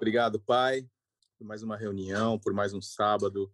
Obrigado, 0.00 0.40
Pai, 0.40 0.88
por 1.36 1.46
mais 1.46 1.62
uma 1.62 1.76
reunião, 1.76 2.38
por 2.38 2.54
mais 2.54 2.72
um 2.72 2.80
sábado. 2.80 3.52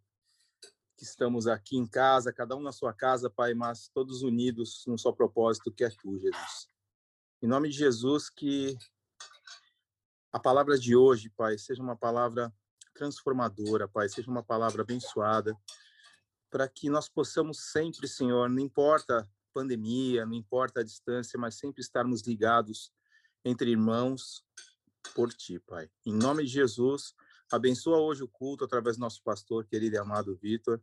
Que 0.97 1.03
estamos 1.03 1.49
aqui 1.49 1.77
em 1.77 1.85
casa, 1.85 2.33
cada 2.33 2.55
um 2.55 2.63
na 2.63 2.71
sua 2.71 2.93
casa, 2.93 3.29
Pai, 3.29 3.53
mas 3.53 3.89
todos 3.89 4.23
unidos 4.23 4.85
num 4.87 4.97
só 4.97 5.11
propósito 5.11 5.73
que 5.73 5.83
é 5.83 5.91
Tu, 5.91 6.21
Jesus. 6.21 6.69
Em 7.43 7.49
nome 7.49 7.69
de 7.69 7.77
Jesus, 7.77 8.31
que 8.31 8.79
a 10.33 10.39
palavra 10.39 10.79
de 10.79 10.95
hoje, 10.95 11.31
Pai, 11.31 11.59
seja 11.59 11.83
uma 11.83 11.97
palavra 11.97 12.55
transformadora, 12.95 13.89
Pai, 13.89 14.09
seja 14.09 14.31
uma 14.31 14.45
palavra 14.45 14.83
abençoada, 14.83 15.53
para 16.49 16.69
que 16.69 16.89
nós 16.89 17.09
possamos 17.09 17.73
sempre, 17.73 18.07
Senhor, 18.07 18.49
não 18.49 18.61
importa 18.61 19.29
pandemia, 19.53 20.25
não 20.25 20.35
importa 20.35 20.79
a 20.79 20.85
distância, 20.85 21.41
mas 21.41 21.57
sempre 21.57 21.81
estarmos 21.81 22.23
ligados 22.23 22.93
entre 23.45 23.73
irmãos 23.73 24.46
por 25.15 25.33
Ti, 25.33 25.59
Pai. 25.61 25.89
Em 26.05 26.15
nome 26.15 26.45
de 26.45 26.51
Jesus, 26.51 27.15
abençoa 27.51 27.99
hoje 27.99 28.23
o 28.23 28.29
culto 28.29 28.65
através 28.65 28.97
do 28.97 29.01
nosso 29.01 29.23
pastor, 29.23 29.67
querido 29.67 29.97
e 29.97 29.99
amado 29.99 30.37
Vitor, 30.37 30.81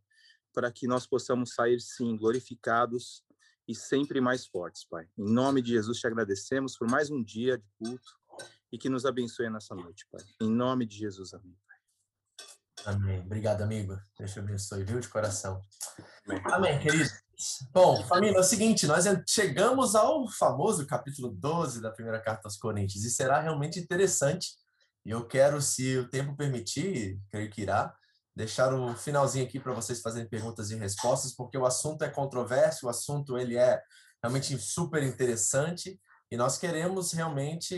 para 0.53 0.71
que 0.71 0.87
nós 0.87 1.07
possamos 1.07 1.53
sair, 1.53 1.79
sim, 1.79 2.15
glorificados 2.15 3.23
e 3.67 3.73
sempre 3.73 4.19
mais 4.21 4.45
fortes, 4.45 4.85
Pai. 4.85 5.07
Em 5.17 5.29
nome 5.29 5.61
de 5.61 5.71
Jesus, 5.71 5.99
te 5.99 6.07
agradecemos 6.07 6.77
por 6.77 6.89
mais 6.89 7.09
um 7.09 7.23
dia 7.23 7.57
de 7.57 7.69
culto 7.77 8.17
e 8.71 8.77
que 8.77 8.89
nos 8.89 9.05
abençoe 9.05 9.49
nessa 9.49 9.75
noite, 9.75 10.05
Pai. 10.11 10.21
Em 10.41 10.49
nome 10.49 10.85
de 10.85 10.97
Jesus, 10.97 11.33
amém. 11.33 11.57
Amém. 12.85 13.21
Obrigado, 13.21 13.61
amigo. 13.61 13.97
Deus 14.17 14.33
te 14.33 14.39
abençoe, 14.39 14.83
viu, 14.83 14.99
de 14.99 15.07
coração. 15.07 15.61
Amém, 16.45 16.79
queridos. 16.79 17.22
Bom, 17.71 18.01
família, 18.05 18.37
é 18.37 18.39
o 18.39 18.43
seguinte, 18.43 18.87
nós 18.87 19.05
chegamos 19.27 19.95
ao 19.95 20.29
famoso 20.29 20.85
capítulo 20.85 21.29
12 21.29 21.81
da 21.81 21.91
primeira 21.91 22.21
carta 22.21 22.47
aos 22.47 22.57
Coríntios, 22.57 23.03
e 23.03 23.09
será 23.09 23.39
realmente 23.41 23.79
interessante, 23.79 24.51
e 25.05 25.09
eu 25.09 25.25
quero, 25.27 25.61
se 25.61 25.97
o 25.97 26.09
tempo 26.09 26.37
permitir, 26.37 27.19
creio 27.29 27.49
que 27.49 27.63
irá, 27.63 27.93
deixar 28.35 28.73
o 28.73 28.95
finalzinho 28.95 29.45
aqui 29.45 29.59
para 29.59 29.73
vocês 29.73 30.01
fazerem 30.01 30.29
perguntas 30.29 30.71
e 30.71 30.75
respostas, 30.75 31.35
porque 31.35 31.57
o 31.57 31.65
assunto 31.65 32.03
é 32.03 32.09
controverso, 32.09 32.85
o 32.85 32.89
assunto 32.89 33.37
ele 33.37 33.57
é 33.57 33.81
realmente 34.23 34.57
super 34.57 35.03
interessante, 35.03 35.99
e 36.31 36.37
nós 36.37 36.57
queremos 36.57 37.11
realmente 37.11 37.75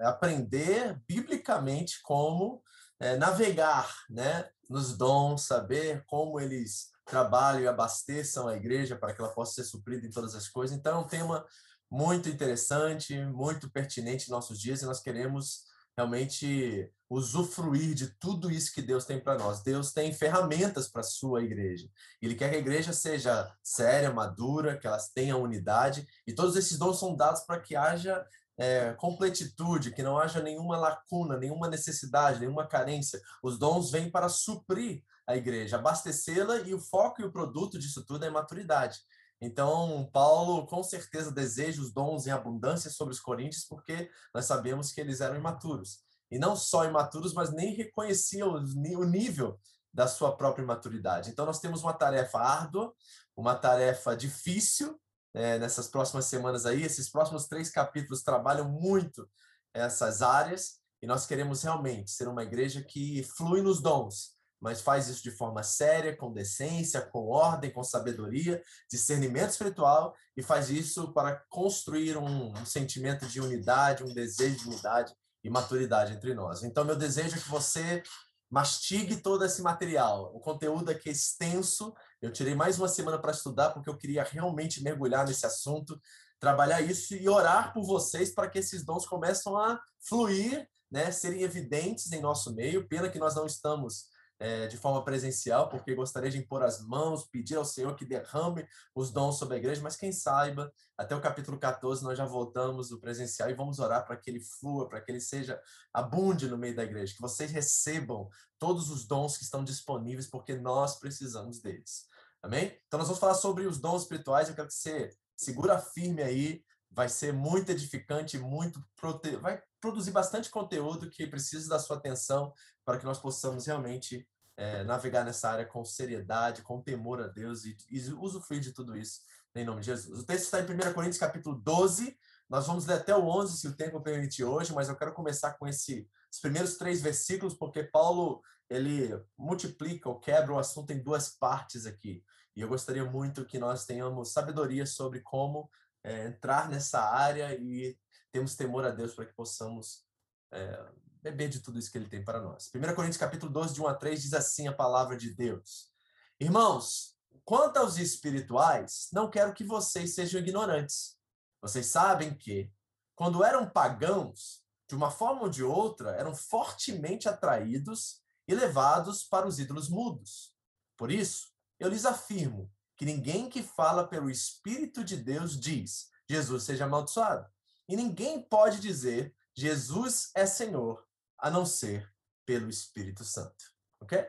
aprender 0.00 0.96
biblicamente 1.08 2.00
como 2.02 2.62
eh, 3.00 3.16
navegar 3.16 3.92
né, 4.08 4.48
nos 4.70 4.96
dons, 4.96 5.46
saber 5.46 6.04
como 6.06 6.38
eles 6.38 6.90
trabalham 7.08 7.62
e 7.62 7.68
abasteçam 7.68 8.46
a 8.46 8.56
igreja 8.56 8.96
para 8.96 9.12
que 9.12 9.20
ela 9.20 9.32
possa 9.32 9.54
ser 9.54 9.64
suprida 9.64 10.06
em 10.06 10.10
todas 10.10 10.34
as 10.34 10.48
coisas. 10.48 10.76
Então, 10.76 10.96
é 10.96 10.98
um 10.98 11.06
tema 11.06 11.44
muito 11.90 12.28
interessante, 12.28 13.18
muito 13.26 13.70
pertinente 13.70 14.28
em 14.28 14.30
nossos 14.30 14.60
dias, 14.60 14.82
e 14.82 14.86
nós 14.86 15.00
queremos 15.00 15.64
realmente 15.96 16.92
usufruir 17.10 17.94
de 17.94 18.08
tudo 18.20 18.50
isso 18.50 18.72
que 18.72 18.82
Deus 18.82 19.04
tem 19.04 19.18
para 19.18 19.36
nós. 19.36 19.62
Deus 19.62 19.92
tem 19.92 20.12
ferramentas 20.12 20.88
para 20.88 21.00
a 21.00 21.04
sua 21.04 21.42
igreja. 21.42 21.88
Ele 22.22 22.36
quer 22.36 22.50
que 22.50 22.56
a 22.56 22.60
igreja 22.60 22.92
seja 22.92 23.50
séria, 23.62 24.12
madura, 24.12 24.78
que 24.78 24.86
elas 24.86 25.08
tenham 25.08 25.42
unidade, 25.42 26.06
e 26.26 26.32
todos 26.32 26.54
esses 26.54 26.78
dons 26.78 27.00
são 27.00 27.16
dados 27.16 27.40
para 27.40 27.60
que 27.60 27.74
haja 27.74 28.24
é, 28.58 28.92
completitude, 28.94 29.92
que 29.92 30.02
não 30.02 30.18
haja 30.18 30.40
nenhuma 30.42 30.76
lacuna, 30.76 31.36
nenhuma 31.36 31.68
necessidade, 31.68 32.40
nenhuma 32.40 32.66
carência. 32.66 33.20
Os 33.42 33.58
dons 33.58 33.90
vêm 33.90 34.10
para 34.10 34.28
suprir 34.28 35.02
a 35.28 35.36
igreja, 35.36 35.76
abastecê-la 35.76 36.60
e 36.60 36.72
o 36.72 36.80
foco 36.80 37.20
e 37.20 37.24
o 37.24 37.30
produto 37.30 37.78
disso 37.78 38.02
tudo 38.04 38.24
é 38.24 38.30
maturidade. 38.30 38.98
Então, 39.40 40.08
Paulo 40.10 40.66
com 40.66 40.82
certeza 40.82 41.30
deseja 41.30 41.82
os 41.82 41.92
dons 41.92 42.26
em 42.26 42.30
abundância 42.30 42.90
sobre 42.90 43.12
os 43.12 43.20
coríntios, 43.20 43.64
porque 43.64 44.10
nós 44.34 44.46
sabemos 44.46 44.90
que 44.90 45.00
eles 45.00 45.20
eram 45.20 45.36
imaturos. 45.36 46.00
E 46.30 46.38
não 46.38 46.56
só 46.56 46.86
imaturos, 46.86 47.34
mas 47.34 47.52
nem 47.52 47.74
reconheciam 47.74 48.54
o 48.54 49.04
nível 49.04 49.60
da 49.92 50.08
sua 50.08 50.34
própria 50.34 50.62
imaturidade. 50.62 51.30
Então, 51.30 51.44
nós 51.44 51.60
temos 51.60 51.82
uma 51.82 51.92
tarefa 51.92 52.38
árdua, 52.38 52.92
uma 53.36 53.54
tarefa 53.54 54.16
difícil 54.16 54.98
é, 55.34 55.58
nessas 55.58 55.88
próximas 55.88 56.24
semanas 56.24 56.64
aí. 56.64 56.82
Esses 56.82 57.10
próximos 57.10 57.46
três 57.46 57.70
capítulos 57.70 58.22
trabalham 58.22 58.68
muito 58.68 59.28
essas 59.74 60.22
áreas 60.22 60.80
e 61.02 61.06
nós 61.06 61.26
queremos 61.26 61.62
realmente 61.62 62.10
ser 62.10 62.28
uma 62.28 62.42
igreja 62.42 62.82
que 62.82 63.22
flui 63.36 63.62
nos 63.62 63.80
dons, 63.80 64.37
mas 64.60 64.80
faz 64.80 65.08
isso 65.08 65.22
de 65.22 65.30
forma 65.30 65.62
séria, 65.62 66.16
com 66.16 66.32
decência, 66.32 67.00
com 67.00 67.28
ordem, 67.28 67.70
com 67.70 67.84
sabedoria, 67.84 68.62
discernimento 68.90 69.50
espiritual 69.50 70.14
e 70.36 70.42
faz 70.42 70.70
isso 70.70 71.12
para 71.12 71.42
construir 71.48 72.16
um, 72.16 72.52
um 72.52 72.66
sentimento 72.66 73.26
de 73.26 73.40
unidade, 73.40 74.04
um 74.04 74.12
desejo 74.12 74.56
de 74.56 74.68
unidade 74.68 75.14
e 75.44 75.50
maturidade 75.50 76.12
entre 76.12 76.34
nós. 76.34 76.62
Então, 76.62 76.84
meu 76.84 76.96
desejo 76.96 77.36
é 77.36 77.40
que 77.40 77.48
você 77.48 78.02
mastigue 78.50 79.16
todo 79.16 79.44
esse 79.44 79.62
material. 79.62 80.34
O 80.34 80.40
conteúdo 80.40 80.90
aqui 80.90 81.08
é 81.08 81.12
extenso. 81.12 81.94
Eu 82.20 82.32
tirei 82.32 82.54
mais 82.54 82.78
uma 82.78 82.88
semana 82.88 83.18
para 83.18 83.32
estudar 83.32 83.70
porque 83.70 83.88
eu 83.88 83.96
queria 83.96 84.22
realmente 84.22 84.82
mergulhar 84.82 85.26
nesse 85.26 85.46
assunto, 85.46 86.00
trabalhar 86.40 86.80
isso 86.80 87.14
e 87.14 87.28
orar 87.28 87.72
por 87.72 87.84
vocês 87.84 88.34
para 88.34 88.48
que 88.48 88.58
esses 88.58 88.84
dons 88.84 89.06
comecem 89.06 89.52
a 89.54 89.78
fluir, 90.00 90.68
né, 90.90 91.12
serem 91.12 91.42
evidentes 91.42 92.10
em 92.12 92.20
nosso 92.20 92.54
meio. 92.54 92.88
Pena 92.88 93.08
que 93.08 93.18
nós 93.18 93.34
não 93.34 93.44
estamos 93.44 94.06
é, 94.40 94.66
de 94.66 94.76
forma 94.76 95.04
presencial, 95.04 95.68
porque 95.68 95.94
gostaria 95.94 96.30
de 96.30 96.38
impor 96.38 96.62
as 96.62 96.80
mãos, 96.80 97.24
pedir 97.24 97.56
ao 97.56 97.64
Senhor 97.64 97.94
que 97.96 98.04
derrame 98.04 98.66
os 98.94 99.10
dons 99.10 99.38
sobre 99.38 99.56
a 99.56 99.58
igreja, 99.58 99.82
mas 99.82 99.96
quem 99.96 100.12
saiba, 100.12 100.72
até 100.96 101.14
o 101.14 101.20
capítulo 101.20 101.58
14 101.58 102.04
nós 102.04 102.16
já 102.16 102.24
voltamos 102.24 102.88
do 102.88 103.00
presencial 103.00 103.50
e 103.50 103.54
vamos 103.54 103.78
orar 103.78 104.06
para 104.06 104.16
que 104.16 104.30
ele 104.30 104.40
flua, 104.40 104.88
para 104.88 105.00
que 105.00 105.10
ele 105.10 105.20
seja 105.20 105.60
abunde 105.92 106.48
no 106.48 106.56
meio 106.56 106.76
da 106.76 106.84
igreja, 106.84 107.14
que 107.14 107.20
vocês 107.20 107.50
recebam 107.50 108.28
todos 108.58 108.90
os 108.90 109.06
dons 109.06 109.36
que 109.36 109.44
estão 109.44 109.64
disponíveis, 109.64 110.28
porque 110.28 110.54
nós 110.54 110.98
precisamos 110.98 111.60
deles. 111.60 112.06
Amém? 112.42 112.78
Então 112.86 112.98
nós 112.98 113.08
vamos 113.08 113.20
falar 113.20 113.34
sobre 113.34 113.66
os 113.66 113.80
dons 113.80 114.02
espirituais, 114.02 114.48
eu 114.48 114.54
quero 114.54 114.68
que 114.68 114.74
você 114.74 115.10
segura 115.36 115.78
firme 115.78 116.22
aí, 116.22 116.62
vai 116.90 117.08
ser 117.08 117.32
muito 117.32 117.70
edificante, 117.70 118.38
muito 118.38 118.82
prote... 118.96 119.36
vai 119.36 119.62
produzir 119.80 120.10
bastante 120.10 120.50
conteúdo 120.50 121.10
que 121.10 121.26
precisa 121.26 121.68
da 121.68 121.78
sua 121.78 121.96
atenção 121.96 122.52
para 122.84 122.98
que 122.98 123.04
nós 123.04 123.18
possamos 123.18 123.66
realmente 123.66 124.26
é, 124.56 124.82
navegar 124.84 125.24
nessa 125.24 125.50
área 125.50 125.64
com 125.64 125.84
seriedade, 125.84 126.62
com 126.62 126.82
temor 126.82 127.20
a 127.22 127.28
Deus 127.28 127.64
e, 127.64 127.76
e 127.90 127.98
usufruir 128.14 128.60
de 128.60 128.72
tudo 128.72 128.96
isso 128.96 129.20
em 129.54 129.64
nome 129.64 129.80
de 129.80 129.86
Jesus. 129.86 130.20
O 130.20 130.26
texto 130.26 130.44
está 130.44 130.60
em 130.60 130.64
1 130.64 130.92
Coríntios 130.92 131.18
capítulo 131.18 131.56
12, 131.56 132.16
nós 132.48 132.66
vamos 132.66 132.86
ler 132.86 132.94
até 132.94 133.14
o 133.14 133.26
11, 133.26 133.58
se 133.58 133.68
o 133.68 133.76
tempo 133.76 134.00
permitir 134.00 134.44
hoje, 134.44 134.72
mas 134.72 134.88
eu 134.88 134.96
quero 134.96 135.12
começar 135.12 135.54
com 135.54 135.66
esse, 135.66 136.08
os 136.32 136.40
primeiros 136.40 136.76
três 136.76 137.00
versículos, 137.00 137.54
porque 137.54 137.82
Paulo 137.82 138.42
ele 138.70 139.10
multiplica 139.36 140.08
ou 140.08 140.18
quebra 140.18 140.52
o 140.52 140.58
assunto 140.58 140.90
em 140.92 141.02
duas 141.02 141.30
partes 141.30 141.86
aqui. 141.86 142.22
E 142.54 142.60
eu 142.60 142.68
gostaria 142.68 143.04
muito 143.04 143.44
que 143.44 143.58
nós 143.58 143.84
tenhamos 143.84 144.32
sabedoria 144.32 144.86
sobre 144.86 145.20
como 145.20 145.70
é, 146.08 146.26
entrar 146.26 146.68
nessa 146.68 147.00
área 147.00 147.54
e 147.54 147.96
temos 148.32 148.54
temor 148.54 148.84
a 148.84 148.90
Deus 148.90 149.14
para 149.14 149.26
que 149.26 149.34
possamos 149.34 150.04
é, 150.52 150.88
beber 151.22 151.48
de 151.48 151.60
tudo 151.60 151.78
isso 151.78 151.90
que 151.90 151.98
ele 151.98 152.08
tem 152.08 152.24
para 152.24 152.40
nós. 152.40 152.70
1 152.74 152.94
Coríntios 152.94 153.18
capítulo 153.18 153.52
12, 153.52 153.74
de 153.74 153.82
1 153.82 153.86
a 153.86 153.94
3, 153.94 154.22
diz 154.22 154.32
assim 154.32 154.66
a 154.66 154.72
palavra 154.72 155.16
de 155.16 155.34
Deus. 155.34 155.92
Irmãos, 156.40 157.16
quanto 157.44 157.76
aos 157.76 157.98
espirituais, 157.98 159.08
não 159.12 159.30
quero 159.30 159.52
que 159.52 159.64
vocês 159.64 160.14
sejam 160.14 160.40
ignorantes. 160.40 161.16
Vocês 161.60 161.86
sabem 161.86 162.34
que, 162.34 162.72
quando 163.14 163.44
eram 163.44 163.68
pagãos, 163.68 164.62
de 164.88 164.94
uma 164.94 165.10
forma 165.10 165.42
ou 165.42 165.48
de 165.50 165.62
outra, 165.62 166.12
eram 166.12 166.34
fortemente 166.34 167.28
atraídos 167.28 168.22
e 168.46 168.54
levados 168.54 169.24
para 169.24 169.46
os 169.46 169.58
ídolos 169.58 169.88
mudos. 169.88 170.54
Por 170.96 171.10
isso, 171.10 171.52
eu 171.78 171.88
lhes 171.88 172.06
afirmo 172.06 172.72
que 172.98 173.04
ninguém 173.04 173.48
que 173.48 173.62
fala 173.62 174.06
pelo 174.06 174.28
Espírito 174.28 175.04
de 175.04 175.16
Deus 175.16 175.58
diz 175.58 176.10
Jesus 176.28 176.64
seja 176.64 176.84
amaldiçoado. 176.84 177.46
E 177.88 177.96
ninguém 177.96 178.42
pode 178.42 178.80
dizer 178.80 179.34
Jesus 179.56 180.30
é 180.34 180.44
Senhor 180.44 181.02
a 181.38 181.48
não 181.50 181.64
ser 181.64 182.12
pelo 182.44 182.68
Espírito 182.68 183.24
Santo. 183.24 183.64
Ok? 184.00 184.26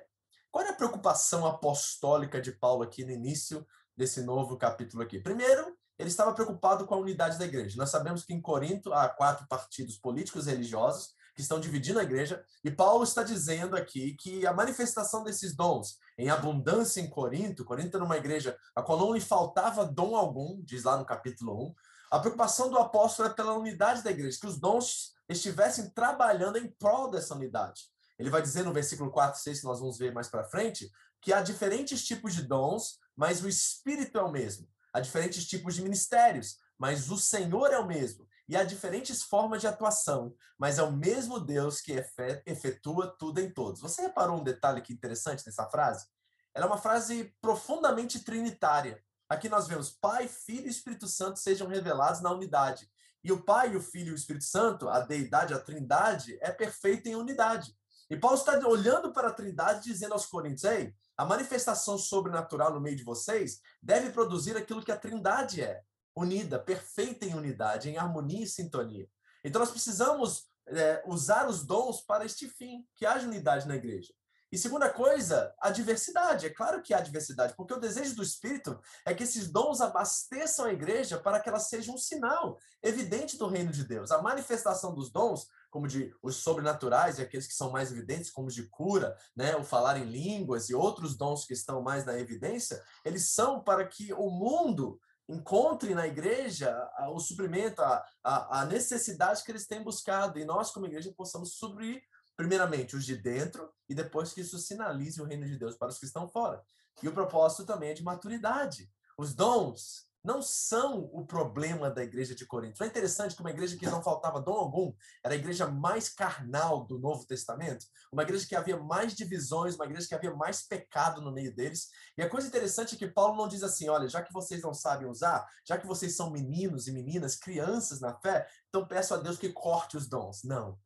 Qual 0.52 0.64
é 0.64 0.70
a 0.70 0.76
preocupação 0.76 1.46
apostólica 1.46 2.40
de 2.40 2.52
Paulo 2.52 2.84
aqui 2.84 3.04
no 3.04 3.12
início 3.12 3.68
desse 3.98 4.22
novo 4.22 4.56
capítulo 4.56 5.04
aqui? 5.04 5.20
Primeiro, 5.20 5.78
ele 5.98 6.10
estava 6.10 6.34
preocupado 6.34 6.86
com 6.86 6.96
a 6.96 7.00
unidade 7.00 7.38
da 7.38 7.46
igreja. 7.46 7.76
Nós 7.78 7.90
sabemos 7.90 8.24
que 8.24 8.34
em 8.34 8.42
Corinto 8.42 8.94
há 8.94 9.10
quatro 9.10 9.48
partidos 9.48 9.98
políticos 9.98 10.48
e 10.48 10.52
religiosos 10.52 11.14
que 11.40 11.44
estão 11.44 11.58
dividindo 11.58 12.00
a 12.00 12.04
igreja, 12.04 12.44
e 12.66 12.70
Paulo 12.70 13.02
está 13.02 13.24
dizendo 13.24 13.78
aqui 13.78 14.14
que 14.16 14.46
a 14.46 14.52
manifestação 14.52 15.24
desses 15.24 15.56
dons 15.56 15.98
em 16.18 16.30
abundância 16.30 17.00
em 17.00 17.10
Corinto, 17.10 17.64
Corinto 17.64 17.96
era 17.96 18.04
uma 18.04 18.18
igreja 18.18 18.58
a 18.76 18.82
qual 18.82 19.00
não 19.00 19.14
lhe 19.14 19.22
faltava 19.22 19.86
dom 19.86 20.18
algum, 20.18 20.62
diz 20.66 20.84
lá 20.84 20.98
no 20.98 21.06
capítulo 21.06 21.70
1, 21.70 21.76
a 22.12 22.20
preocupação 22.20 22.70
do 22.70 22.78
apóstolo 22.78 23.30
é 23.30 23.34
pela 23.34 23.54
unidade 23.54 24.04
da 24.04 24.12
igreja, 24.12 24.38
que 24.38 24.48
os 24.48 24.60
dons 24.60 25.14
estivessem 25.30 25.90
trabalhando 25.92 26.58
em 26.58 26.68
prol 26.68 27.10
dessa 27.10 27.34
unidade. 27.34 27.84
Ele 28.18 28.30
vai 28.30 28.42
dizer 28.42 28.66
no 28.66 28.74
versículo 28.74 29.10
4 29.10 29.40
e 29.40 29.42
6, 29.42 29.60
que 29.62 29.66
nós 29.66 29.80
vamos 29.80 29.98
ver 29.98 30.14
mais 30.14 30.28
para 30.28 30.44
frente, 30.44 30.92
que 31.22 31.32
há 31.32 31.42
diferentes 31.42 32.04
tipos 32.04 32.36
de 32.36 32.42
dons, 32.42 33.00
mas 33.16 33.42
o 33.42 33.48
Espírito 33.48 34.18
é 34.18 34.22
o 34.22 34.30
mesmo. 34.30 34.68
Há 34.92 35.00
diferentes 35.00 35.48
tipos 35.48 35.76
de 35.76 35.84
ministérios, 35.84 36.58
mas 36.78 37.10
o 37.10 37.18
Senhor 37.18 37.72
é 37.72 37.80
o 37.80 37.88
mesmo. 37.88 38.28
E 38.50 38.58
há 38.58 38.64
diferentes 38.64 39.22
formas 39.22 39.62
de 39.62 39.68
atuação, 39.68 40.36
mas 40.58 40.80
é 40.80 40.84
o 40.84 40.92
mesmo 40.92 41.40
Deus 41.40 41.80
que 41.80 42.04
efetua 42.48 43.16
tudo 43.20 43.40
em 43.40 43.54
todos. 43.54 43.80
Você 43.80 44.02
reparou 44.02 44.42
um 44.42 44.44
detalhe 44.44 44.82
que 44.82 44.92
interessante 44.92 45.46
nessa 45.46 45.70
frase? 45.70 46.08
Ela 46.52 46.66
é 46.66 46.68
uma 46.68 46.80
frase 46.80 47.32
profundamente 47.40 48.24
trinitária. 48.24 49.04
Aqui 49.30 49.48
nós 49.48 49.68
vemos 49.68 49.92
Pai, 49.92 50.28
Filho 50.28 50.66
e 50.66 50.70
Espírito 50.72 51.08
Santo 51.08 51.38
sejam 51.38 51.68
revelados 51.68 52.22
na 52.22 52.32
unidade. 52.32 52.90
E 53.24 53.32
o 53.32 53.44
Pai, 53.44 53.76
o 53.76 53.82
Filho 53.82 54.10
e 54.10 54.14
o 54.14 54.16
Espírito 54.16 54.46
Santo, 54.46 54.90
a 54.90 55.02
deidade, 55.02 55.54
a 55.54 55.60
trindade, 55.60 56.36
é 56.42 56.52
perfeita 56.52 57.08
em 57.08 57.16
unidade. 57.16 57.78
E 58.10 58.18
Paulo 58.18 58.36
está 58.36 58.58
olhando 58.68 59.14
para 59.14 59.28
a 59.28 59.34
trindade 59.34 59.84
dizendo 59.84 60.14
aos 60.14 60.26
coríntios, 60.26 60.64
ei, 60.64 60.96
a 61.16 61.24
manifestação 61.24 62.00
sobrenatural 62.00 62.74
no 62.74 62.82
meio 62.82 62.96
de 62.96 63.04
vocês 63.04 63.60
deve 63.80 64.10
produzir 64.10 64.58
aquilo 64.58 64.84
que 64.84 64.92
a 64.92 64.98
trindade 64.98 65.62
é 65.62 65.84
unida, 66.16 66.60
perfeita 66.60 67.26
em 67.26 67.34
unidade, 67.34 67.90
em 67.90 67.98
harmonia 67.98 68.44
e 68.44 68.48
sintonia. 68.48 69.08
Então 69.44 69.60
nós 69.60 69.72
precisamos 69.72 70.48
é, 70.68 71.04
usar 71.08 71.48
os 71.48 71.66
dons 71.66 72.02
para 72.02 72.26
este 72.26 72.48
fim, 72.48 72.86
que 72.96 73.06
haja 73.06 73.28
unidade 73.28 73.68
na 73.68 73.76
igreja. 73.76 74.14
E 74.52 74.58
segunda 74.58 74.90
coisa, 74.90 75.54
a 75.60 75.70
diversidade. 75.70 76.48
É 76.48 76.50
claro 76.50 76.82
que 76.82 76.92
há 76.92 77.00
diversidade, 77.00 77.54
porque 77.56 77.74
o 77.74 77.80
desejo 77.80 78.16
do 78.16 78.24
Espírito 78.24 78.80
é 79.06 79.14
que 79.14 79.22
esses 79.22 79.48
dons 79.52 79.80
abasteçam 79.80 80.66
a 80.66 80.74
igreja 80.74 81.20
para 81.20 81.40
que 81.40 81.48
ela 81.48 81.60
seja 81.60 81.92
um 81.92 81.98
sinal 81.98 82.58
evidente 82.82 83.38
do 83.38 83.48
reino 83.48 83.72
de 83.72 83.84
Deus. 83.84 84.10
A 84.10 84.24
manifestação 84.24 84.96
dos 84.96 85.12
dons, 85.12 85.48
como 85.70 85.88
de 85.88 86.12
os 86.24 86.38
sobrenaturais 86.38 87.20
e 87.20 87.22
aqueles 87.22 87.46
que 87.46 87.54
são 87.54 87.70
mais 87.70 87.92
evidentes, 87.92 88.32
como 88.32 88.48
os 88.48 88.56
de 88.56 88.64
cura, 88.70 89.16
né, 89.36 89.56
o 89.56 89.64
falar 89.64 90.00
em 90.00 90.06
línguas 90.06 90.68
e 90.68 90.74
outros 90.74 91.16
dons 91.16 91.46
que 91.46 91.54
estão 91.54 91.84
mais 91.84 92.04
na 92.04 92.18
evidência, 92.18 92.84
eles 93.06 93.30
são 93.30 93.64
para 93.64 93.86
que 93.86 94.12
o 94.14 94.32
mundo 94.32 95.00
encontre 95.30 95.94
na 95.94 96.08
igreja 96.08 96.76
o 97.14 97.20
suprimento, 97.20 97.82
a, 97.82 98.04
a, 98.24 98.62
a, 98.62 98.66
necessidade 98.66 99.44
que 99.44 99.52
eles 99.52 99.68
têm 99.68 99.84
buscado, 99.84 100.40
e 100.40 100.46
nós, 100.46 100.72
como 100.72 100.88
igreja, 100.88 101.14
possamos 101.16 101.54
suprir, 101.54 102.02
primeiramente, 102.36 102.96
os 102.96 103.06
de 103.06 103.16
dentro, 103.16 103.72
e 103.88 103.94
depois 103.94 104.34
que 104.34 104.42
isso 104.42 104.58
sinalize 104.58 105.22
o 105.22 105.26
reino 105.26 105.46
de 105.46 105.58
Deus 105.58 105.78
para 105.78 105.90
os 105.90 106.00
que 106.00 106.06
estão 106.06 106.28
fora. 106.28 106.62
E 107.04 107.08
o 107.08 107.14
propósito 107.14 107.66
também 107.66 107.92
é 107.92 107.94
de 107.94 108.04
maturidade. 108.04 108.92
Os 109.18 109.34
dons 109.36 110.09
não 110.24 110.42
são 110.42 111.10
o 111.14 111.26
problema 111.26 111.90
da 111.90 112.04
igreja 112.04 112.36
de 112.36 112.46
Corinto. 112.46 112.84
É 112.84 112.88
interessante 112.88 113.36
que 113.36 113.42
uma 113.42 113.50
igreja 113.52 113.78
que 113.78 113.86
não 113.86 114.04
faltava 114.04 114.42
dom 114.42 114.54
algum 114.54 114.94
era 115.24 115.34
a 115.34 115.38
igreja 115.38 115.68
mais 115.68 116.10
carnal 116.10 116.86
do 116.86 117.00
Novo 117.00 117.26
Testamento, 117.26 117.86
uma 118.12 118.24
igreja 118.24 118.46
que 118.48 118.56
havia 118.56 118.78
mais 118.78 119.14
divisões, 119.14 119.76
uma 119.76 119.86
igreja 119.86 120.08
que 120.08 120.16
havia 120.16 120.36
mais 120.36 120.62
pecado 120.62 121.22
no 121.22 121.32
meio 121.32 121.56
deles. 121.56 121.90
E 122.18 122.22
a 122.22 122.30
coisa 122.30 122.48
interessante 122.48 122.96
é 122.96 122.98
que 122.98 123.08
Paulo 123.08 123.38
não 123.38 123.48
diz 123.48 123.64
assim: 123.64 123.88
olha, 123.90 124.10
já 124.10 124.22
que 124.22 124.34
vocês 124.34 124.62
não 124.62 124.74
sabem 124.74 125.08
usar, 125.08 125.48
já 125.66 125.78
que 125.78 125.88
vocês 125.88 126.16
são 126.16 126.30
meninos 126.30 126.88
e 126.88 126.92
meninas, 126.92 127.36
crianças 127.36 128.02
na 128.02 128.14
fé, 128.20 128.48
então 128.68 128.88
peço 128.88 129.14
a 129.14 129.18
Deus 129.18 129.38
que 129.38 129.50
corte 129.50 129.96
os 129.96 130.08
dons. 130.08 130.44
Não. 130.44 130.78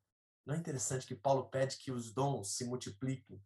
Não 0.46 0.54
é 0.56 0.58
interessante 0.58 1.08
que 1.08 1.16
Paulo 1.16 1.50
pede 1.50 1.78
que 1.78 1.92
os 1.92 2.14
dons 2.14 2.56
se 2.56 2.66
multipliquem. 2.66 3.42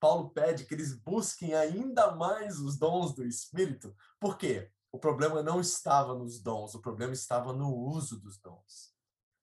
Paulo 0.00 0.30
pede 0.30 0.64
que 0.64 0.74
eles 0.74 0.94
busquem 0.94 1.54
ainda 1.54 2.10
mais 2.16 2.58
os 2.58 2.78
dons 2.78 3.14
do 3.14 3.24
Espírito. 3.24 3.94
Por 4.18 4.36
quê? 4.36 4.70
O 4.92 4.98
problema 4.98 5.42
não 5.42 5.60
estava 5.60 6.14
nos 6.14 6.40
dons, 6.40 6.74
o 6.74 6.80
problema 6.80 7.12
estava 7.12 7.52
no 7.52 7.74
uso 7.74 8.18
dos 8.18 8.38
dons. 8.38 8.94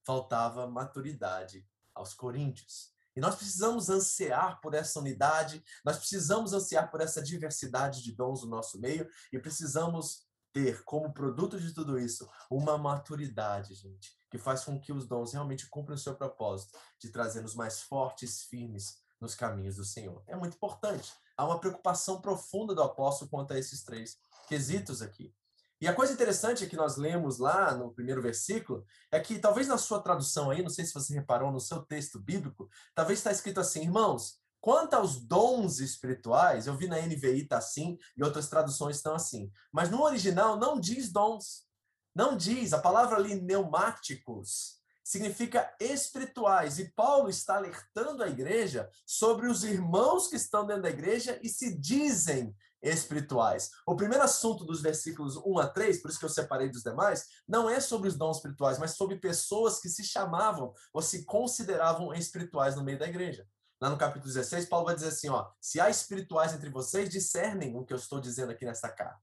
Faltava 0.05 0.67
maturidade 0.67 1.67
aos 1.93 2.13
coríntios. 2.13 2.91
E 3.15 3.19
nós 3.19 3.35
precisamos 3.35 3.89
ansiar 3.89 4.61
por 4.61 4.75
essa 4.75 4.99
unidade, 4.99 5.63
nós 5.83 5.97
precisamos 5.97 6.53
ansiar 6.53 6.91
por 6.91 7.01
essa 7.01 7.21
diversidade 7.21 8.03
de 8.03 8.11
dons 8.11 8.43
no 8.43 8.49
nosso 8.49 8.79
meio 8.79 9.09
e 9.33 9.39
precisamos 9.39 10.27
ter 10.53 10.83
como 10.83 11.13
produto 11.13 11.59
de 11.59 11.73
tudo 11.73 11.97
isso 11.97 12.29
uma 12.49 12.77
maturidade, 12.77 13.73
gente, 13.73 14.15
que 14.29 14.37
faz 14.37 14.63
com 14.63 14.79
que 14.79 14.93
os 14.93 15.07
dons 15.07 15.33
realmente 15.33 15.67
cumpram 15.67 15.95
o 15.95 15.99
seu 15.99 16.15
propósito 16.15 16.77
de 16.99 17.09
trazer-nos 17.09 17.55
mais 17.55 17.81
fortes, 17.81 18.43
firmes 18.43 19.01
nos 19.19 19.33
caminhos 19.33 19.77
do 19.77 19.83
Senhor. 19.83 20.23
É 20.27 20.35
muito 20.35 20.55
importante. 20.55 21.11
Há 21.37 21.45
uma 21.45 21.59
preocupação 21.59 22.19
profunda 22.19 22.73
do 22.73 22.81
apóstolo 22.81 23.29
quanto 23.29 23.53
a 23.53 23.59
esses 23.59 23.83
três 23.83 24.17
quesitos 24.47 25.01
aqui. 25.01 25.33
E 25.79 25.87
a 25.87 25.93
coisa 25.93 26.11
interessante 26.11 26.65
que 26.65 26.75
nós 26.75 26.97
lemos 26.97 27.37
lá 27.37 27.75
no 27.75 27.93
primeiro 27.93 28.21
versículo 28.21 28.83
é 29.11 29.19
que 29.19 29.37
talvez 29.37 29.67
na 29.67 29.77
sua 29.77 30.01
tradução 30.01 30.49
aí, 30.49 30.63
não 30.63 30.71
sei 30.71 30.83
se 30.85 30.93
você 30.93 31.13
reparou 31.13 31.51
no 31.51 31.59
seu 31.59 31.83
texto 31.83 32.19
bíblico, 32.19 32.67
talvez 32.95 33.19
está 33.19 33.31
escrito 33.31 33.59
assim, 33.59 33.83
irmãos, 33.83 34.39
quanto 34.59 34.95
aos 34.95 35.19
dons 35.19 35.79
espirituais, 35.79 36.65
eu 36.65 36.75
vi 36.75 36.87
na 36.87 36.99
NVI 36.99 37.43
está 37.43 37.59
assim 37.59 37.95
e 38.17 38.23
outras 38.23 38.49
traduções 38.49 38.95
estão 38.95 39.13
assim, 39.13 39.51
mas 39.71 39.91
no 39.91 40.01
original 40.01 40.57
não 40.57 40.79
diz 40.79 41.11
dons, 41.11 41.67
não 42.15 42.35
diz, 42.35 42.73
a 42.73 42.79
palavra 42.79 43.17
ali 43.17 43.39
pneumáticos 43.39 44.76
significa 45.07 45.73
espirituais. 45.79 46.79
E 46.79 46.91
Paulo 46.91 47.29
está 47.29 47.55
alertando 47.55 48.21
a 48.21 48.27
igreja 48.27 48.89
sobre 49.05 49.47
os 49.47 49.63
irmãos 49.63 50.27
que 50.27 50.35
estão 50.35 50.65
dentro 50.65 50.83
da 50.83 50.89
igreja 50.89 51.39
e 51.41 51.47
se 51.47 51.79
dizem 51.79 52.53
espirituais. 52.81 53.71
O 53.87 53.95
primeiro 53.95 54.25
assunto 54.25 54.65
dos 54.65 54.81
versículos 54.81 55.37
1 55.37 55.59
a 55.59 55.67
3, 55.67 56.01
por 56.01 56.11
isso 56.11 56.19
que 56.19 56.25
eu 56.25 56.29
separei 56.29 56.67
dos 56.69 56.83
demais, 56.83 57.25
não 57.47 57.69
é 57.69 57.79
sobre 57.79 58.09
os 58.09 58.17
dons 58.17 58.35
espirituais, 58.35 58.77
mas 58.77 58.97
sobre 58.97 59.15
pessoas 59.15 59.79
que 59.79 59.87
se 59.87 60.03
chamavam 60.03 60.73
ou 60.93 61.01
se 61.01 61.23
consideravam 61.23 62.13
espirituais 62.13 62.75
no 62.75 62.83
meio 62.83 62.99
da 62.99 63.07
igreja. 63.07 63.47
Lá 63.79 63.89
no 63.89 63.97
capítulo 63.97 64.33
16, 64.33 64.65
Paulo 64.65 64.87
vai 64.87 64.95
dizer 64.95 65.07
assim, 65.07 65.29
ó, 65.29 65.49
se 65.61 65.79
há 65.79 65.89
espirituais 65.89 66.53
entre 66.53 66.69
vocês, 66.69 67.09
discernem 67.09 67.77
o 67.77 67.85
que 67.85 67.93
eu 67.93 67.97
estou 67.97 68.19
dizendo 68.19 68.51
aqui 68.51 68.65
nessa 68.65 68.89
carta. 68.89 69.21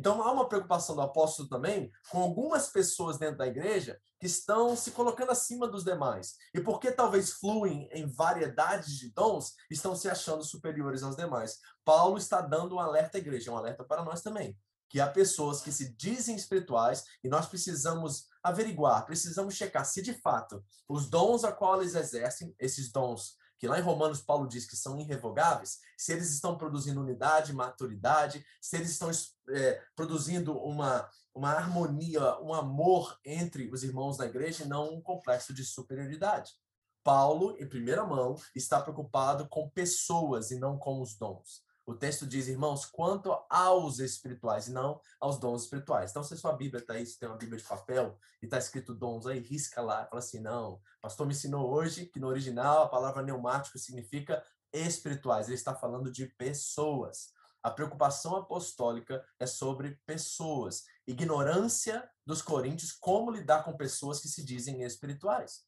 Então 0.00 0.22
há 0.22 0.32
uma 0.32 0.48
preocupação 0.48 0.96
do 0.96 1.02
apóstolo 1.02 1.46
também 1.46 1.92
com 2.08 2.22
algumas 2.22 2.70
pessoas 2.70 3.18
dentro 3.18 3.36
da 3.36 3.46
igreja 3.46 4.00
que 4.18 4.24
estão 4.24 4.74
se 4.74 4.92
colocando 4.92 5.30
acima 5.30 5.68
dos 5.68 5.84
demais. 5.84 6.36
E 6.54 6.60
porque 6.62 6.90
talvez 6.90 7.32
fluem 7.34 7.86
em 7.92 8.06
variedades 8.06 8.96
de 8.96 9.10
dons, 9.10 9.52
estão 9.70 9.94
se 9.94 10.08
achando 10.08 10.42
superiores 10.42 11.02
aos 11.02 11.16
demais. 11.16 11.58
Paulo 11.84 12.16
está 12.16 12.40
dando 12.40 12.76
um 12.76 12.80
alerta 12.80 13.18
à 13.18 13.20
igreja, 13.20 13.52
um 13.52 13.58
alerta 13.58 13.84
para 13.84 14.02
nós 14.02 14.22
também. 14.22 14.56
Que 14.88 15.00
há 15.00 15.06
pessoas 15.06 15.60
que 15.60 15.70
se 15.70 15.94
dizem 15.94 16.34
espirituais 16.34 17.04
e 17.22 17.28
nós 17.28 17.44
precisamos 17.46 18.24
averiguar, 18.42 19.04
precisamos 19.04 19.54
checar 19.54 19.84
se 19.84 20.00
de 20.00 20.14
fato 20.14 20.64
os 20.88 21.10
dons 21.10 21.44
a 21.44 21.52
qual 21.52 21.78
eles 21.78 21.94
exercem, 21.94 22.54
esses 22.58 22.90
dons 22.90 23.36
que 23.60 23.68
lá 23.68 23.78
em 23.78 23.82
Romanos 23.82 24.22
Paulo 24.22 24.48
diz 24.48 24.64
que 24.64 24.74
são 24.74 24.98
irrevogáveis, 24.98 25.80
se 25.96 26.14
eles 26.14 26.30
estão 26.30 26.56
produzindo 26.56 27.02
unidade, 27.02 27.52
maturidade, 27.52 28.42
se 28.58 28.76
eles 28.76 28.90
estão 28.90 29.10
é, 29.50 29.82
produzindo 29.94 30.56
uma, 30.56 31.06
uma 31.34 31.50
harmonia, 31.50 32.40
um 32.40 32.54
amor 32.54 33.18
entre 33.22 33.70
os 33.70 33.84
irmãos 33.84 34.16
da 34.16 34.24
igreja 34.24 34.64
e 34.64 34.66
não 34.66 34.94
um 34.94 35.02
complexo 35.02 35.52
de 35.52 35.62
superioridade. 35.62 36.52
Paulo, 37.04 37.54
em 37.58 37.68
primeira 37.68 38.02
mão, 38.02 38.34
está 38.56 38.80
preocupado 38.80 39.46
com 39.46 39.68
pessoas 39.68 40.50
e 40.50 40.58
não 40.58 40.78
com 40.78 41.02
os 41.02 41.14
dons. 41.14 41.62
O 41.90 41.96
texto 41.96 42.24
diz, 42.24 42.46
irmãos, 42.46 42.86
quanto 42.86 43.36
aos 43.50 43.98
espirituais 43.98 44.68
e 44.68 44.72
não 44.72 45.00
aos 45.18 45.40
dons 45.40 45.64
espirituais. 45.64 46.10
Então, 46.10 46.22
se 46.22 46.36
sua 46.36 46.52
Bíblia 46.52 46.80
está 46.80 46.94
aí, 46.94 47.04
se 47.04 47.18
tem 47.18 47.28
uma 47.28 47.36
Bíblia 47.36 47.58
de 47.58 47.66
papel 47.66 48.16
e 48.40 48.44
está 48.44 48.58
escrito 48.58 48.94
dons 48.94 49.26
aí, 49.26 49.40
risca 49.40 49.82
lá, 49.82 50.06
fala 50.06 50.20
assim, 50.20 50.38
não, 50.38 50.80
pastor 51.02 51.26
me 51.26 51.32
ensinou 51.32 51.68
hoje 51.68 52.06
que 52.06 52.20
no 52.20 52.28
original 52.28 52.84
a 52.84 52.88
palavra 52.88 53.24
neumático 53.24 53.76
significa 53.76 54.40
espirituais. 54.72 55.48
Ele 55.48 55.56
está 55.56 55.74
falando 55.74 56.12
de 56.12 56.26
pessoas. 56.26 57.32
A 57.60 57.72
preocupação 57.72 58.36
apostólica 58.36 59.26
é 59.40 59.44
sobre 59.44 60.00
pessoas. 60.06 60.84
Ignorância 61.08 62.08
dos 62.24 62.40
coríntios, 62.40 62.92
como 62.92 63.32
lidar 63.32 63.64
com 63.64 63.76
pessoas 63.76 64.20
que 64.20 64.28
se 64.28 64.44
dizem 64.44 64.84
espirituais. 64.84 65.64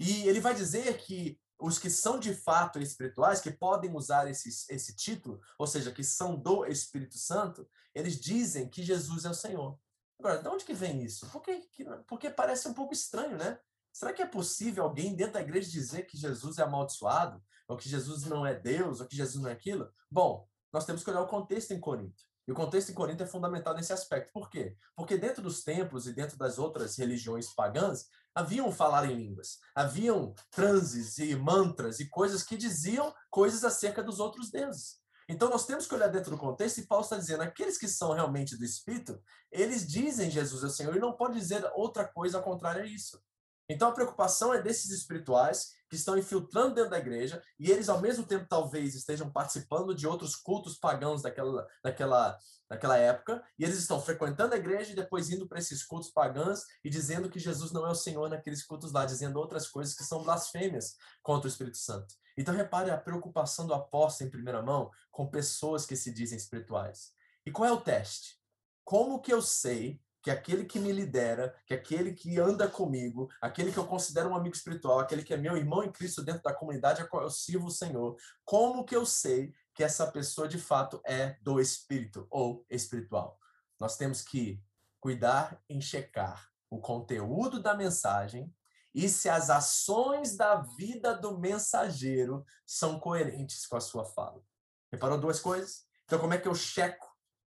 E 0.00 0.26
ele 0.26 0.40
vai 0.40 0.54
dizer 0.54 0.96
que 0.96 1.38
os 1.58 1.78
que 1.78 1.90
são 1.90 2.18
de 2.18 2.34
fato 2.34 2.78
espirituais, 2.78 3.40
que 3.40 3.50
podem 3.50 3.94
usar 3.94 4.28
esse, 4.28 4.48
esse 4.72 4.94
título, 4.94 5.40
ou 5.58 5.66
seja, 5.66 5.92
que 5.92 6.04
são 6.04 6.36
do 6.36 6.64
Espírito 6.66 7.18
Santo, 7.18 7.68
eles 7.94 8.20
dizem 8.20 8.68
que 8.68 8.82
Jesus 8.82 9.24
é 9.24 9.30
o 9.30 9.34
Senhor. 9.34 9.78
Agora, 10.18 10.42
de 10.42 10.48
onde 10.48 10.64
que 10.64 10.74
vem 10.74 11.02
isso? 11.02 11.28
Porque, 11.30 11.68
porque 12.06 12.30
parece 12.30 12.68
um 12.68 12.74
pouco 12.74 12.92
estranho, 12.92 13.36
né? 13.36 13.58
Será 13.92 14.12
que 14.12 14.22
é 14.22 14.26
possível 14.26 14.84
alguém 14.84 15.14
dentro 15.14 15.34
da 15.34 15.40
igreja 15.40 15.70
dizer 15.70 16.06
que 16.06 16.16
Jesus 16.16 16.58
é 16.58 16.62
amaldiçoado? 16.62 17.42
Ou 17.66 17.76
que 17.76 17.88
Jesus 17.88 18.24
não 18.24 18.46
é 18.46 18.54
Deus? 18.54 19.00
Ou 19.00 19.06
que 19.06 19.16
Jesus 19.16 19.42
não 19.42 19.50
é 19.50 19.52
aquilo? 19.52 19.92
Bom, 20.10 20.48
nós 20.72 20.84
temos 20.84 21.02
que 21.02 21.10
olhar 21.10 21.22
o 21.22 21.26
contexto 21.26 21.72
em 21.72 21.80
Corinto. 21.80 22.27
E 22.48 22.50
o 22.50 22.54
contexto 22.54 22.90
em 22.90 22.94
Corinto 22.94 23.22
é 23.22 23.26
fundamental 23.26 23.74
nesse 23.74 23.92
aspecto. 23.92 24.32
Por 24.32 24.48
quê? 24.48 24.74
Porque 24.96 25.18
dentro 25.18 25.42
dos 25.42 25.62
templos 25.62 26.06
e 26.06 26.14
dentro 26.14 26.38
das 26.38 26.58
outras 26.58 26.96
religiões 26.96 27.54
pagãs, 27.54 28.06
haviam 28.34 28.72
falar 28.72 29.04
em 29.04 29.14
línguas, 29.14 29.58
haviam 29.74 30.34
transes 30.50 31.18
e 31.18 31.36
mantras 31.36 32.00
e 32.00 32.08
coisas 32.08 32.42
que 32.42 32.56
diziam 32.56 33.14
coisas 33.28 33.64
acerca 33.64 34.02
dos 34.02 34.18
outros 34.18 34.50
deuses. 34.50 34.96
Então 35.28 35.50
nós 35.50 35.66
temos 35.66 35.86
que 35.86 35.94
olhar 35.94 36.08
dentro 36.08 36.30
do 36.30 36.38
contexto 36.38 36.78
e 36.78 36.86
Paulo 36.86 37.04
está 37.04 37.18
dizendo, 37.18 37.42
aqueles 37.42 37.76
que 37.76 37.86
são 37.86 38.14
realmente 38.14 38.56
do 38.56 38.64
Espírito, 38.64 39.22
eles 39.52 39.86
dizem 39.86 40.30
Jesus 40.30 40.62
é 40.62 40.66
o 40.68 40.70
Senhor 40.70 40.96
e 40.96 41.00
não 41.00 41.12
pode 41.12 41.38
dizer 41.38 41.70
outra 41.74 42.08
coisa 42.08 42.40
contrária 42.40 42.82
a 42.82 42.86
isso. 42.86 43.22
Então 43.68 43.88
a 43.88 43.92
preocupação 43.92 44.54
é 44.54 44.62
desses 44.62 44.90
espirituais 44.90 45.74
que 45.90 45.96
estão 45.96 46.16
infiltrando 46.16 46.74
dentro 46.74 46.90
da 46.90 46.98
igreja 46.98 47.42
e 47.58 47.70
eles 47.70 47.88
ao 47.88 48.00
mesmo 48.00 48.24
tempo 48.24 48.46
talvez 48.48 48.94
estejam 48.94 49.30
participando 49.30 49.94
de 49.94 50.06
outros 50.06 50.34
cultos 50.34 50.78
pagãos 50.78 51.22
daquela, 51.22 51.66
daquela, 51.82 52.38
daquela 52.68 52.96
época 52.96 53.42
e 53.58 53.64
eles 53.64 53.78
estão 53.78 54.00
frequentando 54.00 54.54
a 54.54 54.58
igreja 54.58 54.92
e 54.92 54.96
depois 54.96 55.30
indo 55.30 55.46
para 55.46 55.58
esses 55.58 55.84
cultos 55.84 56.10
pagãos 56.10 56.60
e 56.82 56.88
dizendo 56.88 57.28
que 57.28 57.38
Jesus 57.38 57.70
não 57.70 57.86
é 57.86 57.90
o 57.90 57.94
Senhor 57.94 58.28
naqueles 58.30 58.64
cultos 58.64 58.92
lá, 58.92 59.04
dizendo 59.04 59.38
outras 59.38 59.68
coisas 59.68 59.94
que 59.94 60.04
são 60.04 60.22
blasfêmias 60.22 60.96
contra 61.22 61.46
o 61.46 61.50
Espírito 61.50 61.76
Santo. 61.76 62.14
Então 62.38 62.54
repare 62.54 62.90
a 62.90 62.96
preocupação 62.96 63.66
do 63.66 63.74
apóstolo 63.74 64.28
em 64.28 64.30
primeira 64.30 64.62
mão 64.62 64.90
com 65.10 65.28
pessoas 65.28 65.84
que 65.84 65.96
se 65.96 66.12
dizem 66.12 66.38
espirituais. 66.38 67.12
E 67.44 67.50
qual 67.50 67.68
é 67.68 67.72
o 67.72 67.80
teste? 67.80 68.38
Como 68.84 69.20
que 69.20 69.32
eu 69.32 69.42
sei 69.42 70.00
que 70.22 70.30
aquele 70.30 70.64
que 70.64 70.78
me 70.78 70.92
lidera, 70.92 71.54
que 71.66 71.74
aquele 71.74 72.12
que 72.12 72.38
anda 72.38 72.68
comigo, 72.68 73.28
aquele 73.40 73.72
que 73.72 73.78
eu 73.78 73.86
considero 73.86 74.30
um 74.30 74.36
amigo 74.36 74.54
espiritual, 74.54 74.98
aquele 74.98 75.22
que 75.22 75.32
é 75.32 75.36
meu 75.36 75.56
irmão 75.56 75.82
em 75.82 75.92
Cristo 75.92 76.22
dentro 76.22 76.42
da 76.42 76.54
comunidade 76.54 77.00
a 77.00 77.06
qual 77.06 77.22
eu 77.22 77.30
sirvo 77.30 77.66
o 77.66 77.70
Senhor, 77.70 78.16
como 78.44 78.84
que 78.84 78.96
eu 78.96 79.06
sei 79.06 79.52
que 79.74 79.84
essa 79.84 80.06
pessoa 80.10 80.48
de 80.48 80.58
fato 80.58 81.00
é 81.04 81.36
do 81.42 81.60
espírito 81.60 82.26
ou 82.30 82.66
espiritual? 82.68 83.38
Nós 83.78 83.96
temos 83.96 84.22
que 84.22 84.60
cuidar 85.00 85.62
em 85.68 85.80
checar 85.80 86.48
o 86.68 86.80
conteúdo 86.80 87.62
da 87.62 87.74
mensagem 87.74 88.52
e 88.94 89.08
se 89.08 89.28
as 89.28 89.48
ações 89.50 90.36
da 90.36 90.56
vida 90.56 91.14
do 91.14 91.38
mensageiro 91.38 92.44
são 92.66 92.98
coerentes 92.98 93.66
com 93.66 93.76
a 93.76 93.80
sua 93.80 94.04
fala. 94.04 94.42
Reparou 94.90 95.18
duas 95.18 95.38
coisas? 95.38 95.86
Então, 96.04 96.18
como 96.18 96.34
é 96.34 96.38
que 96.38 96.48
eu 96.48 96.54
checo 96.54 97.07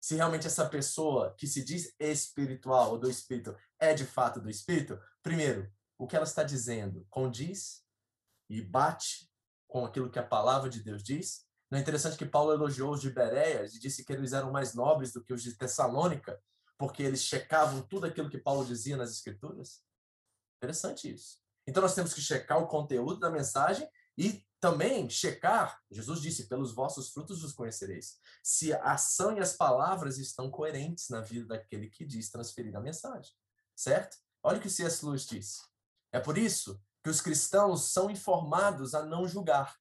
se 0.00 0.16
realmente 0.16 0.46
essa 0.46 0.66
pessoa 0.66 1.34
que 1.36 1.46
se 1.46 1.62
diz 1.62 1.94
espiritual 2.00 2.92
ou 2.92 2.98
do 2.98 3.10
espírito 3.10 3.54
é 3.78 3.92
de 3.92 4.06
fato 4.06 4.40
do 4.40 4.48
espírito, 4.48 4.98
primeiro, 5.22 5.70
o 5.98 6.06
que 6.06 6.16
ela 6.16 6.24
está 6.24 6.42
dizendo 6.42 7.06
condiz 7.10 7.84
e 8.48 8.62
bate 8.62 9.30
com 9.68 9.84
aquilo 9.84 10.10
que 10.10 10.18
a 10.18 10.26
palavra 10.26 10.70
de 10.70 10.82
Deus 10.82 11.02
diz. 11.02 11.44
Não 11.70 11.78
é 11.78 11.82
interessante 11.82 12.16
que 12.16 12.24
Paulo 12.26 12.52
elogiou 12.52 12.92
os 12.92 13.00
de 13.00 13.10
Bereias 13.10 13.74
e 13.74 13.78
disse 13.78 14.04
que 14.04 14.12
eles 14.12 14.32
eram 14.32 14.50
mais 14.50 14.74
nobres 14.74 15.12
do 15.12 15.22
que 15.22 15.32
os 15.32 15.42
de 15.42 15.54
Tessalônica, 15.54 16.42
porque 16.78 17.02
eles 17.02 17.22
checavam 17.22 17.82
tudo 17.82 18.06
aquilo 18.06 18.30
que 18.30 18.38
Paulo 18.38 18.64
dizia 18.64 18.96
nas 18.96 19.12
escrituras? 19.12 19.82
Interessante 20.56 21.12
isso. 21.12 21.38
Então 21.66 21.82
nós 21.82 21.94
temos 21.94 22.14
que 22.14 22.20
checar 22.20 22.58
o 22.58 22.66
conteúdo 22.66 23.20
da 23.20 23.30
mensagem 23.30 23.88
e 24.16 24.44
também 24.60 25.08
checar, 25.08 25.80
Jesus 25.90 26.20
disse, 26.20 26.46
pelos 26.46 26.72
vossos 26.72 27.10
frutos 27.10 27.42
os 27.42 27.52
conhecereis, 27.52 28.18
se 28.42 28.72
a 28.72 28.92
ação 28.92 29.36
e 29.36 29.40
as 29.40 29.54
palavras 29.54 30.18
estão 30.18 30.50
coerentes 30.50 31.08
na 31.08 31.22
vida 31.22 31.46
daquele 31.46 31.88
que 31.88 32.04
diz 32.04 32.30
transferir 32.30 32.76
a 32.76 32.80
mensagem, 32.80 33.32
certo? 33.74 34.18
Olha 34.42 34.58
o 34.58 34.60
que 34.60 34.68
C.S. 34.68 35.04
Lewis 35.04 35.26
diz. 35.26 35.62
É 36.12 36.20
por 36.20 36.36
isso 36.36 36.80
que 37.02 37.10
os 37.10 37.20
cristãos 37.20 37.92
são 37.92 38.10
informados 38.10 38.94
a 38.94 39.02
não 39.02 39.26
julgar. 39.26 39.76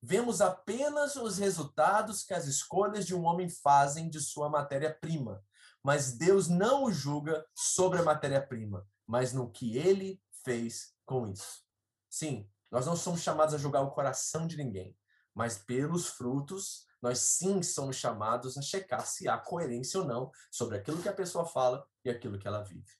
Vemos 0.00 0.40
apenas 0.40 1.14
os 1.14 1.38
resultados 1.38 2.24
que 2.24 2.34
as 2.34 2.46
escolhas 2.46 3.06
de 3.06 3.14
um 3.14 3.24
homem 3.24 3.48
fazem 3.48 4.08
de 4.08 4.20
sua 4.20 4.48
matéria-prima, 4.48 5.44
mas 5.82 6.12
Deus 6.12 6.48
não 6.48 6.84
o 6.84 6.92
julga 6.92 7.46
sobre 7.54 8.00
a 8.00 8.02
matéria-prima, 8.02 8.86
mas 9.06 9.32
no 9.32 9.50
que 9.50 9.76
ele 9.76 10.20
fez 10.44 10.94
com 11.04 11.26
isso. 11.26 11.62
Sim, 12.10 12.48
nós 12.72 12.86
não 12.86 12.96
somos 12.96 13.20
chamados 13.20 13.54
a 13.54 13.58
julgar 13.58 13.82
o 13.82 13.90
coração 13.90 14.46
de 14.46 14.56
ninguém, 14.56 14.96
mas 15.34 15.58
pelos 15.58 16.06
frutos, 16.06 16.86
nós 17.02 17.18
sim 17.18 17.62
somos 17.62 17.96
chamados 17.96 18.56
a 18.56 18.62
checar 18.62 19.06
se 19.06 19.28
há 19.28 19.36
coerência 19.36 20.00
ou 20.00 20.06
não 20.06 20.32
sobre 20.50 20.78
aquilo 20.78 21.02
que 21.02 21.08
a 21.08 21.12
pessoa 21.12 21.44
fala 21.44 21.86
e 22.02 22.08
aquilo 22.08 22.38
que 22.38 22.48
ela 22.48 22.62
vive. 22.62 22.90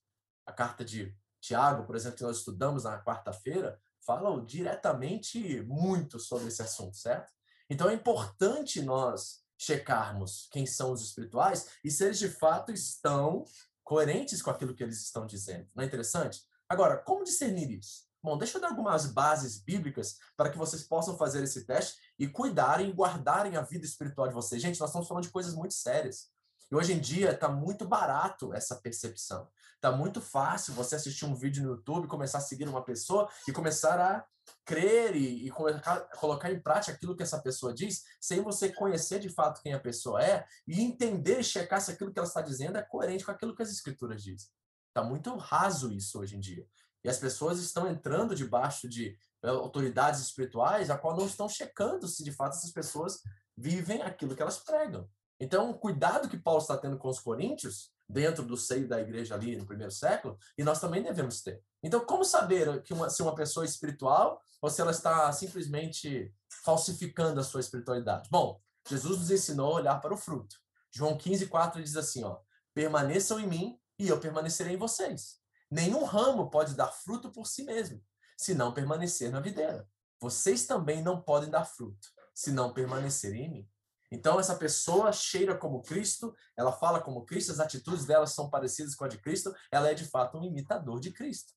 A 0.45 0.53
carta 0.53 0.85
de 0.85 1.17
Tiago, 1.41 1.87
por 1.87 1.97
exemplo, 1.97 2.19
que 2.19 2.23
nós 2.23 2.39
estudamos 2.39 2.85
na 2.85 3.03
quarta-feira, 3.03 3.81
fala 4.05 4.45
diretamente 4.45 5.63
muito 5.63 6.21
sobre 6.21 6.49
esse 6.49 6.61
assunto, 6.61 6.97
certo? 6.97 7.33
Então 7.71 7.89
é 7.89 7.95
importante 7.95 8.83
nós 8.83 9.43
checarmos 9.57 10.49
quem 10.53 10.67
são 10.67 10.93
os 10.93 11.01
espirituais 11.01 11.69
e 11.83 11.91
se 11.91 12.05
eles 12.05 12.19
de 12.19 12.29
fato 12.29 12.73
estão 12.73 13.45
coerentes 13.83 14.43
com 14.43 14.51
aquilo 14.51 14.75
que 14.75 14.83
eles 14.83 15.01
estão 15.01 15.27
dizendo. 15.27 15.67
Não 15.75 15.83
é 15.83 15.87
interessante? 15.87 16.43
Agora, 16.69 16.99
como 16.99 17.25
discernir 17.25 17.71
isso? 17.71 18.12
Bom, 18.23 18.39
deixa 18.39 18.57
eu 18.57 18.61
dar 18.61 18.69
algumas 18.69 19.07
bases 19.07 19.59
bíblicas 19.59 20.19
para 20.37 20.49
que 20.49 20.57
vocês 20.57 20.85
possam 20.85 21.17
fazer 21.19 21.43
esse 21.43 21.67
teste 21.67 22.01
e 22.17 22.29
cuidarem 22.29 22.91
e 22.91 22.93
guardarem 22.93 23.57
a 23.57 23.63
vida 23.63 23.85
espiritual 23.85 24.29
de 24.29 24.35
vocês. 24.35 24.63
Gente, 24.63 24.79
nós 24.79 24.91
estamos 24.91 25.09
falando 25.09 25.25
de 25.25 25.31
coisas 25.31 25.55
muito 25.55 25.75
sérias. 25.75 26.31
E 26.71 26.75
hoje 26.75 26.93
em 26.93 27.01
dia 27.01 27.33
está 27.33 27.49
muito 27.49 27.87
barato 27.87 28.55
essa 28.55 28.77
percepção. 28.77 29.49
Está 29.75 29.91
muito 29.91 30.21
fácil 30.21 30.73
você 30.73 30.95
assistir 30.95 31.25
um 31.25 31.35
vídeo 31.35 31.65
no 31.65 31.71
YouTube, 31.71 32.07
começar 32.07 32.39
a 32.39 32.41
seguir 32.41 32.69
uma 32.69 32.85
pessoa 32.85 33.29
e 33.49 33.53
começar 33.53 33.99
a 33.99 34.25
crer 34.65 35.17
e, 35.17 35.47
e 35.47 35.51
colocar, 35.51 36.01
colocar 36.17 36.53
em 36.53 36.61
prática 36.61 36.97
aquilo 36.97 37.17
que 37.17 37.23
essa 37.25 37.43
pessoa 37.43 37.75
diz, 37.75 38.05
sem 38.21 38.41
você 38.41 38.73
conhecer 38.73 39.19
de 39.19 39.29
fato 39.29 39.61
quem 39.61 39.75
a 39.75 39.81
pessoa 39.81 40.23
é 40.25 40.47
e 40.67 40.81
entender 40.81 41.41
e 41.41 41.45
checar 41.45 41.81
se 41.81 41.91
aquilo 41.91 42.13
que 42.13 42.19
ela 42.19 42.29
está 42.29 42.41
dizendo 42.41 42.79
é 42.79 42.83
coerente 42.83 43.25
com 43.25 43.33
aquilo 43.33 43.55
que 43.55 43.63
as 43.63 43.71
escrituras 43.71 44.23
dizem. 44.23 44.49
Está 44.89 45.03
muito 45.03 45.35
raso 45.37 45.93
isso 45.93 46.21
hoje 46.21 46.37
em 46.37 46.41
dia. 46.41 46.67
E 47.05 47.09
as 47.09 47.19
pessoas 47.19 47.59
estão 47.59 47.89
entrando 47.89 48.35
debaixo 48.35 48.89
de 48.89 49.17
eh, 49.43 49.49
autoridades 49.49 50.21
espirituais, 50.21 50.91
a 50.91 50.97
qual 50.97 51.17
não 51.17 51.27
estão 51.27 51.49
checando 51.49 52.07
se 52.07 52.23
de 52.23 52.33
fato 52.33 52.57
essas 52.57 52.73
pessoas 52.73 53.21
vivem 53.57 54.03
aquilo 54.03 54.35
que 54.37 54.43
elas 54.43 54.59
pregam. 54.59 55.09
Então, 55.41 55.71
o 55.71 55.75
cuidado 55.75 56.29
que 56.29 56.39
Paulo 56.39 56.61
está 56.61 56.77
tendo 56.77 56.97
com 56.97 57.09
os 57.09 57.19
coríntios, 57.19 57.91
dentro 58.09 58.45
do 58.45 58.57
seio 58.57 58.87
da 58.87 59.01
igreja 59.01 59.35
ali 59.35 59.57
no 59.57 59.67
primeiro 59.67 59.91
século, 59.91 60.39
e 60.57 60.63
nós 60.63 60.79
também 60.79 61.03
devemos 61.03 61.41
ter. 61.41 61.61
Então, 61.83 62.05
como 62.05 62.25
saber 62.25 62.83
que 62.83 62.93
uma, 62.93 63.11
se 63.11 63.23
uma 63.23 63.35
pessoa 63.35 63.65
é 63.65 63.69
espiritual 63.69 64.41
ou 64.61 64.71
se 64.71 64.81
ela 64.81 64.91
está 64.91 65.33
simplesmente 65.33 66.33
falsificando 66.63 67.41
a 67.41 67.43
sua 67.43 67.61
espiritualidade? 67.61 68.29
Bom, 68.31 68.61
Jesus 68.89 69.19
nos 69.19 69.31
ensinou 69.31 69.73
a 69.73 69.81
olhar 69.81 70.01
para 70.01 70.15
o 70.15 70.17
fruto. 70.17 70.57
João 70.91 71.17
15, 71.17 71.47
4 71.47 71.83
diz 71.83 71.97
assim: 71.97 72.23
ó, 72.23 72.39
permaneçam 72.75 73.41
em 73.41 73.47
mim 73.47 73.81
e 73.99 74.09
eu 74.09 74.21
permanecerei 74.21 74.75
em 74.75 74.79
vocês. 74.79 75.42
Nenhum 75.73 76.05
ramo 76.05 76.51
pode 76.51 76.75
dar 76.75 76.93
fruto 76.93 77.33
por 77.33 77.47
si 77.47 77.65
mesmo, 77.65 78.05
se 78.37 78.55
não 78.55 78.75
permanecer 78.75 79.33
na 79.33 79.41
videira. 79.41 79.89
Vocês 80.21 80.67
também 80.67 81.03
não 81.03 81.23
podem 81.23 81.49
dar 81.49 81.65
fruto, 81.65 82.09
se 82.35 82.53
não 82.53 82.75
permanecerem 82.75 83.47
em 83.47 83.51
mim. 83.51 83.71
Então, 84.11 84.39
essa 84.39 84.55
pessoa 84.55 85.11
cheira 85.13 85.57
como 85.57 85.83
Cristo, 85.83 86.37
ela 86.55 86.73
fala 86.73 87.01
como 87.01 87.25
Cristo, 87.25 87.53
as 87.53 87.59
atitudes 87.59 88.05
dela 88.05 88.27
são 88.27 88.51
parecidas 88.51 88.95
com 88.95 89.07
a 89.07 89.09
de 89.09 89.17
Cristo, 89.17 89.57
ela 89.71 89.89
é 89.89 89.95
de 89.95 90.05
fato 90.05 90.37
um 90.37 90.45
imitador 90.45 91.01
de 91.01 91.11
Cristo. 91.11 91.55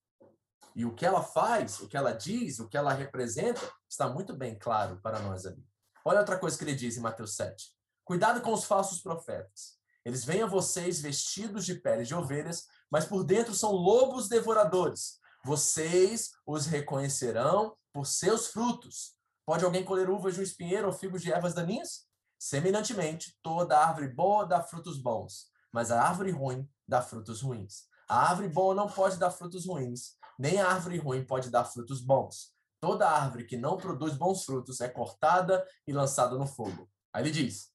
E 0.74 0.86
o 0.86 0.96
que 0.96 1.06
ela 1.06 1.22
faz, 1.22 1.82
o 1.82 1.88
que 1.90 1.98
ela 1.98 2.14
diz, 2.14 2.60
o 2.60 2.70
que 2.70 2.78
ela 2.78 2.94
representa, 2.94 3.70
está 3.90 4.08
muito 4.08 4.34
bem 4.34 4.58
claro 4.58 4.98
para 5.02 5.20
nós 5.20 5.46
ali. 5.46 5.68
Olha 6.06 6.22
outra 6.22 6.40
coisa 6.40 6.58
que 6.58 6.64
ele 6.64 6.74
diz 6.74 6.96
em 6.96 7.02
Mateus 7.02 7.36
7. 7.36 7.70
Cuidado 8.06 8.40
com 8.40 8.54
os 8.54 8.64
falsos 8.64 9.02
profetas. 9.02 9.76
Eles 10.06 10.24
vêm 10.24 10.44
a 10.44 10.48
vocês 10.48 11.02
vestidos 11.02 11.66
de 11.66 11.76
peles 11.76 12.08
de 12.08 12.16
ovelhas, 12.16 12.68
mas 12.92 13.06
por 13.06 13.24
dentro 13.24 13.54
são 13.54 13.72
lobos 13.72 14.28
devoradores. 14.28 15.20
Vocês 15.44 16.32
os 16.46 16.66
reconhecerão 16.66 17.76
por 17.94 18.06
seus 18.06 18.48
frutos. 18.48 19.16
Pode 19.46 19.64
alguém 19.64 19.84
colher 19.84 20.10
uvas 20.10 20.34
de 20.34 20.40
um 20.40 20.44
espinheiro 20.44 20.88
ou 20.88 20.94
figos 20.94 21.22
de 21.22 21.32
ervas 21.32 21.54
daninhas? 21.54 22.08
Semelhantemente, 22.38 23.38
toda 23.42 23.78
árvore 23.78 24.08
boa 24.08 24.46
dá 24.46 24.62
frutos 24.62 24.98
bons, 24.98 25.48
mas 25.72 25.92
a 25.92 26.02
árvore 26.02 26.32
ruim 26.32 26.68
dá 26.88 27.02
frutos 27.02 27.42
ruins. 27.42 27.86
A 28.08 28.30
árvore 28.30 28.50
boa 28.50 28.76
não 28.76 28.88
pode 28.88 29.18
dar 29.18 29.32
frutos 29.32 29.66
ruins, 29.66 30.16
nem 30.38 30.60
a 30.60 30.68
árvore 30.68 30.98
ruim 30.98 31.26
pode 31.26 31.50
dar 31.50 31.66
frutos 31.66 32.02
bons. 32.02 32.54
Toda 32.80 33.10
árvore 33.10 33.46
que 33.46 33.58
não 33.58 33.78
produz 33.78 34.16
bons 34.16 34.44
frutos 34.44 34.82
é 34.82 34.90
cortada 34.90 35.66
e 35.88 35.94
lançada 35.94 36.38
no 36.38 36.46
fogo. 36.46 36.90
Aí 37.14 37.24
ele 37.24 37.32
diz: 37.32 37.72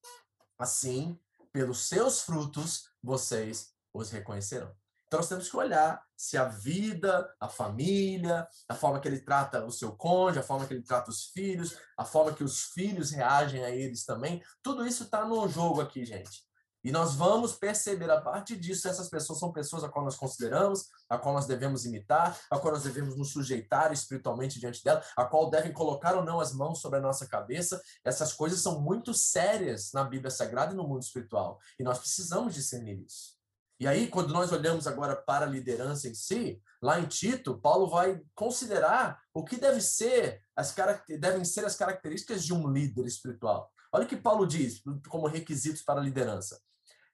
Assim, 0.59 1.19
pelos 1.53 1.89
seus 1.89 2.21
frutos 2.21 2.91
vocês 3.03 3.75
os 3.93 4.11
reconhecerão. 4.11 4.73
Então 5.11 5.19
nós 5.19 5.29
temos 5.29 5.51
que 5.51 5.57
olhar 5.57 6.01
se 6.17 6.37
a 6.37 6.45
vida, 6.45 7.29
a 7.41 7.49
família, 7.49 8.47
a 8.69 8.77
forma 8.77 9.01
que 9.01 9.09
ele 9.09 9.19
trata 9.19 9.65
o 9.65 9.73
seu 9.73 9.91
cônjuge, 9.91 10.39
a 10.39 10.43
forma 10.45 10.69
que 10.69 10.73
ele 10.73 10.85
trata 10.85 11.11
os 11.11 11.25
filhos, 11.25 11.77
a 11.99 12.05
forma 12.05 12.33
que 12.33 12.45
os 12.45 12.67
filhos 12.67 13.11
reagem 13.11 13.65
a 13.65 13.71
eles 13.71 14.05
também, 14.05 14.41
tudo 14.63 14.87
isso 14.87 15.03
está 15.03 15.25
no 15.25 15.49
jogo 15.49 15.81
aqui, 15.81 16.05
gente. 16.05 16.49
E 16.85 16.93
nós 16.93 17.17
vamos 17.17 17.55
perceber 17.55 18.09
a 18.09 18.21
partir 18.21 18.57
disso, 18.57 18.87
essas 18.87 19.09
pessoas 19.09 19.41
são 19.41 19.51
pessoas 19.51 19.83
a 19.83 19.89
qual 19.89 20.05
nós 20.05 20.15
consideramos, 20.15 20.87
a 21.09 21.19
qual 21.19 21.35
nós 21.35 21.45
devemos 21.45 21.85
imitar, 21.85 22.39
a 22.49 22.57
qual 22.57 22.73
nós 22.73 22.85
devemos 22.85 23.17
nos 23.17 23.33
sujeitar 23.33 23.93
espiritualmente 23.93 24.61
diante 24.61 24.85
dela, 24.85 25.03
a 25.17 25.25
qual 25.25 25.51
devem 25.51 25.73
colocar 25.73 26.15
ou 26.15 26.25
não 26.25 26.39
as 26.39 26.53
mãos 26.53 26.81
sobre 26.81 27.01
a 27.01 27.03
nossa 27.03 27.27
cabeça. 27.27 27.83
Essas 28.05 28.33
coisas 28.33 28.61
são 28.61 28.81
muito 28.81 29.13
sérias 29.13 29.91
na 29.93 30.05
Bíblia 30.05 30.31
Sagrada 30.31 30.73
e 30.73 30.77
no 30.77 30.87
mundo 30.87 31.03
espiritual. 31.03 31.59
E 31.81 31.83
nós 31.83 31.99
precisamos 31.99 32.55
discernir 32.55 33.05
isso. 33.05 33.40
E 33.81 33.89
aí, 33.89 34.09
quando 34.09 34.31
nós 34.31 34.53
olhamos 34.53 34.87
agora 34.87 35.17
para 35.17 35.47
a 35.47 35.49
liderança 35.49 36.07
em 36.07 36.13
si, 36.13 36.63
lá 36.83 37.01
em 37.01 37.07
Tito, 37.07 37.59
Paulo 37.59 37.89
vai 37.89 38.21
considerar 38.35 39.19
o 39.33 39.43
que 39.43 39.57
deve 39.57 39.81
ser 39.81 40.43
as 40.55 40.75
devem 41.19 41.47
ser 41.47 41.65
as 41.65 41.77
características 41.77 42.45
de 42.45 42.53
um 42.53 42.71
líder 42.71 43.07
espiritual. 43.07 43.73
Olha 43.91 44.05
o 44.05 44.07
que 44.07 44.19
Paulo 44.19 44.47
diz 44.47 44.83
como 45.09 45.27
requisitos 45.27 45.81
para 45.81 45.99
a 45.99 46.05
liderança. 46.05 46.61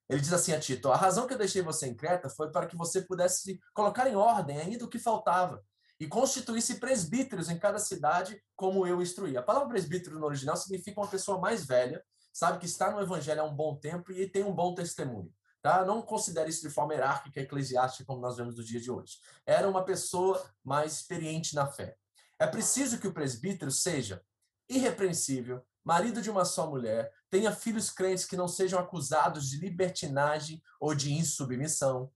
Ele 0.08 0.20
diz 0.20 0.32
assim 0.32 0.52
a 0.52 0.58
Tito: 0.58 0.90
A 0.90 0.96
razão 0.96 1.28
que 1.28 1.35
eu 1.35 1.38
deixei 1.38 1.62
você 1.62 1.87
em 1.87 1.94
Creta 1.94 2.28
foi 2.28 2.50
para 2.50 2.66
que 2.66 2.76
você 2.76 3.00
pudesse 3.00 3.61
colocar 3.73 4.11
em 4.11 4.16
ordem 4.16 4.58
ainda 4.58 4.87
o 4.87 4.88
que 4.88 4.99
faltava 4.99 5.62
e 6.00 6.08
constituísse 6.08 6.80
presbíteros 6.80 7.49
em 7.49 7.61
cada 7.61 7.78
cidade, 7.78 8.42
como 8.56 8.85
eu 8.85 9.00
instruí. 9.00 9.37
A 9.37 9.42
palavra 9.42 9.68
presbítero 9.68 10.18
no 10.18 10.26
original 10.26 10.56
significa 10.56 11.00
uma 11.00 11.08
pessoa 11.08 11.38
mais 11.38 11.64
velha, 11.64 12.02
sabe 12.32 12.58
que 12.58 12.66
está 12.66 12.90
no 12.90 13.00
evangelho 13.00 13.42
há 13.42 13.44
um 13.44 13.54
bom 13.54 13.76
tempo 13.76 14.11
e 14.11 14.28
tem 14.28 14.42
um 14.42 14.52
bom 14.52 14.75
testemunho. 14.75 15.32
Tá? 15.66 15.85
Não 15.85 16.00
considere 16.00 16.49
isso 16.49 16.62
de 16.62 16.73
forma 16.73 16.94
hierárquica, 16.94 17.40
eclesiástica, 17.40 18.04
como 18.04 18.20
nós 18.20 18.37
vemos 18.37 18.56
no 18.56 18.62
dia 18.62 18.80
de 18.80 18.88
hoje. 18.88 19.18
Era 19.44 19.68
uma 19.68 19.85
pessoa 19.85 20.40
mais 20.62 20.92
experiente 20.92 21.56
na 21.56 21.66
fé. 21.66 21.96
É 22.38 22.46
preciso 22.46 23.00
que 23.00 23.08
o 23.08 23.12
presbítero 23.12 23.73
seja 23.73 24.23
irrepreensível, 24.70 25.61
marido 25.85 26.23
de 26.23 26.30
uma 26.30 26.44
só 26.44 26.70
mulher, 26.70 27.12
tenha 27.28 27.50
filhos 27.50 27.90
crentes 27.90 28.25
que 28.25 28.37
não 28.37 28.46
sejam 28.46 28.78
acusados 28.78 29.50
de 29.50 29.58
libertinagem 29.58 30.62
ou 30.80 30.94
de 30.94 31.12
insubmissão. 31.12 32.12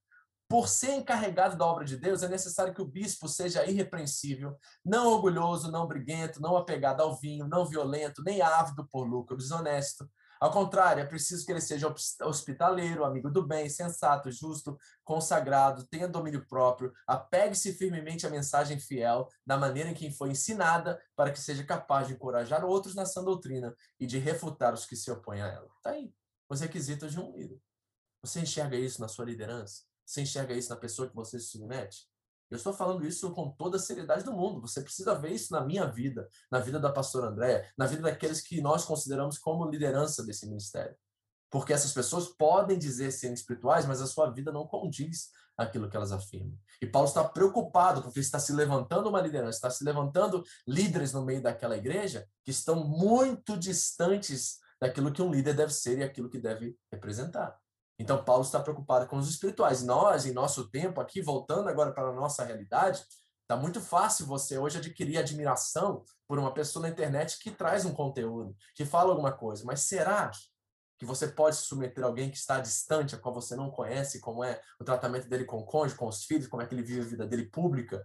Por 0.48 0.68
ser 0.68 0.92
encarregado 0.92 1.56
da 1.56 1.66
obra 1.66 1.84
de 1.84 1.96
Deus, 1.96 2.22
é 2.22 2.28
necessário 2.28 2.72
que 2.72 2.82
o 2.82 2.86
bispo 2.86 3.26
seja 3.26 3.68
irrepreensível, 3.68 4.56
não 4.84 5.08
orgulhoso, 5.08 5.72
não 5.72 5.88
briguento, 5.88 6.40
não 6.40 6.56
apegado 6.56 7.00
ao 7.00 7.18
vinho, 7.18 7.48
não 7.48 7.66
violento, 7.66 8.22
nem 8.22 8.40
ávido 8.42 8.86
por 8.86 9.02
lucro, 9.02 9.36
desonesto, 9.36 10.08
ao 10.40 10.50
contrário, 10.50 11.02
é 11.02 11.06
preciso 11.06 11.44
que 11.44 11.52
ele 11.52 11.60
seja 11.60 11.94
hospitaleiro, 12.22 13.04
amigo 13.04 13.30
do 13.30 13.46
bem, 13.46 13.68
sensato, 13.68 14.30
justo, 14.32 14.78
consagrado, 15.04 15.86
tenha 15.86 16.08
domínio 16.08 16.46
próprio, 16.48 16.92
apegue-se 17.06 17.74
firmemente 17.74 18.26
à 18.26 18.30
mensagem 18.30 18.80
fiel, 18.80 19.28
da 19.46 19.58
maneira 19.58 19.90
em 19.90 19.94
que 19.94 20.10
foi 20.10 20.30
ensinada, 20.30 20.98
para 21.14 21.30
que 21.30 21.38
seja 21.38 21.62
capaz 21.62 22.08
de 22.08 22.14
encorajar 22.14 22.64
outros 22.64 22.94
na 22.94 23.04
sã 23.04 23.22
doutrina 23.22 23.74
e 23.98 24.06
de 24.06 24.18
refutar 24.18 24.72
os 24.72 24.86
que 24.86 24.96
se 24.96 25.10
opõem 25.10 25.42
a 25.42 25.46
ela. 25.46 25.68
Está 25.76 25.90
aí 25.90 26.10
os 26.48 26.60
requisitos 26.60 27.12
de 27.12 27.20
um 27.20 27.32
líder. 27.36 27.60
Você 28.22 28.40
enxerga 28.40 28.76
isso 28.76 29.00
na 29.00 29.08
sua 29.08 29.24
liderança? 29.24 29.84
Você 30.04 30.22
enxerga 30.22 30.52
isso 30.52 30.70
na 30.70 30.76
pessoa 30.76 31.08
que 31.08 31.14
você 31.14 31.38
se 31.38 31.46
submete? 31.46 32.08
Eu 32.50 32.56
estou 32.56 32.72
falando 32.72 33.06
isso 33.06 33.30
com 33.30 33.50
toda 33.50 33.76
a 33.76 33.80
seriedade 33.80 34.24
do 34.24 34.32
mundo. 34.32 34.60
Você 34.60 34.82
precisa 34.82 35.14
ver 35.14 35.32
isso 35.32 35.52
na 35.52 35.60
minha 35.60 35.86
vida, 35.86 36.28
na 36.50 36.58
vida 36.58 36.80
da 36.80 36.90
pastora 36.90 37.28
Andréa, 37.28 37.70
na 37.78 37.86
vida 37.86 38.02
daqueles 38.02 38.40
que 38.40 38.60
nós 38.60 38.84
consideramos 38.84 39.38
como 39.38 39.70
liderança 39.70 40.24
desse 40.24 40.46
ministério. 40.46 40.96
Porque 41.48 41.72
essas 41.72 41.92
pessoas 41.92 42.28
podem 42.28 42.78
dizer 42.78 43.12
serem 43.12 43.34
espirituais, 43.34 43.86
mas 43.86 44.00
a 44.00 44.06
sua 44.06 44.30
vida 44.30 44.52
não 44.52 44.66
condiz 44.66 45.30
aquilo 45.56 45.88
que 45.88 45.96
elas 45.96 46.12
afirmam. 46.12 46.56
E 46.80 46.86
Paulo 46.86 47.08
está 47.08 47.22
preocupado 47.22 48.02
porque 48.02 48.20
está 48.20 48.38
se 48.38 48.52
levantando 48.52 49.08
uma 49.08 49.20
liderança, 49.20 49.56
está 49.56 49.70
se 49.70 49.84
levantando 49.84 50.42
líderes 50.66 51.12
no 51.12 51.24
meio 51.24 51.42
daquela 51.42 51.76
igreja 51.76 52.26
que 52.44 52.50
estão 52.50 52.84
muito 52.84 53.56
distantes 53.56 54.58
daquilo 54.80 55.12
que 55.12 55.20
um 55.20 55.30
líder 55.30 55.54
deve 55.54 55.72
ser 55.72 55.98
e 55.98 56.02
aquilo 56.02 56.30
que 56.30 56.38
deve 56.38 56.76
representar. 56.90 57.58
Então, 58.00 58.24
Paulo 58.24 58.42
está 58.42 58.58
preocupado 58.58 59.06
com 59.06 59.18
os 59.18 59.28
espirituais. 59.28 59.82
Nós, 59.82 60.24
em 60.24 60.32
nosso 60.32 60.70
tempo, 60.70 61.02
aqui, 61.02 61.20
voltando 61.20 61.68
agora 61.68 61.92
para 61.92 62.08
a 62.08 62.12
nossa 62.14 62.42
realidade, 62.42 63.04
está 63.42 63.54
muito 63.54 63.78
fácil 63.78 64.24
você 64.24 64.56
hoje 64.56 64.78
adquirir 64.78 65.18
admiração 65.18 66.02
por 66.26 66.38
uma 66.38 66.54
pessoa 66.54 66.84
na 66.84 66.88
internet 66.88 67.38
que 67.38 67.50
traz 67.50 67.84
um 67.84 67.92
conteúdo, 67.92 68.56
que 68.74 68.86
fala 68.86 69.10
alguma 69.10 69.32
coisa. 69.32 69.64
Mas 69.66 69.80
será 69.80 70.30
que 70.98 71.04
você 71.04 71.28
pode 71.28 71.56
se 71.56 71.64
submeter 71.64 72.02
a 72.02 72.06
alguém 72.06 72.30
que 72.30 72.38
está 72.38 72.58
distante, 72.58 73.14
a 73.14 73.18
qual 73.18 73.34
você 73.34 73.54
não 73.54 73.70
conhece, 73.70 74.18
como 74.18 74.42
é 74.42 74.62
o 74.80 74.84
tratamento 74.84 75.28
dele 75.28 75.44
com 75.44 75.58
o 75.58 75.66
cônjuge, 75.66 75.94
com 75.94 76.08
os 76.08 76.24
filhos, 76.24 76.48
como 76.48 76.62
é 76.62 76.66
que 76.66 76.74
ele 76.74 76.82
vive 76.82 77.00
a 77.02 77.04
vida 77.04 77.26
dele 77.26 77.50
pública? 77.50 78.02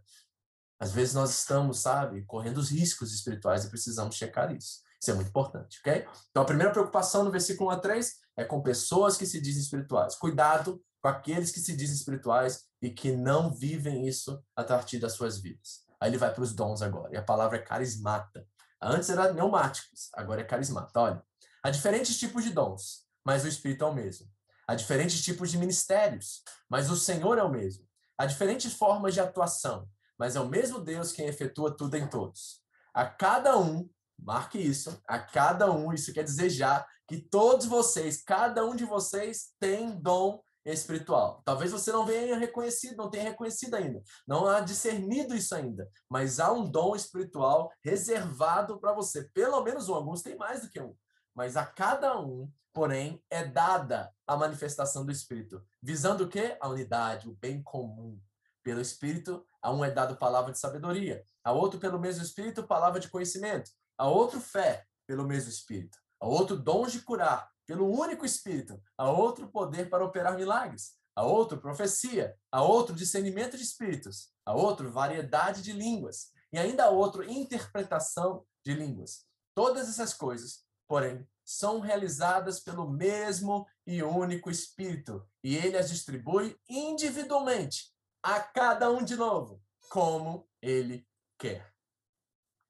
Às 0.78 0.92
vezes 0.92 1.14
nós 1.14 1.30
estamos, 1.30 1.80
sabe, 1.80 2.26
correndo 2.26 2.58
os 2.58 2.70
riscos 2.70 3.14
espirituais 3.14 3.64
e 3.64 3.70
precisamos 3.70 4.16
checar 4.16 4.54
isso. 4.54 4.85
Isso 5.06 5.12
é 5.12 5.13
muito 5.13 5.28
importante, 5.28 5.80
ok? 5.82 6.08
Então, 6.32 6.41
a 6.41 6.46
primeira 6.48 6.72
preocupação 6.72 7.24
no 7.24 7.30
versículo 7.30 7.70
1 7.70 7.74
a 7.74 7.80
3 7.80 8.12
é 8.38 8.44
com 8.44 8.60
pessoas 8.63 9.15
que 9.15 9.28
se 9.28 9.39
dizem 9.39 9.62
espirituais. 9.62 10.15
Cuidado 10.15 10.82
com 11.00 11.08
aqueles 11.08 11.52
que 11.52 11.60
se 11.60 11.78
dizem 11.78 11.96
espirituais 11.96 12.63
e 12.82 12.89
que 12.89 13.12
não 13.12 13.54
vivem 13.54 14.08
isso 14.08 14.44
a 14.56 14.63
partir 14.63 14.98
das 14.98 15.13
suas 15.13 15.38
vidas. 15.38 15.86
Aí 16.02 16.10
ele 16.10 16.18
vai 16.18 16.34
para 16.34 16.41
os 16.41 16.56
dons 16.56 16.82
agora, 16.82 17.13
e 17.13 17.18
a 17.18 17.22
palavra 17.22 17.58
é 17.60 17.62
carismata. 17.62 18.48
Antes 18.82 19.08
era 19.08 19.28
pneumáticos, 19.32 20.10
agora 20.15 20.41
é 20.41 20.44
carismata. 20.44 21.00
Olha, 21.00 21.24
há 21.62 21.70
diferentes 21.70 22.18
tipos 22.18 22.44
de 22.44 22.50
dons, 22.50 23.06
mas 23.24 23.44
o 23.44 23.48
Espírito 23.48 23.84
é 23.84 23.88
o 23.88 23.94
mesmo. 23.94 24.28
Há 24.68 24.74
diferentes 24.74 25.24
tipos 25.24 25.52
de 25.52 25.60
ministérios, 25.60 26.41
mas 26.68 26.89
o 26.89 26.98
Senhor 26.98 27.38
é 27.38 27.44
o 27.44 27.52
mesmo. 27.52 27.86
Há 28.18 28.26
diferentes 28.26 28.74
formas 28.74 29.13
de 29.13 29.20
atuação, 29.20 29.88
mas 30.18 30.36
é 30.36 30.39
o 30.39 30.50
mesmo 30.50 30.80
Deus 30.80 31.12
quem 31.12 31.28
efetua 31.28 31.78
tudo 31.78 31.96
em 31.96 32.08
todos. 32.08 32.60
A 32.91 33.06
cada 33.06 33.56
um 33.60 33.88
Marque 34.17 34.58
isso. 34.58 35.01
A 35.08 35.19
cada 35.19 35.71
um, 35.71 35.93
isso 35.93 36.13
quer 36.13 36.23
dizer 36.23 36.49
já 36.49 36.86
que 37.08 37.17
todos 37.17 37.65
vocês, 37.65 38.23
cada 38.23 38.65
um 38.65 38.75
de 38.75 38.86
vocês 38.86 39.54
tem 39.60 39.91
dom 39.91 40.41
espiritual. 40.65 41.41
Talvez 41.45 41.71
você 41.71 41.91
não 41.91 42.06
venha 42.06 42.38
reconhecido, 42.38 42.97
não 42.97 43.10
tenha 43.10 43.25
reconhecido 43.25 43.75
ainda, 43.75 44.01
não 44.28 44.47
há 44.47 44.62
discernido 44.62 45.36
isso 45.36 45.54
ainda, 45.54 45.88
mas 46.10 46.39
há 46.39 46.51
um 46.51 46.69
dom 46.69 46.95
espiritual 46.95 47.71
reservado 47.84 48.80
para 48.80 48.93
você. 48.93 49.30
Pelo 49.34 49.62
menos 49.62 49.89
um, 49.89 49.93
alguns 49.93 50.23
têm 50.23 50.36
mais 50.36 50.62
do 50.62 50.69
que 50.69 50.82
um, 50.82 50.95
mas 51.36 51.56
a 51.56 51.65
cada 51.65 52.19
um, 52.19 52.51
porém, 52.73 53.23
é 53.30 53.45
dada 53.45 54.12
a 54.28 54.36
manifestação 54.36 55.06
do 55.06 55.12
Espírito, 55.12 55.63
visando 55.82 56.25
o 56.25 56.28
quê? 56.28 56.58
A 56.60 56.67
unidade, 56.67 57.30
o 57.30 57.36
bem 57.36 57.62
comum. 57.62 58.19
Pelo 58.63 58.82
Espírito, 58.82 59.45
a 59.62 59.71
um 59.71 59.86
é 59.86 59.91
dado 59.91 60.17
palavra 60.17 60.51
de 60.51 60.60
sabedoria, 60.60 61.23
a 61.43 61.51
outro, 61.51 61.80
pelo 61.80 61.99
mesmo 61.99 62.23
Espírito, 62.23 62.67
palavra 62.67 62.99
de 62.99 63.10
conhecimento, 63.10 63.69
a 63.98 64.08
outro 64.08 64.40
fé 64.40 64.86
pelo 65.08 65.26
mesmo 65.26 65.50
Espírito, 65.50 65.98
a 66.20 66.28
outro 66.28 66.58
dom 66.58 66.88
de 66.88 67.02
curar 67.02 67.50
pelo 67.66 67.90
único 67.90 68.26
Espírito, 68.26 68.82
a 68.98 69.10
outro 69.10 69.48
poder 69.48 69.90
para 69.90 70.06
operar 70.06 70.36
milagres, 70.36 70.94
a 71.16 71.24
outro 71.24 71.60
profecia, 71.60 72.36
a 72.52 72.62
outro 72.62 72.96
discernimento 72.96 73.58
de 73.58 73.64
espíritos, 73.64 74.30
a 74.46 74.54
outro 74.54 74.92
variedade 74.92 75.62
de 75.62 75.72
línguas 75.72 76.32
e 76.52 76.60
ainda 76.60 76.86
a 76.86 76.90
outro 76.90 77.24
interpretação 77.24 78.46
de 78.66 78.74
línguas. 78.74 79.26
Todas 79.56 79.88
essas 79.88 80.14
coisas, 80.14 80.66
porém, 80.88 81.28
são 81.44 81.80
realizadas 81.80 82.60
pelo 82.60 82.90
mesmo 82.90 83.68
e 83.86 84.02
único 84.02 84.50
Espírito, 84.50 85.26
e 85.44 85.56
ele 85.56 85.78
as 85.78 85.90
distribui 85.90 86.58
individualmente 86.68 87.94
a 88.22 88.40
cada 88.40 88.92
um 88.92 89.04
de 89.04 89.16
novo, 89.16 89.62
como 89.90 90.50
ele 90.62 91.08
quer. 91.38 91.75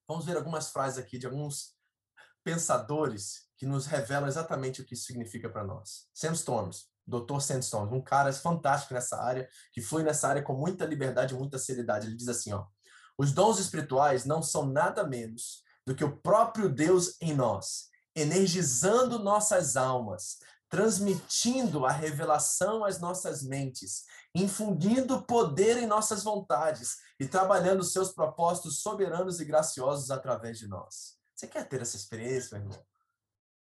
Vamos 0.08 0.26
ver 0.26 0.38
algumas 0.38 0.70
frases 0.70 1.00
aqui 1.00 1.18
de 1.18 1.26
alguns 1.26 1.76
pensadores 2.44 3.46
que 3.58 3.66
nos 3.66 3.86
revelam 3.86 4.28
exatamente 4.28 4.82
o 4.82 4.86
que 4.86 4.94
isso 4.94 5.06
significa 5.06 5.50
para 5.50 5.64
nós. 5.64 6.08
Sam 6.14 6.34
Storms, 6.34 6.88
Dr. 7.08 7.40
Sam 7.40 7.60
Storms, 7.60 7.94
um 7.94 8.02
cara 8.02 8.32
fantástico 8.34 8.94
nessa 8.94 9.22
área, 9.22 9.50
que 9.72 9.82
flui 9.82 10.04
nessa 10.04 10.28
área 10.28 10.44
com 10.44 10.54
muita 10.54 10.86
liberdade 10.86 11.34
e 11.34 11.38
muita 11.38 11.58
seriedade. 11.58 12.08
Ele 12.08 12.16
diz 12.16 12.28
assim, 12.28 12.54
ó: 12.54 12.66
Os 13.18 13.32
dons 13.32 13.60
espirituais 13.60 14.26
não 14.26 14.42
são 14.42 14.66
nada 14.66 15.04
menos 15.06 15.64
do 15.86 15.96
que 15.96 16.04
o 16.04 16.18
próprio 16.18 16.70
Deus 16.70 17.16
em 17.22 17.34
nós, 17.34 17.90
energizando 18.16 19.20
nossas 19.20 19.76
almas, 19.76 20.38
transmitindo 20.76 21.86
a 21.86 21.92
revelação 21.92 22.84
às 22.84 23.00
nossas 23.00 23.42
mentes, 23.42 24.04
infundindo 24.36 25.22
poder 25.22 25.78
em 25.78 25.88
nossas 25.88 26.22
vontades 26.22 26.98
e 27.18 27.26
trabalhando 27.26 27.82
seus 27.82 28.12
propósitos 28.12 28.82
soberanos 28.82 29.40
e 29.40 29.46
graciosos 29.46 30.12
através 30.12 30.60
de 30.60 30.68
nós. 30.68 31.16
Você 31.34 31.48
quer 31.48 31.66
ter 31.70 31.82
essa 31.82 31.96
experiência, 31.96 32.60
meu 32.60 32.68
irmão? 32.68 32.86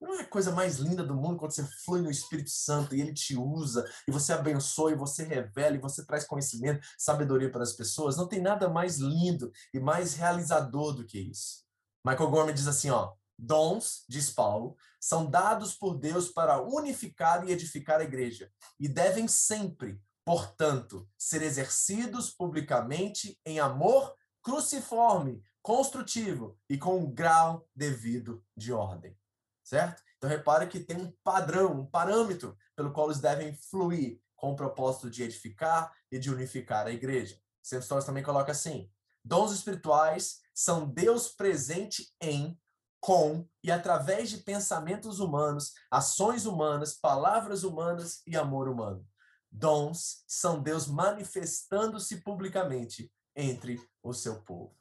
Não 0.02 0.16
é 0.16 0.22
a 0.22 0.28
coisa 0.28 0.52
mais 0.52 0.78
linda 0.78 1.04
do 1.04 1.14
mundo 1.14 1.38
quando 1.38 1.52
você 1.52 1.64
flui 1.86 2.02
no 2.02 2.10
Espírito 2.10 2.50
Santo 2.50 2.96
e 2.96 3.02
ele 3.02 3.14
te 3.14 3.38
usa, 3.38 3.88
e 4.08 4.12
você 4.12 4.34
abençoa, 4.34 4.92
e 4.92 4.96
você 4.96 5.24
revela, 5.24 5.76
e 5.76 5.80
você 5.80 6.04
traz 6.04 6.26
conhecimento, 6.26 6.84
sabedoria 6.98 7.52
para 7.52 7.62
as 7.62 7.74
pessoas. 7.74 8.18
Não 8.18 8.28
tem 8.28 8.42
nada 8.42 8.68
mais 8.68 8.98
lindo 8.98 9.52
e 9.72 9.80
mais 9.80 10.16
realizador 10.16 10.94
do 10.94 11.06
que 11.06 11.20
isso. 11.20 11.64
Michael 12.04 12.32
Gorman 12.32 12.56
diz 12.56 12.68
assim, 12.68 12.90
ó, 12.90 13.14
dons, 13.44 14.06
diz 14.08 14.30
Paulo, 14.30 14.76
são 15.00 15.30
dados 15.30 15.76
por 15.76 15.98
Deus 15.98 16.30
para 16.30 16.62
unificar 16.62 17.48
e 17.48 17.52
edificar 17.52 18.00
a 18.00 18.04
igreja, 18.04 18.52
e 18.80 18.88
devem 18.88 19.28
sempre, 19.28 20.02
portanto, 20.26 21.08
ser 21.18 21.42
exercidos 21.42 22.30
publicamente 22.30 23.40
em 23.46 23.60
amor 23.60 24.16
cruciforme, 24.42 25.42
construtivo 25.62 26.58
e 26.70 26.78
com 26.78 27.00
um 27.00 27.12
grau 27.12 27.68
devido 27.76 28.44
de 28.56 28.74
ordem 28.74 29.18
certo? 29.64 30.04
Então 30.18 30.30
repare 30.30 30.68
que 30.68 30.80
tem 30.80 30.98
um 30.98 31.12
padrão, 31.24 31.80
um 31.80 31.86
parâmetro 31.86 32.58
pelo 32.76 32.92
qual 32.92 33.08
eles 33.08 33.22
devem 33.22 33.56
fluir 33.56 34.20
com 34.36 34.52
o 34.52 34.56
propósito 34.56 35.10
de 35.10 35.24
edificar 35.24 35.92
e 36.12 36.20
de 36.20 36.30
unificar 36.32 36.86
a 36.86 36.92
igreja. 36.92 37.40
Sam 37.62 37.80
Storrs 37.80 38.06
também 38.06 38.24
coloca 38.24 38.52
assim: 38.52 38.92
dons 39.24 39.52
espirituais 39.52 40.42
são 40.54 40.88
Deus 40.88 41.30
presente 41.30 42.14
em, 42.22 42.60
com 43.04 43.46
e 43.62 43.70
através 43.70 44.30
de 44.30 44.38
pensamentos 44.38 45.20
humanos, 45.20 45.74
ações 45.92 46.46
humanas, 46.46 46.94
palavras 46.94 47.66
humanas 47.66 48.22
e 48.26 48.38
amor 48.38 48.70
humano. 48.70 49.06
Dons 49.52 50.24
são 50.26 50.64
Deus 50.64 50.88
manifestando-se 50.88 52.22
publicamente 52.22 53.12
entre 53.36 53.78
o 54.02 54.14
seu 54.14 54.42
povo. 54.44 54.74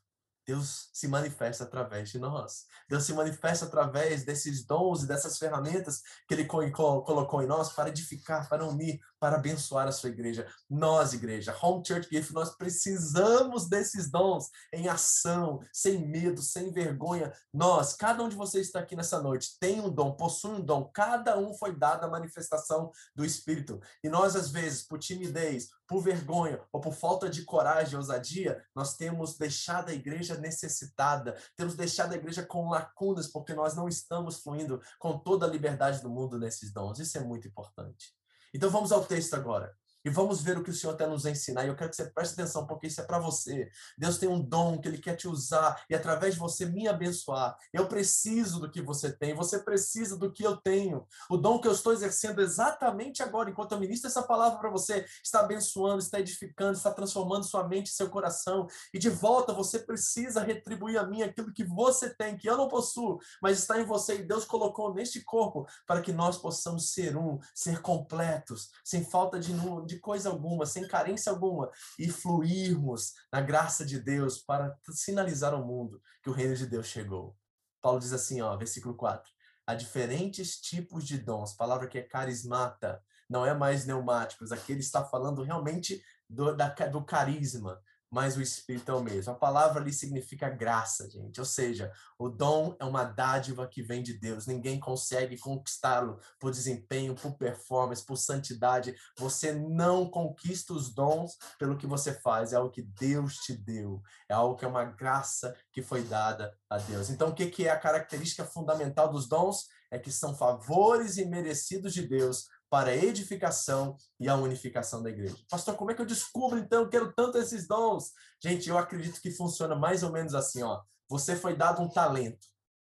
Deus 0.46 0.88
se 0.92 1.08
manifesta 1.08 1.64
através 1.64 2.10
de 2.10 2.18
nós. 2.20 2.66
Deus 2.88 3.02
se 3.02 3.12
manifesta 3.12 3.66
através 3.66 4.24
desses 4.24 4.64
dons 4.64 5.02
e 5.02 5.08
dessas 5.08 5.36
ferramentas 5.36 6.00
que 6.28 6.34
Ele 6.34 6.46
colocou 6.46 7.42
em 7.42 7.46
nós 7.48 7.72
para 7.72 7.88
edificar, 7.88 8.48
para 8.48 8.64
unir, 8.64 9.00
para 9.22 9.36
abençoar 9.36 9.86
a 9.86 9.92
sua 9.92 10.08
igreja. 10.08 10.48
Nós, 10.68 11.12
igreja, 11.12 11.56
Home 11.62 11.80
Church 11.86 12.08
Gift, 12.10 12.34
nós 12.34 12.56
precisamos 12.56 13.68
desses 13.68 14.10
dons 14.10 14.50
em 14.72 14.88
ação, 14.88 15.60
sem 15.72 16.04
medo, 16.08 16.42
sem 16.42 16.72
vergonha. 16.72 17.32
Nós, 17.54 17.94
cada 17.94 18.24
um 18.24 18.28
de 18.28 18.34
vocês 18.34 18.66
está 18.66 18.80
aqui 18.80 18.96
nessa 18.96 19.22
noite, 19.22 19.56
tem 19.60 19.80
um 19.80 19.88
dom, 19.88 20.16
possui 20.16 20.56
um 20.56 20.60
dom. 20.60 20.90
Cada 20.92 21.38
um 21.38 21.54
foi 21.54 21.72
dado 21.72 22.02
a 22.02 22.10
manifestação 22.10 22.90
do 23.14 23.24
Espírito. 23.24 23.80
E 24.02 24.08
nós, 24.08 24.34
às 24.34 24.50
vezes, 24.50 24.82
por 24.82 24.98
timidez, 24.98 25.68
por 25.86 26.02
vergonha 26.02 26.60
ou 26.72 26.80
por 26.80 26.92
falta 26.92 27.30
de 27.30 27.44
coragem 27.44 27.96
ousadia, 27.96 28.60
nós 28.74 28.96
temos 28.96 29.38
deixado 29.38 29.90
a 29.90 29.94
igreja 29.94 30.36
necessitada, 30.36 31.40
temos 31.54 31.76
deixado 31.76 32.12
a 32.12 32.16
igreja 32.16 32.44
com 32.44 32.70
lacunas, 32.70 33.28
porque 33.28 33.54
nós 33.54 33.76
não 33.76 33.86
estamos 33.86 34.40
fluindo 34.40 34.82
com 34.98 35.16
toda 35.16 35.46
a 35.46 35.48
liberdade 35.48 36.02
do 36.02 36.10
mundo 36.10 36.40
nesses 36.40 36.72
dons. 36.72 36.98
Isso 36.98 37.16
é 37.16 37.20
muito 37.20 37.46
importante. 37.46 38.20
Então 38.52 38.70
vamos 38.70 38.92
ao 38.92 39.04
texto 39.04 39.34
agora. 39.34 39.74
E 40.04 40.10
vamos 40.10 40.42
ver 40.42 40.58
o 40.58 40.62
que 40.62 40.70
o 40.70 40.74
Senhor 40.74 40.96
quer 40.96 41.08
nos 41.08 41.24
ensinar. 41.24 41.64
E 41.64 41.68
eu 41.68 41.76
quero 41.76 41.90
que 41.90 41.96
você 41.96 42.06
preste 42.06 42.34
atenção, 42.34 42.66
porque 42.66 42.86
isso 42.86 43.00
é 43.00 43.04
para 43.04 43.18
você. 43.18 43.70
Deus 43.96 44.18
tem 44.18 44.28
um 44.28 44.40
dom 44.40 44.80
que 44.80 44.88
Ele 44.88 44.98
quer 44.98 45.16
te 45.16 45.28
usar 45.28 45.82
e 45.88 45.94
através 45.94 46.34
de 46.34 46.40
você 46.40 46.66
me 46.66 46.88
abençoar. 46.88 47.56
Eu 47.72 47.86
preciso 47.86 48.60
do 48.60 48.70
que 48.70 48.82
você 48.82 49.12
tem, 49.12 49.34
você 49.34 49.58
precisa 49.58 50.16
do 50.16 50.32
que 50.32 50.44
eu 50.44 50.56
tenho. 50.56 51.06
O 51.30 51.36
dom 51.36 51.60
que 51.60 51.68
eu 51.68 51.72
estou 51.72 51.92
exercendo 51.92 52.40
exatamente 52.40 53.22
agora, 53.22 53.50
enquanto 53.50 53.72
eu 53.72 53.80
ministro 53.80 54.08
essa 54.08 54.22
palavra 54.22 54.58
para 54.58 54.70
você, 54.70 55.06
está 55.22 55.40
abençoando, 55.40 55.98
está 55.98 56.18
edificando, 56.18 56.76
está 56.76 56.90
transformando 56.90 57.44
sua 57.44 57.66
mente 57.68 57.90
seu 57.90 58.10
coração. 58.10 58.66
E 58.92 58.98
de 58.98 59.08
volta, 59.08 59.52
você 59.52 59.78
precisa 59.78 60.42
retribuir 60.42 60.98
a 60.98 61.06
mim 61.06 61.22
aquilo 61.22 61.52
que 61.52 61.64
você 61.64 62.10
tem, 62.10 62.36
que 62.36 62.48
eu 62.48 62.56
não 62.56 62.68
possuo, 62.68 63.20
mas 63.40 63.58
está 63.58 63.80
em 63.80 63.84
você. 63.84 64.16
E 64.16 64.22
Deus 64.24 64.44
colocou 64.44 64.92
neste 64.92 65.20
corpo 65.20 65.66
para 65.86 66.00
que 66.00 66.12
nós 66.12 66.36
possamos 66.36 66.90
ser 66.90 67.16
um, 67.16 67.38
ser 67.54 67.80
completos, 67.80 68.70
sem 68.84 69.04
falta 69.04 69.38
de 69.38 69.52
de 69.86 69.91
coisa 69.98 70.30
alguma, 70.30 70.66
sem 70.66 70.86
carência 70.86 71.30
alguma, 71.30 71.70
e 71.98 72.08
fluirmos 72.08 73.14
na 73.32 73.40
graça 73.40 73.84
de 73.84 73.98
Deus 73.98 74.38
para 74.38 74.76
sinalizar 74.90 75.52
ao 75.52 75.64
mundo 75.64 76.00
que 76.22 76.30
o 76.30 76.32
reino 76.32 76.56
de 76.56 76.66
Deus 76.66 76.86
chegou. 76.86 77.36
Paulo 77.80 77.98
diz 77.98 78.12
assim, 78.12 78.40
ó, 78.40 78.56
versículo 78.56 78.94
4. 78.94 79.30
Há 79.66 79.74
diferentes 79.74 80.60
tipos 80.60 81.04
de 81.04 81.18
dons, 81.18 81.54
palavra 81.54 81.86
que 81.86 81.98
é 81.98 82.02
carismata, 82.02 83.02
não 83.28 83.46
é 83.46 83.54
mais 83.54 83.84
pneumáticos, 83.84 84.52
aqui 84.52 84.72
ele 84.72 84.80
está 84.80 85.04
falando 85.04 85.42
realmente 85.42 86.02
do, 86.28 86.54
da, 86.54 86.68
do 86.68 87.04
carisma, 87.04 87.80
mas 88.12 88.36
o 88.36 88.42
Espírito 88.42 88.92
é 88.92 88.94
o 88.94 89.02
mesmo. 89.02 89.32
A 89.32 89.36
palavra 89.36 89.80
ali 89.80 89.90
significa 89.90 90.50
graça, 90.50 91.08
gente. 91.08 91.40
Ou 91.40 91.46
seja, 91.46 91.90
o 92.18 92.28
dom 92.28 92.76
é 92.78 92.84
uma 92.84 93.04
dádiva 93.04 93.66
que 93.66 93.82
vem 93.82 94.02
de 94.02 94.12
Deus. 94.12 94.46
Ninguém 94.46 94.78
consegue 94.78 95.38
conquistá-lo 95.38 96.20
por 96.38 96.50
desempenho, 96.50 97.14
por 97.14 97.38
performance, 97.38 98.04
por 98.04 98.16
santidade. 98.16 98.94
Você 99.16 99.52
não 99.52 100.10
conquista 100.10 100.74
os 100.74 100.92
dons 100.92 101.38
pelo 101.58 101.78
que 101.78 101.86
você 101.86 102.12
faz. 102.12 102.52
É 102.52 102.56
algo 102.56 102.70
que 102.70 102.82
Deus 102.82 103.36
te 103.36 103.56
deu. 103.56 104.02
É 104.28 104.34
algo 104.34 104.56
que 104.56 104.66
é 104.66 104.68
uma 104.68 104.84
graça 104.84 105.56
que 105.72 105.80
foi 105.80 106.02
dada 106.02 106.54
a 106.68 106.76
Deus. 106.76 107.08
Então, 107.08 107.30
o 107.30 107.34
que 107.34 107.66
é 107.66 107.70
a 107.70 107.80
característica 107.80 108.44
fundamental 108.44 109.10
dos 109.10 109.26
dons? 109.26 109.68
É 109.92 109.98
que 109.98 110.10
são 110.10 110.34
favores 110.34 111.18
imerecidos 111.18 111.92
de 111.92 112.08
Deus 112.08 112.46
para 112.70 112.90
a 112.90 112.96
edificação 112.96 113.94
e 114.18 114.26
a 114.26 114.34
unificação 114.34 115.02
da 115.02 115.10
igreja. 115.10 115.36
Pastor, 115.50 115.76
como 115.76 115.90
é 115.90 115.94
que 115.94 116.00
eu 116.00 116.06
descubro 116.06 116.58
então? 116.58 116.80
Eu 116.80 116.88
quero 116.88 117.12
tanto 117.12 117.36
esses 117.36 117.68
dons. 117.68 118.12
Gente, 118.42 118.70
eu 118.70 118.78
acredito 118.78 119.20
que 119.20 119.30
funciona 119.30 119.76
mais 119.76 120.02
ou 120.02 120.10
menos 120.10 120.34
assim, 120.34 120.62
ó. 120.62 120.80
Você 121.06 121.36
foi 121.36 121.54
dado 121.54 121.82
um 121.82 121.88
talento. 121.90 122.46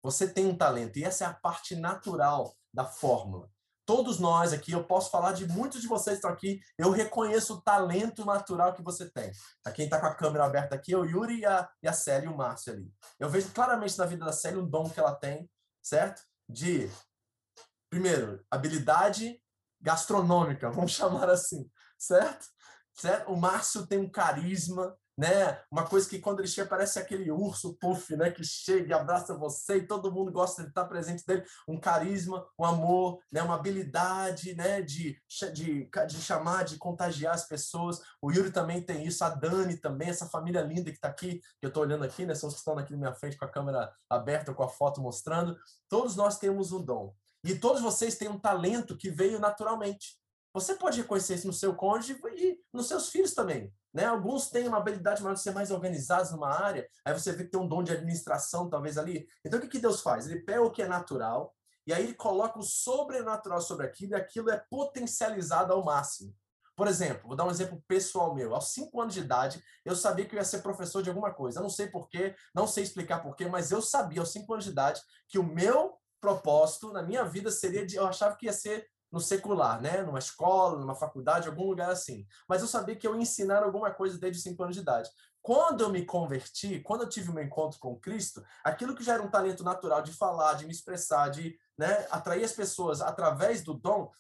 Você 0.03 0.29
tem 0.29 0.47
um 0.47 0.55
talento 0.55 0.99
e 0.99 1.05
essa 1.05 1.25
é 1.25 1.27
a 1.27 1.33
parte 1.33 1.75
natural 1.75 2.55
da 2.71 2.85
fórmula. 2.85 3.49
Todos 3.87 4.19
nós 4.19 4.53
aqui, 4.53 4.73
eu 4.73 4.85
posso 4.85 5.11
falar 5.11 5.33
de 5.33 5.49
muitos 5.49 5.81
de 5.81 5.89
vocês 5.89 6.17
que 6.17 6.19
estão 6.19 6.31
aqui, 6.31 6.61
eu 6.79 6.91
reconheço 6.91 7.55
o 7.55 7.63
talento 7.63 8.25
natural 8.25 8.75
que 8.75 8.83
você 8.83 9.11
tem. 9.11 9.33
A 9.65 9.71
quem 9.71 9.87
está 9.87 9.99
com 9.99 10.07
a 10.07 10.15
câmera 10.15 10.45
aberta 10.45 10.75
aqui 10.75 10.93
é 10.93 10.97
o 10.97 11.05
Yuri 11.05 11.41
e 11.41 11.47
a, 11.47 11.69
e 11.83 11.89
a 11.89 11.93
Célia 11.93 12.27
e 12.27 12.33
o 12.33 12.37
Márcio 12.37 12.73
ali. 12.73 12.93
Eu 13.19 13.29
vejo 13.29 13.51
claramente 13.53 13.99
na 13.99 14.07
vida 14.07 14.25
da 14.25 14.33
Célia 14.33 14.61
um 14.61 14.69
dom 14.69 14.89
que 14.89 15.01
ela 15.01 15.15
tem, 15.15 15.51
certo? 15.83 16.23
De, 16.53 16.91
primeiro, 17.91 18.45
habilidade 18.51 19.41
gastronômica, 19.81 20.71
vamos 20.71 20.93
chamar 20.95 21.29
assim, 21.31 21.69
certo? 21.99 22.47
certo? 22.95 23.33
O 23.33 23.37
Márcio 23.37 23.87
tem 23.87 23.99
um 23.99 24.11
carisma, 24.11 24.97
né? 25.17 25.61
Uma 25.71 25.87
coisa 25.87 26.09
que 26.09 26.19
quando 26.19 26.41
ele 26.41 26.49
chega 26.49 26.69
parece 26.69 26.99
aquele 26.99 27.31
urso 27.31 27.77
puff, 27.79 28.17
né? 28.17 28.31
Que 28.31 28.43
chega 28.45 28.89
e 28.89 28.93
abraça 28.93 29.37
você 29.37 29.77
e 29.77 29.87
todo 29.87 30.13
mundo 30.13 30.33
gosta 30.33 30.63
de 30.63 30.69
estar 30.69 30.85
presente 30.87 31.25
dele. 31.27 31.45
Um 31.69 31.79
carisma, 31.79 32.47
um 32.59 32.65
amor, 32.65 33.21
né? 33.31 33.43
Uma 33.43 33.57
habilidade, 33.57 34.55
né? 34.55 34.81
De, 34.81 35.17
de, 35.53 35.91
de 36.09 36.21
chamar, 36.21 36.65
de 36.65 36.79
contagiar 36.79 37.35
as 37.35 37.47
pessoas. 37.47 38.01
O 38.21 38.31
Yuri 38.31 38.51
também 38.51 38.83
tem 38.83 39.07
isso, 39.07 39.25
a 39.25 39.29
Dani 39.29 39.77
também, 39.77 40.09
essa 40.09 40.27
família 40.27 40.63
linda 40.63 40.91
que 40.91 40.97
está 40.97 41.09
aqui, 41.09 41.41
que 41.61 41.67
eu 41.67 41.69
estou 41.69 41.83
olhando 41.83 42.05
aqui, 42.05 42.25
né? 42.25 42.35
São 42.35 42.49
os 42.49 42.55
que 42.55 42.61
estão 42.61 42.79
aqui 42.79 42.93
na 42.93 42.99
minha 42.99 43.15
frente 43.15 43.37
com 43.37 43.45
a 43.45 43.51
câmera 43.51 43.93
aberta, 44.09 44.55
com 44.55 44.63
a 44.63 44.69
foto 44.69 45.01
mostrando. 45.01 45.57
Todos 45.89 46.17
nós 46.17 46.39
temos 46.39 46.73
um 46.73 46.83
dom. 46.83 47.15
E 47.45 47.57
todos 47.57 47.83
vocês 47.83 48.17
têm 48.17 48.29
um 48.29 48.39
talento 48.39 48.97
que 48.97 49.11
veio 49.11 49.41
naturalmente. 49.41 50.22
Você 50.55 50.75
pode 50.75 51.01
reconhecer 51.01 51.35
isso 51.35 51.47
no 51.47 51.53
seu 51.53 51.75
cônjuge 51.75 52.21
e 52.35 52.59
nos 52.73 52.87
seus 52.87 53.09
filhos 53.09 53.33
também. 53.33 53.73
Né? 53.93 54.05
Alguns 54.05 54.51
têm 54.51 54.69
uma 54.69 54.79
habilidade 54.79 55.23
maior 55.23 55.35
de 55.35 55.41
ser 55.41 55.53
mais 55.53 55.71
organizados 55.71 56.31
numa 56.31 56.49
área, 56.49 56.87
aí 57.05 57.13
você 57.13 57.33
vê 57.33 57.45
que 57.45 57.51
tem 57.51 57.61
um 57.61 57.69
dom 57.69 57.83
de 57.83 57.93
administração, 57.93 58.69
talvez 58.69 58.99
ali. 58.99 59.27
Então, 59.45 59.59
o 59.59 59.63
que, 59.63 59.69
que 59.69 59.79
Deus 59.79 60.01
faz? 60.03 60.27
Ele 60.27 60.41
pega 60.41 60.63
o 60.63 60.71
que 60.71 60.83
é 60.83 60.89
natural, 60.89 61.55
e 61.87 61.93
aí 61.93 62.05
ele 62.05 62.15
coloca 62.15 62.59
o 62.59 62.63
sobrenatural 62.63 63.61
sobre 63.61 63.87
aquilo, 63.87 64.13
e 64.13 64.15
aquilo 64.15 64.51
é 64.51 64.63
potencializado 64.71 65.73
ao 65.73 65.85
máximo. 65.85 66.35
Por 66.75 66.89
exemplo, 66.89 67.29
vou 67.29 67.37
dar 67.37 67.45
um 67.45 67.51
exemplo 67.51 67.83
pessoal 67.87 68.35
meu. 68.35 68.55
Aos 68.55 68.73
cinco 68.73 69.01
anos 69.01 69.15
de 69.15 69.21
idade, 69.21 69.63
eu 69.85 69.95
sabia 69.95 70.25
que 70.25 70.35
eu 70.35 70.39
ia 70.39 70.45
ser 70.45 70.63
professor 70.63 71.03
de 71.03 71.11
alguma 71.11 71.33
coisa. 71.33 71.59
Eu 71.59 71.63
não 71.63 71.71
sei 71.71 71.87
porquê, 71.87 72.35
não 72.55 72.67
sei 72.67 72.83
explicar 72.83 73.21
porquê, 73.21 73.47
mas 73.47 73.71
eu 73.71 73.83
sabia 73.83 74.21
aos 74.21 74.33
cinco 74.33 74.53
anos 74.55 74.65
de 74.65 74.71
idade 74.71 75.03
que 75.29 75.39
o 75.39 75.45
meu 75.45 75.99
propósito 76.21 76.93
na 76.93 77.03
minha 77.03 77.25
vida 77.25 77.51
seria 77.51 77.85
de, 77.85 77.97
eu 77.97 78.07
achava 78.07 78.37
que 78.37 78.47
ia 78.47 78.53
ser 78.53 78.87
no 79.13 79.21
secular, 79.21 79.81
né? 79.81 80.03
Numa 80.03 80.19
escola, 80.19 80.81
numa 80.81 80.95
faculdade, 80.95 81.47
algum 81.47 81.67
lugar 81.67 81.91
assim. 81.91 82.27
Mas 82.49 82.63
eu 82.63 82.67
sabia 82.67 82.97
que 82.97 83.07
eu 83.07 83.15
ia 83.15 83.21
ensinar 83.21 83.63
alguma 83.63 83.91
coisa 83.91 84.19
desde 84.19 84.41
5 84.43 84.63
anos 84.63 84.75
de 84.75 84.81
idade. 84.81 85.11
Quando 85.43 85.83
eu 85.83 85.91
me 85.91 86.07
converti, 86.07 86.81
quando 86.81 87.03
eu 87.03 87.09
tive 87.09 87.31
meu 87.33 87.45
encontro 87.45 87.79
com 87.79 87.99
Cristo, 87.99 88.43
aquilo 88.65 88.95
que 88.95 89.05
já 89.05 89.15
era 89.15 89.23
um 89.23 89.31
talento 89.31 89.63
natural 89.63 90.01
de 90.01 90.13
falar, 90.13 90.55
de 90.55 90.65
me 90.65 90.73
expressar, 90.73 91.29
de 91.29 91.59
né, 91.77 92.07
atrair 92.11 92.45
as 92.45 92.53
pessoas 92.53 93.03
através 93.03 93.63
do 93.63 93.75
dom, 93.75 94.11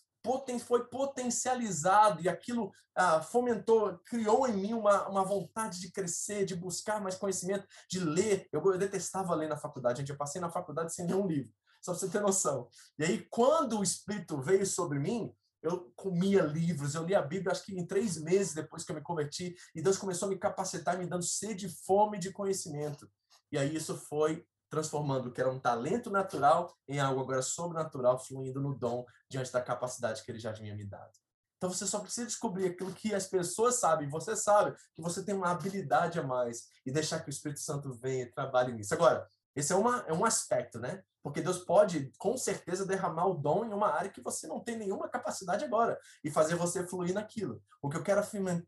foi 0.64 0.85
potencializado 0.85 2.20
e 2.22 2.28
aquilo 2.28 2.72
ah, 2.94 3.20
fomentou, 3.20 3.98
criou 4.05 4.46
em 4.46 4.52
mim 4.52 4.72
uma, 4.72 5.09
uma 5.09 5.24
vontade 5.24 5.81
de 5.81 5.90
crescer, 5.90 6.44
de 6.44 6.55
buscar 6.55 7.00
mais 7.00 7.16
conhecimento, 7.16 7.66
de 7.88 7.98
ler. 7.98 8.48
Eu, 8.52 8.62
eu 8.64 8.78
detestava 8.78 9.35
ler 9.35 9.48
na 9.48 9.57
faculdade, 9.57 10.00
gente. 10.00 10.11
Eu 10.11 10.16
passei 10.16 10.40
na 10.40 10.50
faculdade 10.50 10.94
sem 10.94 11.07
nenhum 11.07 11.26
livro 11.26 11.52
Só 11.82 11.92
para 11.92 12.00
você 12.00 12.08
ter 12.08 12.20
noção. 12.20 12.68
E 12.98 13.04
aí, 13.04 13.26
quando 13.28 13.78
o 13.78 13.82
Espírito 13.82 14.40
veio 14.40 14.64
sobre 14.64 14.98
mim, 14.98 15.34
eu 15.62 15.92
comia 15.94 16.42
livros, 16.42 16.94
eu 16.94 17.04
li 17.04 17.14
a 17.14 17.22
Bíblia, 17.22 17.52
acho 17.52 17.64
que 17.64 17.78
em 17.78 17.86
três 17.86 18.20
meses 18.20 18.54
depois 18.54 18.84
que 18.84 18.90
eu 18.90 18.96
me 18.96 19.02
converti, 19.02 19.54
e 19.74 19.82
Deus 19.82 19.96
começou 19.96 20.26
a 20.26 20.30
me 20.30 20.38
capacitar, 20.38 20.98
me 20.98 21.06
dando 21.06 21.24
sede 21.24 21.66
e 21.66 21.86
fome 21.86 22.18
de 22.18 22.32
conhecimento. 22.32 23.08
E 23.50 23.58
aí 23.58 23.74
isso 23.74 23.96
foi 23.96 24.44
transformando 24.68 25.28
o 25.28 25.32
que 25.32 25.40
era 25.40 25.52
um 25.52 25.60
talento 25.60 26.10
natural 26.10 26.74
em 26.88 26.98
algo 26.98 27.20
agora 27.20 27.42
sobrenatural, 27.42 28.18
fluindo 28.18 28.60
no 28.60 28.74
dom 28.74 29.04
diante 29.28 29.52
da 29.52 29.60
capacidade 29.60 30.24
que 30.24 30.30
ele 30.30 30.38
já 30.38 30.52
tinha 30.52 30.74
me 30.74 30.84
dado. 30.84 31.12
Então 31.58 31.70
você 31.70 31.86
só 31.86 32.00
precisa 32.00 32.26
descobrir 32.26 32.66
aquilo 32.66 32.92
que 32.92 33.14
as 33.14 33.28
pessoas 33.28 33.76
sabem, 33.76 34.08
você 34.08 34.34
sabe 34.34 34.74
que 34.94 35.02
você 35.02 35.22
tem 35.22 35.34
uma 35.34 35.50
habilidade 35.50 36.18
a 36.18 36.22
mais 36.22 36.68
e 36.84 36.90
deixar 36.90 37.20
que 37.20 37.28
o 37.28 37.30
Espírito 37.30 37.60
Santo 37.60 37.92
venha 37.92 38.24
e 38.24 38.32
trabalhe 38.32 38.72
nisso. 38.72 38.94
Agora, 38.94 39.28
esse 39.54 39.72
é, 39.72 39.76
uma, 39.76 40.00
é 40.06 40.12
um 40.12 40.24
aspecto, 40.24 40.78
né? 40.78 41.02
Porque 41.22 41.40
Deus 41.40 41.58
pode, 41.58 42.10
com 42.18 42.36
certeza, 42.36 42.86
derramar 42.86 43.26
o 43.26 43.34
dom 43.34 43.64
em 43.64 43.72
uma 43.72 43.88
área 43.88 44.10
que 44.10 44.20
você 44.20 44.46
não 44.46 44.60
tem 44.60 44.76
nenhuma 44.76 45.08
capacidade 45.08 45.64
agora 45.64 45.98
e 46.24 46.30
fazer 46.30 46.56
você 46.56 46.86
fluir 46.86 47.14
naquilo. 47.14 47.62
O 47.80 47.88
que 47.88 47.96
eu 47.96 48.02
quero 48.02 48.20
afirmar, 48.20 48.62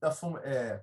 é, 0.44 0.83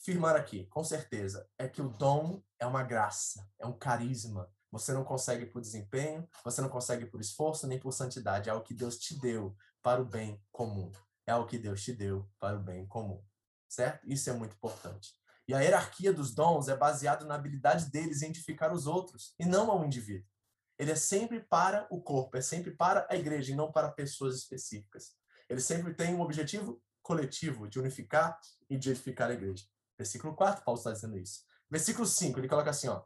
afirmar 0.00 0.36
aqui, 0.36 0.66
com 0.66 0.84
certeza, 0.84 1.48
é 1.58 1.68
que 1.68 1.82
o 1.82 1.88
dom 1.88 2.42
é 2.58 2.66
uma 2.66 2.82
graça, 2.82 3.46
é 3.58 3.66
um 3.66 3.76
carisma. 3.76 4.50
Você 4.70 4.92
não 4.92 5.04
consegue 5.04 5.46
por 5.46 5.60
desempenho, 5.60 6.28
você 6.44 6.60
não 6.60 6.68
consegue 6.68 7.06
por 7.06 7.20
esforço 7.20 7.66
nem 7.66 7.78
por 7.78 7.92
santidade. 7.92 8.48
É 8.48 8.54
o 8.54 8.62
que 8.62 8.74
Deus 8.74 8.98
te 8.98 9.18
deu 9.20 9.54
para 9.82 10.00
o 10.00 10.04
bem 10.04 10.42
comum. 10.50 10.90
É 11.26 11.34
o 11.34 11.46
que 11.46 11.58
Deus 11.58 11.82
te 11.82 11.92
deu 11.92 12.28
para 12.38 12.56
o 12.56 12.62
bem 12.62 12.86
comum. 12.86 13.22
Certo? 13.68 14.08
Isso 14.08 14.30
é 14.30 14.32
muito 14.32 14.54
importante. 14.54 15.12
E 15.46 15.54
a 15.54 15.60
hierarquia 15.60 16.12
dos 16.12 16.34
dons 16.34 16.68
é 16.68 16.76
baseada 16.76 17.24
na 17.24 17.34
habilidade 17.34 17.90
deles 17.90 18.22
em 18.22 18.28
edificar 18.28 18.72
os 18.72 18.86
outros 18.86 19.34
e 19.38 19.44
não 19.44 19.70
ao 19.70 19.84
indivíduo. 19.84 20.26
Ele 20.78 20.90
é 20.90 20.96
sempre 20.96 21.40
para 21.40 21.86
o 21.90 22.00
corpo, 22.00 22.36
é 22.36 22.40
sempre 22.40 22.70
para 22.72 23.06
a 23.10 23.14
igreja 23.14 23.52
e 23.52 23.54
não 23.54 23.70
para 23.70 23.90
pessoas 23.90 24.36
específicas. 24.36 25.12
Ele 25.48 25.60
sempre 25.60 25.94
tem 25.94 26.14
um 26.14 26.20
objetivo 26.20 26.82
coletivo 27.02 27.68
de 27.68 27.78
unificar 27.78 28.38
e 28.68 28.76
de 28.76 28.90
edificar 28.90 29.30
a 29.30 29.34
igreja. 29.34 29.64
Versículo 29.96 30.34
4, 30.34 30.64
Paulo 30.64 30.78
está 30.78 30.90
dizendo 30.90 31.18
isso. 31.18 31.42
Versículo 31.70 32.06
5, 32.06 32.40
ele 32.40 32.48
coloca 32.48 32.70
assim, 32.70 32.88
ó: 32.88 33.02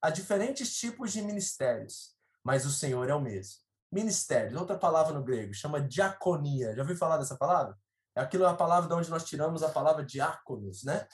Há 0.00 0.10
diferentes 0.10 0.74
tipos 0.76 1.12
de 1.12 1.22
ministérios, 1.22 2.16
mas 2.42 2.64
o 2.66 2.72
Senhor 2.72 3.08
é 3.08 3.14
o 3.14 3.20
mesmo. 3.20 3.60
Ministérios, 3.90 4.58
outra 4.58 4.78
palavra 4.78 5.12
no 5.12 5.22
grego, 5.22 5.52
chama 5.52 5.80
diaconia. 5.80 6.74
Já 6.74 6.82
ouviu 6.82 6.96
falar 6.96 7.18
dessa 7.18 7.36
palavra? 7.36 7.78
É 8.16 8.20
aquilo 8.20 8.46
a 8.46 8.54
palavra 8.54 8.88
de 8.88 8.94
onde 8.94 9.10
nós 9.10 9.24
tiramos 9.24 9.62
a 9.62 9.68
palavra 9.68 10.04
diáconos, 10.04 10.82
né? 10.82 11.06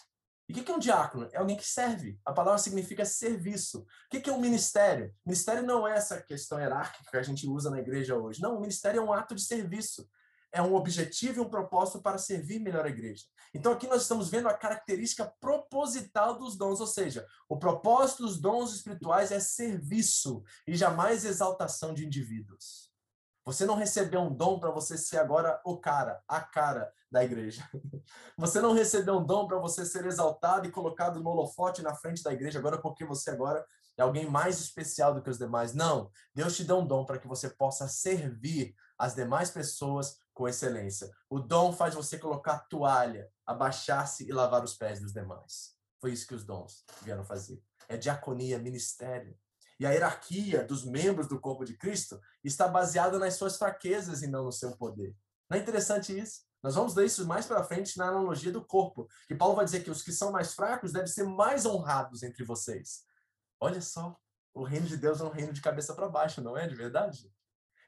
E 0.48 0.52
o 0.52 0.64
que 0.64 0.72
é 0.72 0.74
um 0.74 0.78
diácono? 0.78 1.28
É 1.32 1.36
alguém 1.36 1.56
que 1.56 1.66
serve. 1.66 2.18
A 2.24 2.32
palavra 2.32 2.58
significa 2.58 3.04
serviço. 3.04 3.80
O 3.80 3.86
que 4.08 4.30
é 4.30 4.32
um 4.32 4.40
ministério? 4.40 5.14
Ministério 5.24 5.62
não 5.62 5.86
é 5.86 5.94
essa 5.94 6.22
questão 6.22 6.58
hierárquica 6.58 7.10
que 7.10 7.16
a 7.18 7.22
gente 7.22 7.46
usa 7.46 7.68
na 7.68 7.78
igreja 7.78 8.16
hoje. 8.16 8.40
Não, 8.40 8.56
o 8.56 8.60
ministério 8.60 8.98
é 9.00 9.04
um 9.04 9.12
ato 9.12 9.34
de 9.34 9.42
serviço. 9.42 10.08
É 10.50 10.62
um 10.62 10.74
objetivo 10.74 11.38
e 11.38 11.40
um 11.44 11.50
propósito 11.50 12.00
para 12.00 12.16
servir 12.16 12.58
melhor 12.60 12.86
a 12.86 12.88
igreja. 12.88 13.24
Então 13.52 13.72
aqui 13.72 13.86
nós 13.86 14.02
estamos 14.02 14.30
vendo 14.30 14.48
a 14.48 14.54
característica 14.54 15.30
proposital 15.38 16.38
dos 16.38 16.56
dons, 16.56 16.80
ou 16.80 16.86
seja, 16.86 17.26
o 17.46 17.58
propósito 17.58 18.22
dos 18.22 18.40
dons 18.40 18.74
espirituais 18.74 19.30
é 19.30 19.40
serviço 19.40 20.42
e 20.66 20.74
jamais 20.74 21.26
exaltação 21.26 21.92
de 21.92 22.06
indivíduos. 22.06 22.87
Você 23.48 23.64
não 23.64 23.76
recebeu 23.76 24.20
um 24.20 24.30
dom 24.30 24.60
para 24.60 24.70
você 24.70 24.98
ser 24.98 25.16
agora 25.16 25.58
o 25.64 25.78
cara, 25.78 26.22
a 26.28 26.38
cara 26.38 26.92
da 27.10 27.24
igreja. 27.24 27.66
Você 28.36 28.60
não 28.60 28.74
recebeu 28.74 29.16
um 29.16 29.24
dom 29.24 29.48
para 29.48 29.56
você 29.56 29.86
ser 29.86 30.04
exaltado 30.04 30.66
e 30.66 30.70
colocado 30.70 31.18
no 31.18 31.30
holofote 31.30 31.80
na 31.80 31.94
frente 31.94 32.22
da 32.22 32.30
igreja 32.30 32.58
agora 32.58 32.78
porque 32.78 33.06
você 33.06 33.30
agora 33.30 33.64
é 33.96 34.02
alguém 34.02 34.28
mais 34.28 34.60
especial 34.60 35.14
do 35.14 35.22
que 35.22 35.30
os 35.30 35.38
demais. 35.38 35.72
Não. 35.72 36.10
Deus 36.34 36.54
te 36.54 36.62
deu 36.62 36.76
um 36.76 36.86
dom 36.86 37.06
para 37.06 37.18
que 37.18 37.26
você 37.26 37.48
possa 37.48 37.88
servir 37.88 38.74
as 38.98 39.14
demais 39.14 39.50
pessoas 39.50 40.18
com 40.34 40.46
excelência. 40.46 41.10
O 41.30 41.40
dom 41.40 41.72
faz 41.72 41.94
você 41.94 42.18
colocar 42.18 42.66
toalha, 42.68 43.30
abaixar-se 43.46 44.28
e 44.28 44.30
lavar 44.30 44.62
os 44.62 44.74
pés 44.74 45.00
dos 45.00 45.14
demais. 45.14 45.72
Foi 46.02 46.12
isso 46.12 46.26
que 46.26 46.34
os 46.34 46.44
dons 46.44 46.84
vieram 47.00 47.24
fazer. 47.24 47.62
É 47.88 47.96
diaconia, 47.96 48.58
ministério. 48.58 49.34
E 49.78 49.86
a 49.86 49.90
hierarquia 49.90 50.64
dos 50.64 50.84
membros 50.84 51.28
do 51.28 51.40
corpo 51.40 51.64
de 51.64 51.76
Cristo 51.76 52.20
está 52.42 52.66
baseada 52.66 53.18
nas 53.18 53.34
suas 53.34 53.56
fraquezas 53.56 54.22
e 54.22 54.26
não 54.26 54.44
no 54.44 54.52
seu 54.52 54.76
poder. 54.76 55.14
Não 55.48 55.56
é 55.56 55.60
interessante 55.60 56.18
isso? 56.18 56.42
Nós 56.62 56.74
vamos 56.74 56.94
ver 56.94 57.06
isso 57.06 57.26
mais 57.26 57.46
para 57.46 57.62
frente 57.62 57.96
na 57.96 58.08
analogia 58.08 58.50
do 58.50 58.64
corpo, 58.64 59.08
que 59.28 59.34
Paulo 59.34 59.54
vai 59.54 59.64
dizer 59.64 59.84
que 59.84 59.90
os 59.90 60.02
que 60.02 60.12
são 60.12 60.32
mais 60.32 60.54
fracos 60.54 60.92
devem 60.92 61.06
ser 61.06 61.24
mais 61.24 61.64
honrados 61.64 62.22
entre 62.22 62.44
vocês. 62.44 63.04
Olha 63.60 63.80
só, 63.80 64.18
o 64.52 64.64
reino 64.64 64.86
de 64.86 64.96
Deus 64.96 65.20
é 65.20 65.24
um 65.24 65.30
reino 65.30 65.52
de 65.52 65.60
cabeça 65.60 65.94
para 65.94 66.08
baixo, 66.08 66.42
não 66.42 66.56
é 66.56 66.66
de 66.66 66.74
verdade? 66.74 67.32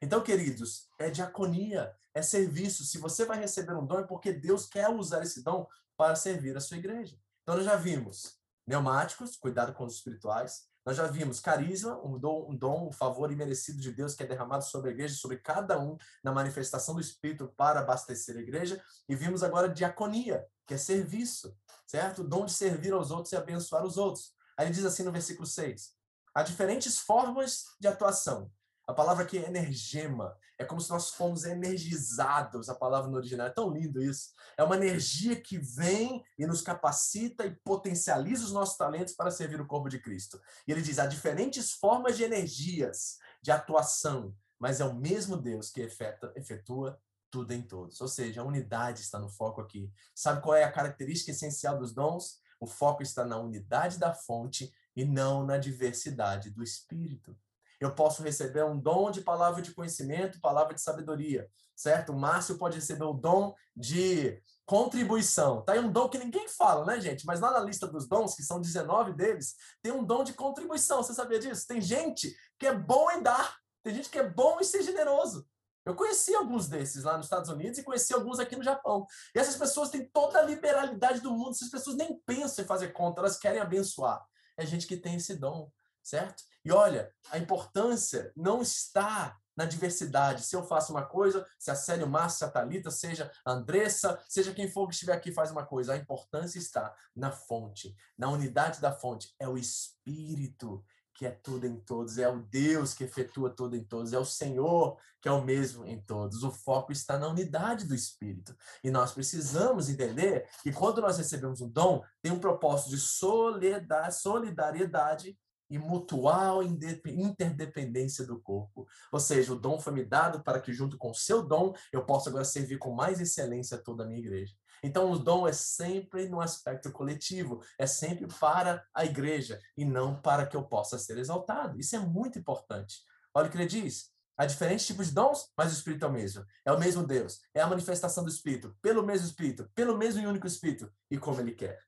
Então, 0.00 0.22
queridos, 0.22 0.88
é 0.98 1.10
diaconia, 1.10 1.94
é 2.14 2.22
serviço. 2.22 2.84
Se 2.84 2.96
você 2.98 3.24
vai 3.24 3.38
receber 3.38 3.74
um 3.74 3.84
dom, 3.84 3.98
é 3.98 4.06
porque 4.06 4.32
Deus 4.32 4.66
quer 4.66 4.88
usar 4.88 5.22
esse 5.22 5.42
dom 5.42 5.66
para 5.96 6.14
servir 6.14 6.56
a 6.56 6.60
sua 6.60 6.78
igreja. 6.78 7.18
Então, 7.42 7.56
nós 7.56 7.64
já 7.64 7.76
vimos 7.76 8.38
pneumáticos, 8.64 9.36
cuidado 9.36 9.74
com 9.74 9.84
os 9.84 9.96
espirituais. 9.96 10.69
Nós 10.84 10.96
já 10.96 11.06
vimos 11.06 11.40
carisma, 11.40 12.00
um 12.04 12.18
dom, 12.18 12.50
um 12.50 12.56
dom, 12.56 12.88
um 12.88 12.92
favor 12.92 13.30
imerecido 13.30 13.80
de 13.80 13.92
Deus 13.92 14.14
que 14.14 14.22
é 14.22 14.26
derramado 14.26 14.64
sobre 14.64 14.90
a 14.90 14.92
igreja, 14.92 15.14
sobre 15.14 15.38
cada 15.38 15.78
um, 15.78 15.96
na 16.24 16.32
manifestação 16.32 16.94
do 16.94 17.00
Espírito 17.00 17.52
para 17.56 17.80
abastecer 17.80 18.36
a 18.36 18.40
igreja. 18.40 18.82
E 19.08 19.14
vimos 19.14 19.42
agora 19.42 19.68
diaconia, 19.68 20.46
que 20.66 20.74
é 20.74 20.78
serviço, 20.78 21.56
certo? 21.86 22.22
O 22.22 22.28
dom 22.28 22.46
de 22.46 22.52
servir 22.52 22.92
aos 22.92 23.10
outros 23.10 23.32
e 23.32 23.36
abençoar 23.36 23.84
os 23.84 23.96
outros. 23.96 24.32
Aí 24.56 24.66
ele 24.66 24.74
diz 24.74 24.84
assim 24.84 25.02
no 25.02 25.12
versículo 25.12 25.46
6: 25.46 25.92
há 26.34 26.42
diferentes 26.42 26.98
formas 26.98 27.64
de 27.78 27.88
atuação, 27.88 28.50
a 28.90 28.94
palavra 28.94 29.22
aqui 29.22 29.38
é 29.38 29.46
energema. 29.46 30.36
É 30.58 30.64
como 30.64 30.80
se 30.80 30.90
nós 30.90 31.10
fomos 31.10 31.44
energizados. 31.44 32.68
A 32.68 32.74
palavra 32.74 33.08
no 33.08 33.16
original 33.16 33.46
é 33.46 33.50
tão 33.50 33.70
lindo 33.70 34.02
isso. 34.02 34.30
É 34.56 34.64
uma 34.64 34.74
energia 34.76 35.40
que 35.40 35.58
vem 35.58 36.24
e 36.36 36.44
nos 36.44 36.60
capacita 36.60 37.46
e 37.46 37.54
potencializa 37.64 38.44
os 38.44 38.52
nossos 38.52 38.76
talentos 38.76 39.14
para 39.14 39.30
servir 39.30 39.60
o 39.60 39.66
corpo 39.66 39.88
de 39.88 40.00
Cristo. 40.00 40.40
E 40.66 40.72
ele 40.72 40.82
diz: 40.82 40.98
há 40.98 41.06
diferentes 41.06 41.72
formas 41.72 42.16
de 42.16 42.24
energias, 42.24 43.18
de 43.40 43.52
atuação, 43.52 44.34
mas 44.58 44.80
é 44.80 44.84
o 44.84 44.94
mesmo 44.94 45.36
Deus 45.36 45.70
que 45.70 45.80
efetua, 45.80 46.32
efetua 46.34 47.00
tudo 47.30 47.52
em 47.52 47.62
todos. 47.62 48.00
Ou 48.00 48.08
seja, 48.08 48.40
a 48.40 48.44
unidade 48.44 49.02
está 49.02 49.20
no 49.20 49.28
foco 49.28 49.60
aqui. 49.60 49.90
Sabe 50.14 50.42
qual 50.42 50.56
é 50.56 50.64
a 50.64 50.72
característica 50.72 51.30
essencial 51.30 51.78
dos 51.78 51.94
dons? 51.94 52.40
O 52.58 52.66
foco 52.66 53.02
está 53.02 53.24
na 53.24 53.38
unidade 53.38 53.98
da 53.98 54.12
fonte 54.12 54.74
e 54.96 55.04
não 55.04 55.46
na 55.46 55.56
diversidade 55.56 56.50
do 56.50 56.62
Espírito. 56.62 57.38
Eu 57.80 57.94
posso 57.94 58.22
receber 58.22 58.62
um 58.62 58.78
dom 58.78 59.10
de 59.10 59.22
palavra 59.22 59.62
de 59.62 59.72
conhecimento, 59.72 60.40
palavra 60.40 60.74
de 60.74 60.82
sabedoria, 60.82 61.48
certo? 61.74 62.12
O 62.12 62.18
Márcio 62.18 62.58
pode 62.58 62.76
receber 62.76 63.04
o 63.04 63.14
dom 63.14 63.54
de 63.74 64.38
contribuição. 64.66 65.62
Tá 65.62 65.72
aí 65.72 65.80
um 65.80 65.90
dom 65.90 66.08
que 66.08 66.18
ninguém 66.18 66.46
fala, 66.46 66.84
né, 66.84 67.00
gente? 67.00 67.24
Mas 67.24 67.40
lá 67.40 67.50
na 67.50 67.60
lista 67.60 67.86
dos 67.86 68.06
dons, 68.06 68.34
que 68.34 68.42
são 68.42 68.60
19 68.60 69.14
deles, 69.14 69.54
tem 69.82 69.92
um 69.92 70.04
dom 70.04 70.22
de 70.22 70.34
contribuição. 70.34 71.02
Você 71.02 71.14
sabia 71.14 71.38
disso? 71.38 71.66
Tem 71.66 71.80
gente 71.80 72.36
que 72.58 72.66
é 72.66 72.74
bom 72.74 73.10
em 73.10 73.22
dar. 73.22 73.56
Tem 73.82 73.94
gente 73.94 74.10
que 74.10 74.18
é 74.18 74.28
bom 74.28 74.60
em 74.60 74.64
ser 74.64 74.82
generoso. 74.82 75.46
Eu 75.84 75.94
conheci 75.94 76.34
alguns 76.34 76.68
desses 76.68 77.04
lá 77.04 77.16
nos 77.16 77.26
Estados 77.26 77.48
Unidos 77.48 77.78
e 77.78 77.82
conheci 77.82 78.12
alguns 78.12 78.38
aqui 78.38 78.54
no 78.54 78.62
Japão. 78.62 79.06
E 79.34 79.38
essas 79.38 79.56
pessoas 79.56 79.88
têm 79.88 80.08
toda 80.12 80.38
a 80.38 80.42
liberalidade 80.42 81.20
do 81.20 81.30
mundo. 81.30 81.52
Essas 81.52 81.70
pessoas 81.70 81.96
nem 81.96 82.20
pensam 82.26 82.62
em 82.62 82.68
fazer 82.68 82.88
conta, 82.88 83.20
elas 83.20 83.38
querem 83.38 83.60
abençoar. 83.60 84.22
É 84.56 84.66
gente 84.66 84.86
que 84.86 84.96
tem 84.96 85.16
esse 85.16 85.34
dom, 85.34 85.70
certo? 86.02 86.42
E 86.64 86.72
olha, 86.72 87.12
a 87.30 87.38
importância 87.38 88.32
não 88.36 88.60
está 88.60 89.36
na 89.56 89.64
diversidade. 89.64 90.44
Se 90.44 90.56
eu 90.56 90.62
faço 90.62 90.92
uma 90.92 91.04
coisa, 91.04 91.46
se 91.58 91.70
a 91.70 91.74
Célio 91.74 92.08
Márcio, 92.08 92.46
a 92.46 92.50
Thalita, 92.50 92.90
seja 92.90 93.30
a 93.44 93.52
Andressa, 93.52 94.22
seja 94.28 94.54
quem 94.54 94.70
for 94.70 94.86
que 94.86 94.94
estiver 94.94 95.12
aqui 95.12 95.32
faz 95.32 95.50
uma 95.50 95.66
coisa. 95.66 95.92
A 95.92 95.96
importância 95.96 96.58
está 96.58 96.94
na 97.14 97.30
fonte, 97.30 97.94
na 98.16 98.30
unidade 98.30 98.80
da 98.80 98.92
fonte. 98.92 99.34
É 99.38 99.48
o 99.48 99.58
Espírito 99.58 100.84
que 101.20 101.26
é 101.26 101.30
tudo 101.30 101.66
em 101.66 101.78
todos, 101.78 102.16
é 102.16 102.26
o 102.30 102.40
Deus 102.40 102.94
que 102.94 103.04
efetua 103.04 103.50
tudo 103.50 103.76
em 103.76 103.84
todos, 103.84 104.14
é 104.14 104.18
o 104.18 104.24
Senhor 104.24 104.96
que 105.20 105.28
é 105.28 105.32
o 105.32 105.44
mesmo 105.44 105.84
em 105.84 106.00
todos. 106.00 106.42
O 106.42 106.50
foco 106.50 106.92
está 106.92 107.18
na 107.18 107.28
unidade 107.28 107.84
do 107.84 107.94
Espírito. 107.94 108.56
E 108.82 108.90
nós 108.90 109.12
precisamos 109.12 109.90
entender 109.90 110.48
que 110.62 110.72
quando 110.72 111.02
nós 111.02 111.18
recebemos 111.18 111.60
um 111.60 111.68
dom, 111.68 112.02
tem 112.22 112.32
um 112.32 112.40
propósito 112.40 112.88
de 112.88 112.98
solidariedade 112.98 115.38
e 115.70 115.78
mutual 115.78 116.62
interdependência 116.62 118.26
do 118.26 118.40
corpo. 118.40 118.86
Ou 119.12 119.20
seja, 119.20 119.52
o 119.52 119.58
dom 119.58 119.78
foi 119.78 119.92
me 119.92 120.04
dado 120.04 120.42
para 120.42 120.60
que, 120.60 120.72
junto 120.72 120.98
com 120.98 121.10
o 121.10 121.14
seu 121.14 121.42
dom, 121.42 121.72
eu 121.92 122.04
possa 122.04 122.28
agora 122.28 122.44
servir 122.44 122.78
com 122.78 122.92
mais 122.92 123.20
excelência 123.20 123.78
toda 123.78 124.02
a 124.02 124.06
minha 124.06 124.18
igreja. 124.18 124.54
Então, 124.82 125.10
o 125.10 125.18
dom 125.18 125.46
é 125.46 125.52
sempre 125.52 126.28
no 126.28 126.40
aspecto 126.40 126.90
coletivo, 126.90 127.62
é 127.78 127.86
sempre 127.86 128.26
para 128.40 128.84
a 128.94 129.04
igreja 129.04 129.60
e 129.76 129.84
não 129.84 130.20
para 130.20 130.46
que 130.46 130.56
eu 130.56 130.64
possa 130.64 130.98
ser 130.98 131.18
exaltado. 131.18 131.78
Isso 131.78 131.94
é 131.94 131.98
muito 131.98 132.38
importante. 132.38 132.96
Olha 133.34 133.46
o 133.46 133.50
que 133.50 133.56
ele 133.56 133.66
diz. 133.66 134.10
Há 134.36 134.46
diferentes 134.46 134.86
tipos 134.86 135.08
de 135.08 135.14
dons, 135.14 135.50
mas 135.54 135.70
o 135.70 135.74
Espírito 135.74 136.06
é 136.06 136.08
o 136.08 136.12
mesmo. 136.12 136.44
É 136.64 136.72
o 136.72 136.78
mesmo 136.78 137.06
Deus. 137.06 137.40
É 137.54 137.60
a 137.60 137.66
manifestação 137.66 138.24
do 138.24 138.30
Espírito, 138.30 138.74
pelo 138.80 139.04
mesmo 139.04 139.26
Espírito, 139.26 139.70
pelo 139.74 139.98
mesmo 139.98 140.22
e 140.22 140.26
único 140.26 140.46
Espírito, 140.46 140.90
e 141.10 141.18
como 141.18 141.40
ele 141.40 141.52
quer 141.52 141.78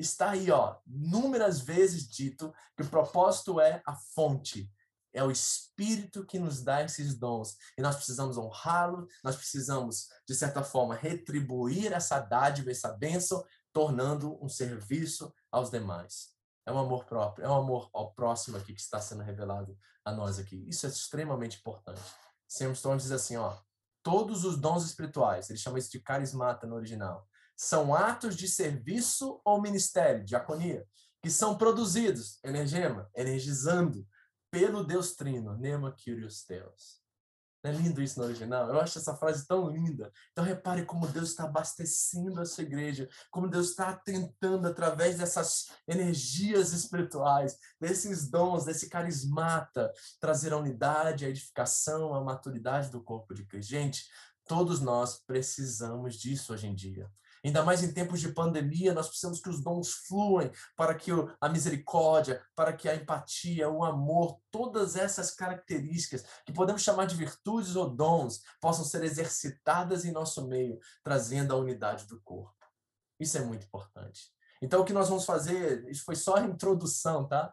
está 0.00 0.30
aí, 0.30 0.50
ó, 0.50 0.76
inúmeras 0.86 1.60
vezes 1.60 2.08
dito 2.08 2.52
que 2.76 2.82
o 2.82 2.88
propósito 2.88 3.60
é 3.60 3.82
a 3.86 3.94
fonte. 3.94 4.70
É 5.12 5.24
o 5.24 5.30
Espírito 5.30 6.24
que 6.24 6.38
nos 6.38 6.62
dá 6.62 6.82
esses 6.82 7.18
dons. 7.18 7.56
E 7.76 7.82
nós 7.82 7.96
precisamos 7.96 8.38
honrá-lo, 8.38 9.08
nós 9.24 9.36
precisamos, 9.36 10.08
de 10.26 10.34
certa 10.34 10.62
forma, 10.62 10.94
retribuir 10.94 11.92
essa 11.92 12.20
dádiva, 12.20 12.70
essa 12.70 12.92
bênção, 12.92 13.44
tornando 13.72 14.42
um 14.44 14.48
serviço 14.48 15.32
aos 15.50 15.70
demais. 15.70 16.28
É 16.66 16.72
um 16.72 16.78
amor 16.78 17.04
próprio, 17.06 17.44
é 17.44 17.48
um 17.48 17.56
amor 17.56 17.90
ao 17.92 18.12
próximo 18.14 18.56
aqui 18.56 18.72
que 18.72 18.80
está 18.80 19.00
sendo 19.00 19.22
revelado 19.22 19.76
a 20.04 20.12
nós 20.12 20.38
aqui. 20.38 20.64
Isso 20.68 20.86
é 20.86 20.88
extremamente 20.88 21.58
importante. 21.58 22.00
Sam 22.46 22.72
Storm 22.72 22.96
diz 22.96 23.10
assim, 23.10 23.36
ó, 23.36 23.56
todos 24.02 24.44
os 24.44 24.56
dons 24.56 24.84
espirituais, 24.84 25.50
ele 25.50 25.58
chama 25.58 25.78
isso 25.78 25.90
de 25.90 26.00
carismata 26.00 26.66
no 26.66 26.76
original, 26.76 27.28
são 27.60 27.94
atos 27.94 28.36
de 28.36 28.48
serviço 28.48 29.38
ou 29.44 29.60
ministério, 29.60 30.24
diaconia, 30.24 30.82
que 31.22 31.28
são 31.28 31.58
produzidos, 31.58 32.38
energema, 32.42 33.06
energizando, 33.14 34.08
pelo 34.50 34.82
Deus 34.82 35.14
Trino, 35.14 35.58
Nema 35.58 35.92
Kyrios 35.92 36.42
Theos. 36.42 37.02
Não 37.62 37.70
é 37.70 37.74
lindo 37.74 38.00
isso 38.00 38.18
no 38.18 38.24
original? 38.24 38.66
Eu 38.66 38.80
acho 38.80 38.96
essa 38.96 39.14
frase 39.14 39.46
tão 39.46 39.68
linda. 39.68 40.10
Então 40.32 40.42
repare 40.42 40.86
como 40.86 41.06
Deus 41.06 41.28
está 41.28 41.44
abastecendo 41.44 42.40
a 42.40 42.46
sua 42.46 42.64
igreja, 42.64 43.06
como 43.30 43.46
Deus 43.46 43.68
está 43.68 43.94
tentando, 43.94 44.66
através 44.66 45.18
dessas 45.18 45.66
energias 45.86 46.72
espirituais, 46.72 47.58
desses 47.78 48.30
dons, 48.30 48.64
desse 48.64 48.88
carismata, 48.88 49.92
trazer 50.18 50.54
a 50.54 50.56
unidade, 50.56 51.26
a 51.26 51.28
edificação, 51.28 52.14
a 52.14 52.24
maturidade 52.24 52.88
do 52.88 53.02
corpo 53.02 53.34
de 53.34 53.44
Cristo. 53.44 53.68
Gente, 53.68 54.06
todos 54.46 54.80
nós 54.80 55.22
precisamos 55.26 56.14
disso 56.14 56.54
hoje 56.54 56.66
em 56.66 56.74
dia. 56.74 57.06
Ainda 57.44 57.62
mais 57.62 57.82
em 57.82 57.92
tempos 57.92 58.20
de 58.20 58.32
pandemia, 58.32 58.92
nós 58.92 59.08
precisamos 59.08 59.40
que 59.40 59.48
os 59.48 59.62
dons 59.62 59.92
fluem 60.06 60.50
para 60.76 60.94
que 60.94 61.10
a 61.40 61.48
misericórdia, 61.48 62.44
para 62.54 62.72
que 62.72 62.88
a 62.88 62.94
empatia, 62.94 63.68
o 63.68 63.82
amor, 63.82 64.38
todas 64.50 64.94
essas 64.94 65.30
características 65.30 66.24
que 66.44 66.52
podemos 66.52 66.82
chamar 66.82 67.06
de 67.06 67.16
virtudes 67.16 67.76
ou 67.76 67.88
dons, 67.88 68.42
possam 68.60 68.84
ser 68.84 69.02
exercitadas 69.04 70.04
em 70.04 70.12
nosso 70.12 70.46
meio, 70.46 70.78
trazendo 71.02 71.54
a 71.54 71.56
unidade 71.56 72.06
do 72.06 72.20
corpo. 72.20 72.54
Isso 73.18 73.38
é 73.38 73.40
muito 73.40 73.66
importante. 73.66 74.30
Então, 74.62 74.82
o 74.82 74.84
que 74.84 74.92
nós 74.92 75.08
vamos 75.08 75.24
fazer, 75.24 75.88
isso 75.88 76.04
foi 76.04 76.16
só 76.16 76.36
a 76.36 76.42
introdução, 76.42 77.26
tá? 77.26 77.52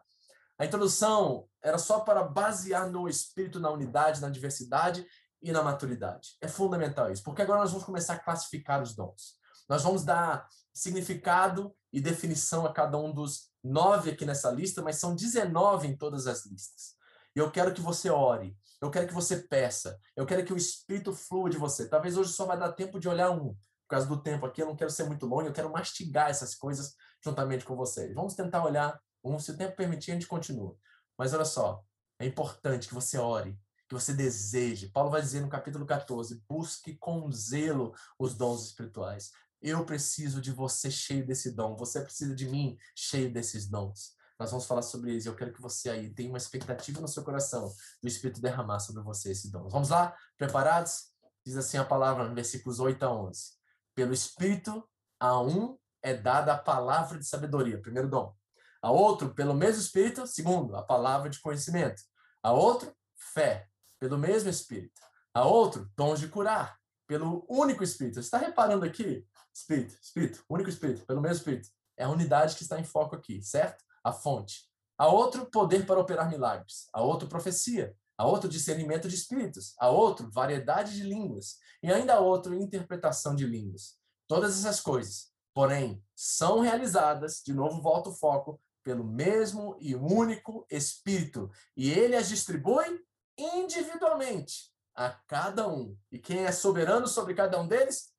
A 0.58 0.66
introdução 0.66 1.48
era 1.62 1.78
só 1.78 2.00
para 2.00 2.22
basear 2.22 2.90
no 2.90 3.08
espírito, 3.08 3.58
na 3.58 3.70
unidade, 3.70 4.20
na 4.20 4.28
diversidade 4.28 5.06
e 5.40 5.52
na 5.52 5.62
maturidade. 5.62 6.36
É 6.40 6.48
fundamental 6.48 7.10
isso, 7.10 7.22
porque 7.22 7.40
agora 7.40 7.60
nós 7.60 7.70
vamos 7.70 7.86
começar 7.86 8.14
a 8.14 8.18
classificar 8.18 8.82
os 8.82 8.94
dons. 8.94 9.37
Nós 9.68 9.82
vamos 9.82 10.04
dar 10.04 10.48
significado 10.72 11.74
e 11.92 12.00
definição 12.00 12.64
a 12.64 12.72
cada 12.72 12.96
um 12.98 13.12
dos 13.12 13.50
nove 13.62 14.10
aqui 14.10 14.24
nessa 14.24 14.50
lista, 14.50 14.82
mas 14.82 14.96
são 14.96 15.14
19 15.14 15.88
em 15.88 15.96
todas 15.96 16.26
as 16.26 16.46
listas. 16.46 16.96
E 17.34 17.38
eu 17.38 17.50
quero 17.50 17.74
que 17.74 17.80
você 17.80 18.10
ore, 18.10 18.56
eu 18.80 18.90
quero 18.90 19.06
que 19.06 19.14
você 19.14 19.36
peça, 19.36 19.98
eu 20.16 20.24
quero 20.24 20.44
que 20.44 20.52
o 20.52 20.56
Espírito 20.56 21.12
flua 21.12 21.50
de 21.50 21.58
você. 21.58 21.88
Talvez 21.88 22.16
hoje 22.16 22.32
só 22.32 22.46
vai 22.46 22.58
dar 22.58 22.72
tempo 22.72 22.98
de 22.98 23.08
olhar 23.08 23.30
um, 23.30 23.54
por 23.54 23.88
causa 23.88 24.06
do 24.06 24.22
tempo 24.22 24.46
aqui, 24.46 24.62
eu 24.62 24.66
não 24.66 24.76
quero 24.76 24.90
ser 24.90 25.04
muito 25.04 25.26
longo, 25.26 25.46
eu 25.46 25.52
quero 25.52 25.70
mastigar 25.70 26.30
essas 26.30 26.54
coisas 26.54 26.94
juntamente 27.24 27.64
com 27.64 27.76
vocês. 27.76 28.14
Vamos 28.14 28.34
tentar 28.34 28.64
olhar 28.64 28.98
um, 29.24 29.38
se 29.38 29.50
o 29.50 29.56
tempo 29.56 29.76
permitir, 29.76 30.12
a 30.12 30.14
gente 30.14 30.26
continua. 30.26 30.76
Mas 31.16 31.34
olha 31.34 31.44
só, 31.44 31.82
é 32.18 32.26
importante 32.26 32.88
que 32.88 32.94
você 32.94 33.18
ore, 33.18 33.58
que 33.88 33.94
você 33.94 34.12
deseje. 34.12 34.90
Paulo 34.90 35.10
vai 35.10 35.20
dizer 35.20 35.40
no 35.40 35.48
capítulo 35.48 35.86
14: 35.86 36.42
busque 36.48 36.96
com 36.96 37.30
zelo 37.32 37.94
os 38.18 38.34
dons 38.34 38.66
espirituais. 38.66 39.32
Eu 39.60 39.84
preciso 39.84 40.40
de 40.40 40.52
você 40.52 40.90
cheio 40.90 41.26
desse 41.26 41.50
dom. 41.50 41.76
Você 41.76 42.00
precisa 42.00 42.34
de 42.34 42.48
mim 42.48 42.78
cheio 42.94 43.32
desses 43.32 43.68
dons. 43.68 44.16
Nós 44.38 44.50
vamos 44.50 44.66
falar 44.66 44.82
sobre 44.82 45.12
isso. 45.14 45.28
Eu 45.28 45.34
quero 45.34 45.52
que 45.52 45.60
você 45.60 45.90
aí 45.90 46.10
tenha 46.14 46.28
uma 46.28 46.38
expectativa 46.38 47.00
no 47.00 47.08
seu 47.08 47.24
coração 47.24 47.72
do 48.00 48.08
Espírito 48.08 48.40
derramar 48.40 48.78
sobre 48.78 49.02
você 49.02 49.32
esse 49.32 49.50
dom. 49.50 49.68
Vamos 49.68 49.88
lá? 49.88 50.14
Preparados? 50.36 51.12
Diz 51.44 51.56
assim 51.56 51.76
a 51.76 51.84
palavra 51.84 52.32
versículos 52.32 52.78
8 52.78 53.02
a 53.04 53.12
11. 53.12 53.52
Pelo 53.96 54.12
Espírito, 54.12 54.88
a 55.18 55.40
um 55.40 55.76
é 56.02 56.14
dada 56.14 56.52
a 56.52 56.58
palavra 56.58 57.18
de 57.18 57.26
sabedoria, 57.26 57.80
primeiro 57.80 58.08
dom. 58.08 58.32
A 58.80 58.92
outro, 58.92 59.34
pelo 59.34 59.54
mesmo 59.54 59.82
Espírito, 59.82 60.24
segundo, 60.26 60.76
a 60.76 60.82
palavra 60.82 61.28
de 61.28 61.40
conhecimento. 61.40 62.00
A 62.40 62.52
outro, 62.52 62.94
fé, 63.16 63.68
pelo 63.98 64.16
mesmo 64.16 64.48
Espírito. 64.48 65.00
A 65.34 65.44
outro, 65.44 65.90
dons 65.96 66.20
de 66.20 66.28
curar, 66.28 66.78
pelo 67.08 67.44
único 67.48 67.82
Espírito. 67.82 68.14
Você 68.14 68.20
está 68.20 68.38
reparando 68.38 68.84
aqui 68.84 69.26
Espírito, 69.58 69.98
Espírito, 70.00 70.44
único 70.48 70.70
Espírito, 70.70 71.04
pelo 71.06 71.20
mesmo 71.20 71.38
Espírito. 71.38 71.68
É 71.96 72.04
a 72.04 72.10
unidade 72.10 72.54
que 72.56 72.62
está 72.62 72.78
em 72.78 72.84
foco 72.84 73.16
aqui, 73.16 73.42
certo? 73.42 73.84
A 74.04 74.12
fonte. 74.12 74.68
A 74.96 75.08
outro, 75.08 75.46
poder 75.46 75.86
para 75.86 76.00
operar 76.00 76.28
milagres. 76.28 76.88
A 76.92 77.02
outro, 77.02 77.28
profecia. 77.28 77.94
A 78.16 78.26
outro, 78.26 78.48
discernimento 78.48 79.08
de 79.08 79.14
espíritos. 79.14 79.74
A 79.78 79.88
outro, 79.88 80.30
variedade 80.30 80.94
de 80.94 81.02
línguas. 81.02 81.56
E 81.82 81.92
ainda 81.92 82.14
a 82.14 82.20
outro, 82.20 82.54
interpretação 82.54 83.34
de 83.34 83.46
línguas. 83.46 83.96
Todas 84.26 84.58
essas 84.58 84.80
coisas, 84.80 85.32
porém, 85.54 86.02
são 86.14 86.60
realizadas, 86.60 87.42
de 87.44 87.52
novo 87.52 87.80
volta 87.80 88.10
o 88.10 88.14
foco, 88.14 88.60
pelo 88.84 89.04
mesmo 89.04 89.76
e 89.80 89.94
único 89.94 90.66
Espírito. 90.70 91.50
E 91.76 91.90
ele 91.90 92.16
as 92.16 92.28
distribui 92.28 93.04
individualmente 93.36 94.72
a 94.94 95.10
cada 95.10 95.68
um. 95.68 95.96
E 96.10 96.18
quem 96.18 96.44
é 96.44 96.52
soberano 96.52 97.06
sobre 97.06 97.34
cada 97.34 97.60
um 97.60 97.68
deles? 97.68 98.12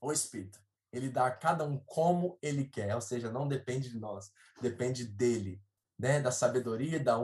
O 0.00 0.12
Espírito. 0.12 0.58
Ele 0.92 1.08
dá 1.08 1.26
a 1.26 1.30
cada 1.30 1.64
um 1.64 1.78
como 1.86 2.38
ele 2.42 2.64
quer, 2.64 2.94
ou 2.94 3.00
seja, 3.00 3.30
não 3.30 3.46
depende 3.46 3.90
de 3.90 3.98
nós, 3.98 4.32
depende 4.60 5.04
dele, 5.04 5.62
né? 5.98 6.20
da 6.20 6.32
sabedoria, 6.32 6.98
da 6.98 7.16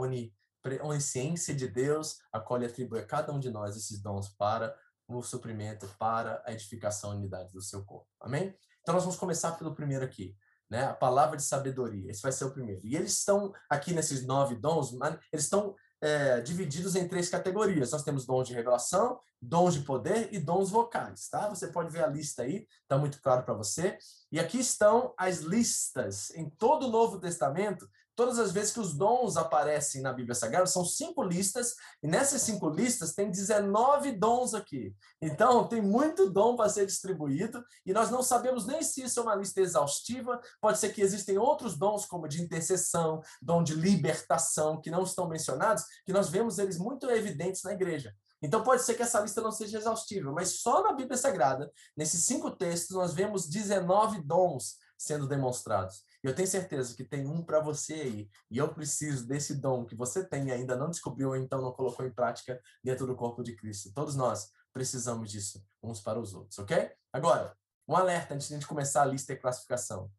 onisciência 0.82 1.54
de 1.54 1.66
Deus, 1.66 2.20
a 2.32 2.38
qual 2.38 2.58
ele 2.58 2.70
atribui 2.70 3.00
a 3.00 3.06
cada 3.06 3.32
um 3.32 3.40
de 3.40 3.50
nós 3.50 3.76
esses 3.76 4.00
dons 4.00 4.28
para 4.28 4.76
o 5.08 5.22
suprimento, 5.22 5.88
para 5.98 6.42
a 6.44 6.52
edificação 6.52 7.14
e 7.14 7.16
unidade 7.16 7.52
do 7.52 7.60
seu 7.60 7.84
corpo. 7.84 8.08
Amém? 8.20 8.56
Então, 8.82 8.94
nós 8.94 9.04
vamos 9.04 9.18
começar 9.18 9.52
pelo 9.52 9.74
primeiro 9.74 10.04
aqui. 10.04 10.36
Né? 10.68 10.84
A 10.84 10.94
palavra 10.94 11.36
de 11.36 11.44
sabedoria, 11.44 12.10
esse 12.10 12.22
vai 12.22 12.32
ser 12.32 12.44
o 12.44 12.50
primeiro. 12.50 12.80
E 12.84 12.96
eles 12.96 13.12
estão 13.18 13.52
aqui 13.70 13.92
nesses 13.92 14.26
nove 14.26 14.56
dons, 14.56 14.92
eles 15.32 15.44
estão 15.44 15.76
é, 16.00 16.40
divididos 16.40 16.94
em 16.94 17.08
três 17.08 17.28
categorias. 17.28 17.92
Nós 17.92 18.02
temos 18.02 18.26
dons 18.26 18.48
de 18.48 18.54
revelação, 18.54 19.18
dons 19.40 19.74
de 19.74 19.80
poder 19.80 20.28
e 20.32 20.38
dons 20.38 20.70
vocais, 20.70 21.28
tá? 21.28 21.48
Você 21.48 21.68
pode 21.68 21.90
ver 21.90 22.04
a 22.04 22.08
lista 22.08 22.42
aí, 22.42 22.66
tá 22.86 22.98
muito 22.98 23.20
claro 23.20 23.44
para 23.44 23.54
você. 23.54 23.98
E 24.30 24.38
aqui 24.38 24.58
estão 24.58 25.14
as 25.16 25.38
listas 25.40 26.30
em 26.30 26.48
todo 26.50 26.86
o 26.86 26.90
Novo 26.90 27.18
Testamento 27.18 27.88
todas 28.16 28.38
as 28.38 28.50
vezes 28.50 28.72
que 28.72 28.80
os 28.80 28.94
dons 28.94 29.36
aparecem 29.36 30.00
na 30.00 30.12
Bíblia 30.12 30.34
Sagrada, 30.34 30.66
são 30.66 30.84
cinco 30.84 31.22
listas, 31.22 31.74
e 32.02 32.08
nessas 32.08 32.42
cinco 32.42 32.68
listas 32.68 33.14
tem 33.14 33.30
19 33.30 34.12
dons 34.12 34.54
aqui. 34.54 34.96
Então, 35.20 35.68
tem 35.68 35.82
muito 35.82 36.30
dom 36.30 36.56
para 36.56 36.70
ser 36.70 36.86
distribuído, 36.86 37.62
e 37.84 37.92
nós 37.92 38.10
não 38.10 38.22
sabemos 38.22 38.66
nem 38.66 38.82
se 38.82 39.02
isso 39.02 39.20
é 39.20 39.22
uma 39.22 39.34
lista 39.34 39.60
exaustiva. 39.60 40.40
Pode 40.60 40.78
ser 40.78 40.92
que 40.94 41.02
existem 41.02 41.36
outros 41.36 41.76
dons, 41.76 42.06
como 42.06 42.26
de 42.26 42.42
intercessão, 42.42 43.20
dom 43.40 43.62
de 43.62 43.74
libertação, 43.74 44.80
que 44.80 44.90
não 44.90 45.02
estão 45.02 45.28
mencionados, 45.28 45.84
que 46.04 46.12
nós 46.12 46.30
vemos 46.30 46.58
eles 46.58 46.78
muito 46.78 47.08
evidentes 47.10 47.62
na 47.62 47.74
igreja. 47.74 48.14
Então 48.42 48.62
pode 48.62 48.82
ser 48.82 48.94
que 48.94 49.02
essa 49.02 49.20
lista 49.20 49.40
não 49.40 49.50
seja 49.50 49.78
exaustiva, 49.78 50.30
mas 50.30 50.60
só 50.60 50.82
na 50.82 50.92
Bíblia 50.92 51.16
Sagrada, 51.16 51.70
nesses 51.96 52.24
cinco 52.24 52.50
textos, 52.50 52.94
nós 52.94 53.12
vemos 53.14 53.48
19 53.48 54.22
dons 54.22 54.76
sendo 54.98 55.26
demonstrados. 55.26 56.04
Eu 56.26 56.34
tenho 56.34 56.48
certeza 56.48 56.96
que 56.96 57.04
tem 57.04 57.24
um 57.24 57.40
para 57.40 57.60
você 57.60 57.94
aí. 57.94 58.30
E 58.50 58.58
eu 58.58 58.74
preciso 58.74 59.26
desse 59.28 59.54
dom 59.54 59.84
que 59.84 59.94
você 59.94 60.24
tem 60.24 60.48
e 60.48 60.52
ainda 60.52 60.76
não 60.76 60.90
descobriu 60.90 61.28
ou 61.28 61.36
então 61.36 61.62
não 61.62 61.72
colocou 61.72 62.04
em 62.04 62.12
prática 62.12 62.60
dentro 62.82 63.06
do 63.06 63.14
corpo 63.14 63.44
de 63.44 63.54
Cristo. 63.54 63.92
Todos 63.94 64.16
nós 64.16 64.50
precisamos 64.72 65.30
disso 65.30 65.64
uns 65.80 66.00
para 66.00 66.18
os 66.18 66.34
outros, 66.34 66.58
ok? 66.58 66.90
Agora, 67.12 67.56
um 67.86 67.94
alerta 67.94 68.34
antes 68.34 68.48
de 68.48 68.54
a 68.54 68.56
gente 68.56 68.66
começar 68.66 69.02
a 69.02 69.06
lista 69.06 69.32
e 69.32 69.36
classificação. 69.36 70.10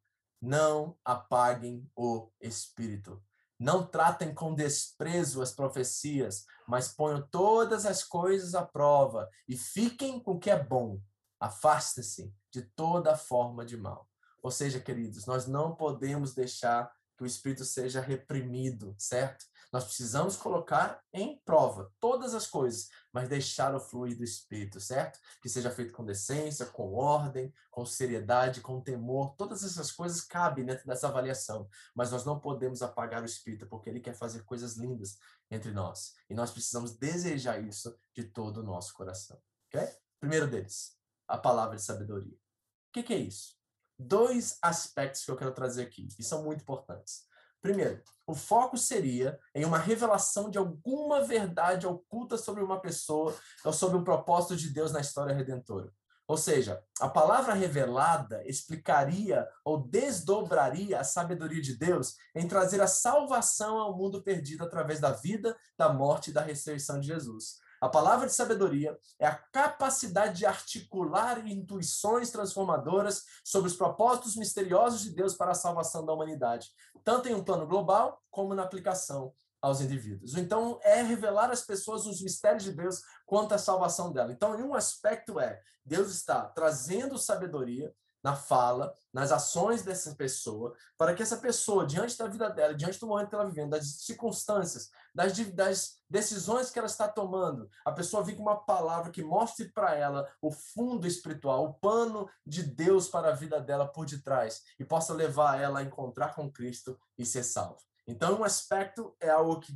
Não 0.41 0.97
apaguem 1.03 1.85
o 1.93 2.31
espírito. 2.39 3.21
Não 3.59 3.85
tratem 3.85 4.33
com 4.33 4.55
desprezo 4.55 5.41
as 5.41 5.51
profecias, 5.51 6.45
mas 6.67 6.87
ponham 6.87 7.27
todas 7.29 7.85
as 7.85 8.01
coisas 8.01 8.55
à 8.55 8.65
prova 8.65 9.29
e 9.45 9.57
fiquem 9.57 10.21
com 10.21 10.33
o 10.35 10.39
que 10.39 10.49
é 10.49 10.63
bom. 10.63 11.01
Afaste-se 11.37 12.33
de 12.49 12.61
toda 12.61 13.17
forma 13.17 13.65
de 13.65 13.75
mal. 13.75 14.07
Ou 14.47 14.51
seja, 14.51 14.79
queridos, 14.79 15.25
nós 15.25 15.45
não 15.45 15.75
podemos 15.75 16.33
deixar 16.33 16.89
que 17.17 17.23
o 17.25 17.27
espírito 17.27 17.65
seja 17.65 17.99
reprimido, 17.99 18.95
certo? 18.97 19.45
Nós 19.73 19.83
precisamos 19.83 20.37
colocar 20.37 21.03
em 21.11 21.37
prova 21.43 21.91
todas 21.99 22.33
as 22.33 22.47
coisas, 22.47 22.87
mas 23.11 23.27
deixar 23.27 23.75
o 23.75 23.79
fluir 23.81 24.15
do 24.17 24.23
espírito, 24.23 24.79
certo? 24.79 25.19
Que 25.41 25.49
seja 25.49 25.69
feito 25.69 25.91
com 25.91 26.05
decência, 26.05 26.65
com 26.65 26.93
ordem, 26.93 27.53
com 27.69 27.85
seriedade, 27.85 28.61
com 28.61 28.79
temor. 28.79 29.35
Todas 29.35 29.65
essas 29.65 29.91
coisas 29.91 30.21
cabem 30.21 30.63
dentro 30.63 30.87
dessa 30.87 31.09
avaliação, 31.09 31.67
mas 31.93 32.09
nós 32.09 32.23
não 32.23 32.39
podemos 32.39 32.81
apagar 32.81 33.23
o 33.23 33.25
espírito, 33.25 33.67
porque 33.67 33.89
ele 33.89 33.99
quer 33.99 34.15
fazer 34.15 34.45
coisas 34.45 34.77
lindas 34.77 35.17
entre 35.51 35.71
nós. 35.71 36.13
E 36.29 36.33
nós 36.33 36.51
precisamos 36.51 36.95
desejar 36.95 37.59
isso 37.59 37.99
de 38.15 38.23
todo 38.23 38.61
o 38.61 38.63
nosso 38.63 38.93
coração, 38.93 39.37
ok? 39.67 39.85
Primeiro 40.21 40.47
deles, 40.47 40.95
a 41.27 41.37
palavra 41.37 41.75
de 41.75 41.83
sabedoria. 41.83 42.31
O 42.33 42.93
que, 42.93 43.03
que 43.03 43.13
é 43.13 43.17
isso? 43.17 43.56
Dois 43.97 44.57
aspectos 44.61 45.23
que 45.23 45.31
eu 45.31 45.35
quero 45.35 45.53
trazer 45.53 45.83
aqui, 45.83 46.07
e 46.17 46.23
são 46.23 46.43
muito 46.43 46.61
importantes. 46.61 47.25
Primeiro, 47.61 48.01
o 48.25 48.35
foco 48.35 48.77
seria 48.77 49.39
em 49.53 49.65
uma 49.65 49.77
revelação 49.77 50.49
de 50.49 50.57
alguma 50.57 51.21
verdade 51.21 51.87
oculta 51.87 52.37
sobre 52.37 52.63
uma 52.63 52.79
pessoa 52.79 53.35
ou 53.65 53.73
sobre 53.73 53.97
o 53.97 54.03
propósito 54.03 54.55
de 54.55 54.69
Deus 54.69 54.91
na 54.91 55.01
história 55.01 55.33
redentora. 55.33 55.91
Ou 56.27 56.35
seja, 56.35 56.83
a 56.99 57.07
palavra 57.07 57.53
revelada 57.53 58.43
explicaria 58.45 59.47
ou 59.63 59.87
desdobraria 59.87 60.99
a 60.99 61.03
sabedoria 61.03 61.61
de 61.61 61.77
Deus 61.77 62.15
em 62.35 62.45
trazer 62.45 62.81
a 62.81 62.87
salvação 62.87 63.79
ao 63.79 63.97
mundo 63.97 64.21
perdido 64.21 64.65
através 64.65 64.99
da 64.99 65.11
vida, 65.11 65.55
da 65.77 65.91
morte 65.91 66.29
e 66.29 66.33
da 66.33 66.41
ressurreição 66.41 66.99
de 66.99 67.07
Jesus. 67.07 67.59
A 67.79 67.87
palavra 67.87 68.25
de 68.25 68.33
sabedoria 68.33 68.97
é 69.19 69.27
a 69.27 69.35
capacidade 69.35 70.39
de 70.39 70.45
articular 70.45 71.45
intuições 71.47 72.31
transformadoras 72.31 73.23
sobre 73.43 73.69
os 73.69 73.75
propósitos 73.75 74.35
misteriosos 74.35 75.01
de 75.01 75.11
Deus 75.11 75.35
para 75.35 75.51
a 75.51 75.55
salvação 75.55 76.05
da 76.05 76.13
humanidade, 76.13 76.69
tanto 77.03 77.29
em 77.29 77.35
um 77.35 77.43
plano 77.43 77.67
global 77.67 78.21
como 78.31 78.55
na 78.55 78.63
aplicação 78.63 79.33
aos 79.61 79.81
indivíduos. 79.81 80.35
Então, 80.35 80.79
é 80.83 81.01
revelar 81.01 81.51
às 81.51 81.61
pessoas 81.61 82.05
os 82.05 82.21
mistérios 82.21 82.63
de 82.63 82.71
Deus 82.71 83.01
quanto 83.25 83.53
à 83.53 83.57
salvação 83.57 84.11
dela. 84.11 84.31
Então, 84.31 84.57
em 84.57 84.63
um 84.63 84.73
aspecto 84.73 85.39
é, 85.39 85.61
Deus 85.85 86.11
está 86.11 86.45
trazendo 86.45 87.17
sabedoria 87.17 87.93
na 88.23 88.35
fala, 88.35 88.93
nas 89.13 89.31
ações 89.31 89.83
dessa 89.83 90.15
pessoa, 90.15 90.73
para 90.97 91.13
que 91.13 91.23
essa 91.23 91.37
pessoa, 91.37 91.85
diante 91.85 92.17
da 92.17 92.27
vida 92.27 92.49
dela, 92.49 92.73
diante 92.73 92.99
do 92.99 93.07
momento 93.07 93.29
que 93.29 93.35
ela 93.35 93.45
está 93.45 93.53
vivendo, 93.53 93.71
das 93.71 93.87
circunstâncias, 94.01 94.89
das, 95.13 95.37
das 95.53 95.95
decisões 96.09 96.69
que 96.69 96.79
ela 96.79 96.87
está 96.87 97.07
tomando, 97.07 97.69
a 97.85 97.91
pessoa 97.91 98.23
vem 98.23 98.35
com 98.35 98.41
uma 98.41 98.63
palavra 98.63 99.11
que 99.11 99.23
mostre 99.23 99.69
para 99.71 99.95
ela 99.95 100.27
o 100.41 100.51
fundo 100.51 101.07
espiritual, 101.07 101.65
o 101.65 101.73
pano 101.73 102.29
de 102.45 102.63
Deus 102.63 103.07
para 103.07 103.29
a 103.29 103.35
vida 103.35 103.59
dela 103.59 103.87
por 103.87 104.05
detrás, 104.05 104.63
e 104.79 104.85
possa 104.85 105.13
levar 105.13 105.59
ela 105.59 105.79
a 105.79 105.83
encontrar 105.83 106.35
com 106.35 106.51
Cristo 106.51 106.99
e 107.17 107.25
ser 107.25 107.43
salvo. 107.43 107.81
Então, 108.07 108.39
um 108.39 108.43
aspecto 108.43 109.15
é 109.19 109.29
algo 109.29 109.59
que 109.59 109.73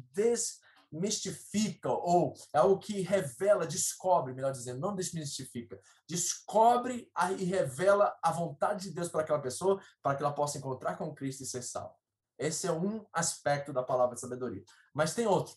desmistifica, 0.91 1.89
ou 1.89 2.33
é 2.53 2.57
algo 2.57 2.77
que 2.77 3.01
revela, 3.01 3.65
descobre, 3.65 4.33
melhor 4.33 4.51
dizendo, 4.51 4.79
não 4.79 4.93
desmistifica, 4.93 5.79
descobre 6.07 7.09
e 7.39 7.43
revela 7.45 8.15
a 8.21 8.31
vontade 8.31 8.89
de 8.89 8.95
Deus 8.95 9.07
para 9.07 9.21
aquela 9.21 9.41
pessoa, 9.41 9.81
para 10.01 10.15
que 10.15 10.23
ela 10.23 10.33
possa 10.33 10.57
encontrar 10.57 10.97
com 10.97 11.13
Cristo 11.13 11.43
e 11.43 11.45
ser 11.45 11.61
salva. 11.61 11.95
Esse 12.37 12.67
é 12.67 12.71
um 12.71 13.05
aspecto 13.13 13.71
da 13.71 13.83
palavra 13.83 14.15
de 14.15 14.21
sabedoria. 14.21 14.63
Mas 14.93 15.13
tem 15.13 15.27
outro, 15.27 15.55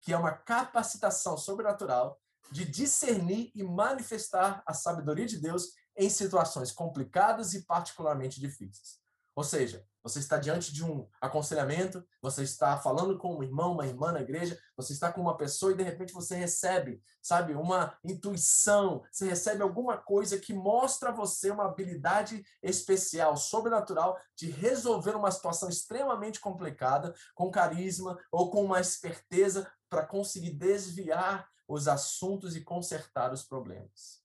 que 0.00 0.12
é 0.12 0.16
uma 0.16 0.32
capacitação 0.32 1.36
sobrenatural 1.36 2.18
de 2.50 2.64
discernir 2.64 3.52
e 3.54 3.62
manifestar 3.62 4.62
a 4.66 4.74
sabedoria 4.74 5.26
de 5.26 5.38
Deus 5.38 5.72
em 5.96 6.08
situações 6.10 6.72
complicadas 6.72 7.54
e 7.54 7.62
particularmente 7.62 8.40
difíceis. 8.40 9.01
Ou 9.34 9.42
seja, 9.42 9.86
você 10.02 10.18
está 10.18 10.36
diante 10.36 10.72
de 10.72 10.84
um 10.84 11.08
aconselhamento, 11.20 12.04
você 12.20 12.42
está 12.42 12.76
falando 12.76 13.16
com 13.16 13.36
um 13.36 13.42
irmão, 13.42 13.72
uma 13.72 13.86
irmã 13.86 14.12
na 14.12 14.20
igreja, 14.20 14.58
você 14.76 14.92
está 14.92 15.12
com 15.12 15.20
uma 15.20 15.36
pessoa 15.36 15.72
e 15.72 15.76
de 15.76 15.82
repente 15.82 16.12
você 16.12 16.34
recebe, 16.34 17.00
sabe, 17.22 17.54
uma 17.54 17.96
intuição, 18.04 19.02
você 19.10 19.26
recebe 19.26 19.62
alguma 19.62 19.96
coisa 19.96 20.38
que 20.38 20.52
mostra 20.52 21.10
a 21.10 21.14
você 21.14 21.50
uma 21.50 21.66
habilidade 21.66 22.44
especial, 22.62 23.36
sobrenatural 23.36 24.18
de 24.36 24.50
resolver 24.50 25.14
uma 25.14 25.30
situação 25.30 25.68
extremamente 25.68 26.40
complicada 26.40 27.14
com 27.34 27.50
carisma 27.50 28.18
ou 28.30 28.50
com 28.50 28.64
uma 28.64 28.80
esperteza 28.80 29.70
para 29.88 30.04
conseguir 30.04 30.50
desviar 30.50 31.48
os 31.68 31.86
assuntos 31.86 32.56
e 32.56 32.60
consertar 32.60 33.32
os 33.32 33.44
problemas. 33.44 34.20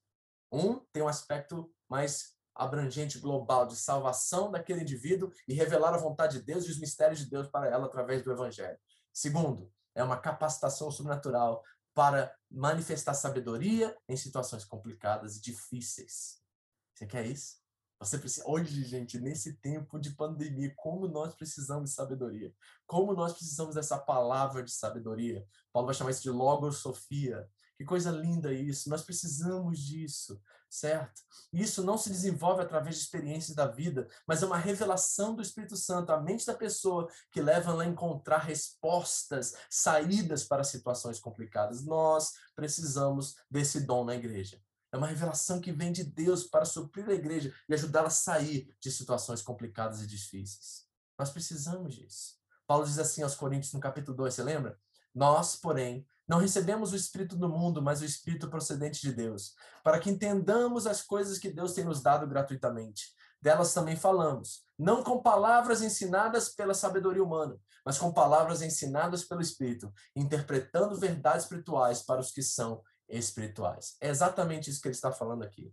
Um 0.51 0.79
tem 0.91 1.03
um 1.03 1.07
aspecto 1.07 1.71
mais 1.87 2.36
abrangente 2.57 3.19
global 3.19 3.67
de 3.67 3.75
salvação 3.75 4.51
daquele 4.51 4.81
indivíduo 4.81 5.31
e 5.47 5.53
revelar 5.53 5.93
a 5.93 5.97
vontade 5.97 6.39
de 6.39 6.45
Deus 6.45 6.65
e 6.65 6.71
os 6.71 6.79
mistérios 6.79 7.19
de 7.19 7.29
Deus 7.29 7.47
para 7.47 7.67
ela 7.67 7.85
através 7.85 8.23
do 8.23 8.31
evangelho. 8.31 8.77
Segundo, 9.13 9.71
é 9.95 10.03
uma 10.03 10.17
capacitação 10.17 10.91
sobrenatural 10.91 11.63
para 11.93 12.31
manifestar 12.49 13.15
sabedoria 13.15 13.97
em 14.07 14.15
situações 14.15 14.63
complicadas 14.63 15.37
e 15.37 15.41
difíceis. 15.41 16.39
Você 16.93 17.07
quer 17.07 17.25
isso? 17.25 17.57
Você 17.99 18.19
precisa. 18.19 18.47
Hoje, 18.47 18.83
gente, 18.83 19.19
nesse 19.19 19.53
tempo 19.53 19.99
de 19.99 20.11
pandemia, 20.11 20.71
como 20.75 21.07
nós 21.07 21.33
precisamos 21.33 21.89
de 21.89 21.95
sabedoria. 21.95 22.53
Como 22.85 23.13
nós 23.13 23.33
precisamos 23.33 23.73
dessa 23.73 23.97
palavra 23.97 24.61
de 24.61 24.71
sabedoria. 24.71 25.43
Paulo 25.73 25.87
vai 25.87 25.95
chamar 25.95 26.11
isso 26.11 26.21
de 26.21 26.29
logosofia. 26.29 27.49
Que 27.75 27.83
coisa 27.83 28.11
linda 28.11 28.53
isso. 28.53 28.89
Nós 28.89 29.01
precisamos 29.01 29.79
disso 29.79 30.39
certo? 30.69 31.21
Isso 31.51 31.83
não 31.83 31.97
se 31.97 32.09
desenvolve 32.09 32.61
através 32.61 32.95
de 32.95 33.01
experiências 33.03 33.55
da 33.55 33.65
vida, 33.65 34.07
mas 34.27 34.43
é 34.43 34.45
uma 34.45 34.57
revelação 34.57 35.35
do 35.35 35.41
Espírito 35.41 35.77
Santo, 35.77 36.11
a 36.11 36.19
mente 36.19 36.45
da 36.45 36.53
pessoa 36.53 37.09
que 37.31 37.41
leva 37.41 37.71
ela 37.71 37.83
a 37.83 37.87
encontrar 37.87 38.39
respostas, 38.39 39.55
saídas 39.69 40.43
para 40.43 40.63
situações 40.63 41.19
complicadas. 41.19 41.83
Nós 41.83 42.33
precisamos 42.55 43.35
desse 43.49 43.81
dom 43.81 44.03
na 44.03 44.15
igreja. 44.15 44.61
É 44.91 44.97
uma 44.97 45.07
revelação 45.07 45.59
que 45.59 45.71
vem 45.71 45.91
de 45.91 46.03
Deus 46.03 46.43
para 46.43 46.65
suprir 46.65 47.07
a 47.09 47.13
igreja 47.13 47.53
e 47.67 47.73
ajudá-la 47.73 48.07
a 48.07 48.11
sair 48.11 48.73
de 48.79 48.91
situações 48.91 49.41
complicadas 49.41 50.01
e 50.01 50.07
difíceis. 50.07 50.85
Nós 51.17 51.29
precisamos 51.29 51.95
disso. 51.95 52.35
Paulo 52.65 52.85
diz 52.85 52.99
assim 52.99 53.23
aos 53.23 53.35
Coríntios 53.35 53.73
no 53.73 53.79
capítulo 53.79 54.15
2, 54.15 54.33
você 54.33 54.43
lembra? 54.43 54.79
Nós, 55.13 55.55
porém, 55.55 56.05
não 56.27 56.39
recebemos 56.39 56.91
o 56.91 56.95
Espírito 56.95 57.35
do 57.35 57.47
mundo, 57.47 57.81
mas 57.81 58.01
o 58.01 58.05
Espírito 58.05 58.49
procedente 58.49 59.01
de 59.01 59.13
Deus, 59.13 59.53
para 59.83 59.99
que 59.99 60.09
entendamos 60.09 60.85
as 60.85 61.01
coisas 61.01 61.37
que 61.37 61.49
Deus 61.49 61.73
tem 61.73 61.85
nos 61.85 62.01
dado 62.01 62.27
gratuitamente. 62.27 63.15
Delas 63.41 63.73
também 63.73 63.95
falamos, 63.95 64.63
não 64.77 65.03
com 65.03 65.21
palavras 65.21 65.81
ensinadas 65.81 66.49
pela 66.49 66.73
sabedoria 66.73 67.23
humana, 67.23 67.55
mas 67.85 67.97
com 67.97 68.11
palavras 68.11 68.61
ensinadas 68.61 69.23
pelo 69.23 69.41
Espírito, 69.41 69.93
interpretando 70.15 70.99
verdades 70.99 71.43
espirituais 71.43 72.01
para 72.01 72.19
os 72.19 72.31
que 72.31 72.41
são 72.41 72.81
espirituais. 73.07 73.95
É 74.01 74.09
exatamente 74.09 74.69
isso 74.69 74.81
que 74.81 74.87
ele 74.87 74.95
está 74.95 75.11
falando 75.11 75.43
aqui. 75.43 75.71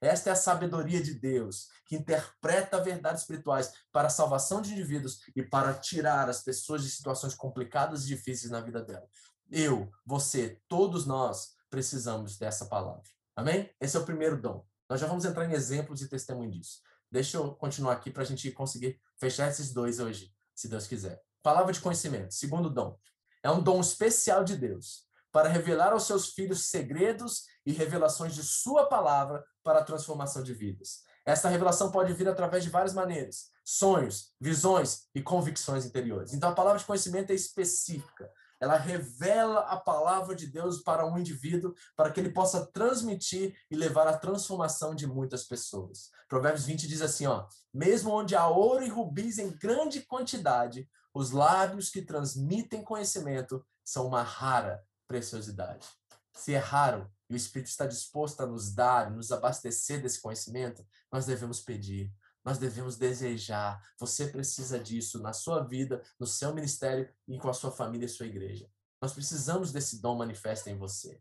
Esta 0.00 0.28
é 0.28 0.32
a 0.34 0.36
sabedoria 0.36 1.02
de 1.02 1.14
Deus, 1.14 1.68
que 1.86 1.96
interpreta 1.96 2.82
verdades 2.82 3.22
espirituais 3.22 3.72
para 3.90 4.08
a 4.08 4.10
salvação 4.10 4.60
de 4.60 4.72
indivíduos 4.72 5.20
e 5.34 5.42
para 5.42 5.72
tirar 5.74 6.28
as 6.28 6.42
pessoas 6.42 6.82
de 6.82 6.90
situações 6.90 7.34
complicadas 7.34 8.04
e 8.04 8.08
difíceis 8.08 8.52
na 8.52 8.60
vida 8.60 8.82
dela. 8.82 9.08
Eu, 9.50 9.90
você, 10.04 10.60
todos 10.68 11.06
nós 11.06 11.54
precisamos 11.70 12.36
dessa 12.36 12.66
palavra. 12.66 13.02
Amém? 13.34 13.70
Esse 13.80 13.96
é 13.96 14.00
o 14.00 14.04
primeiro 14.04 14.40
dom. 14.40 14.66
Nós 14.88 15.00
já 15.00 15.06
vamos 15.06 15.24
entrar 15.24 15.48
em 15.48 15.52
exemplos 15.52 16.02
e 16.02 16.08
testemunho 16.08 16.50
disso. 16.50 16.80
Deixa 17.10 17.36
eu 17.36 17.54
continuar 17.54 17.92
aqui 17.92 18.10
para 18.10 18.22
a 18.22 18.26
gente 18.26 18.50
conseguir 18.50 19.00
fechar 19.16 19.48
esses 19.48 19.72
dois 19.72 20.00
hoje, 20.00 20.32
se 20.54 20.68
Deus 20.68 20.86
quiser. 20.86 21.22
Palavra 21.42 21.72
de 21.72 21.80
conhecimento, 21.80 22.34
segundo 22.34 22.68
dom. 22.68 22.98
É 23.42 23.50
um 23.50 23.62
dom 23.62 23.80
especial 23.80 24.42
de 24.42 24.56
Deus 24.56 25.06
para 25.30 25.48
revelar 25.48 25.92
aos 25.92 26.04
seus 26.04 26.30
filhos 26.30 26.64
segredos 26.64 27.44
e 27.64 27.72
revelações 27.72 28.34
de 28.34 28.42
sua 28.42 28.86
palavra 28.86 29.44
para 29.62 29.78
a 29.78 29.84
transformação 29.84 30.42
de 30.42 30.52
vidas. 30.52 31.02
Essa 31.24 31.48
revelação 31.48 31.92
pode 31.92 32.12
vir 32.12 32.28
através 32.28 32.64
de 32.64 32.70
várias 32.70 32.94
maneiras: 32.94 33.50
sonhos, 33.64 34.32
visões 34.40 35.08
e 35.14 35.22
convicções 35.22 35.84
interiores. 35.84 36.32
Então 36.32 36.50
a 36.50 36.54
palavra 36.54 36.78
de 36.78 36.84
conhecimento 36.84 37.30
é 37.30 37.34
específica 37.34 38.28
ela 38.60 38.76
revela 38.76 39.60
a 39.60 39.76
palavra 39.76 40.34
de 40.34 40.46
Deus 40.46 40.80
para 40.80 41.06
um 41.06 41.18
indivíduo, 41.18 41.74
para 41.94 42.10
que 42.10 42.20
ele 42.20 42.32
possa 42.32 42.66
transmitir 42.66 43.56
e 43.70 43.76
levar 43.76 44.06
à 44.06 44.16
transformação 44.16 44.94
de 44.94 45.06
muitas 45.06 45.44
pessoas. 45.44 46.10
Provérbios 46.28 46.64
20 46.64 46.88
diz 46.88 47.02
assim, 47.02 47.26
ó: 47.26 47.46
"Mesmo 47.72 48.10
onde 48.10 48.34
há 48.34 48.46
ouro 48.48 48.84
e 48.84 48.88
rubis 48.88 49.38
em 49.38 49.50
grande 49.50 50.00
quantidade, 50.00 50.88
os 51.14 51.30
lábios 51.30 51.90
que 51.90 52.02
transmitem 52.02 52.82
conhecimento 52.82 53.64
são 53.84 54.06
uma 54.06 54.22
rara 54.22 54.82
preciosidade." 55.06 55.86
Se 56.32 56.52
é 56.52 56.58
raro 56.58 57.10
e 57.28 57.34
o 57.34 57.36
Espírito 57.36 57.68
está 57.68 57.86
disposto 57.86 58.40
a 58.42 58.46
nos 58.46 58.72
dar, 58.72 59.10
nos 59.10 59.32
abastecer 59.32 60.02
desse 60.02 60.20
conhecimento, 60.20 60.86
nós 61.10 61.26
devemos 61.26 61.60
pedir, 61.60 62.12
nós 62.46 62.58
devemos 62.58 62.96
desejar. 62.96 63.82
Você 63.98 64.28
precisa 64.28 64.78
disso 64.78 65.20
na 65.20 65.32
sua 65.32 65.64
vida, 65.64 66.00
no 66.16 66.28
seu 66.28 66.54
ministério 66.54 67.12
e 67.26 67.36
com 67.38 67.48
a 67.48 67.52
sua 67.52 67.72
família 67.72 68.06
e 68.06 68.08
sua 68.08 68.26
igreja. 68.26 68.70
Nós 69.02 69.12
precisamos 69.12 69.72
desse 69.72 70.00
dom 70.00 70.16
manifesto 70.16 70.70
em 70.70 70.78
você. 70.78 71.20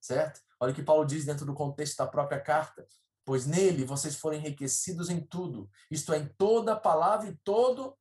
Certo? 0.00 0.40
Olha 0.58 0.72
o 0.72 0.74
que 0.74 0.82
Paulo 0.82 1.06
diz 1.06 1.24
dentro 1.24 1.46
do 1.46 1.54
contexto 1.54 1.98
da 1.98 2.06
própria 2.08 2.40
carta. 2.40 2.84
Pois 3.24 3.46
nele 3.46 3.84
vocês 3.84 4.16
foram 4.16 4.38
enriquecidos 4.38 5.08
em 5.08 5.20
tudo, 5.20 5.70
isto 5.90 6.12
é, 6.12 6.18
em 6.18 6.28
toda 6.36 6.72
a 6.72 6.80
palavra 6.80 7.28
e 7.28 7.36
todo 7.44 7.96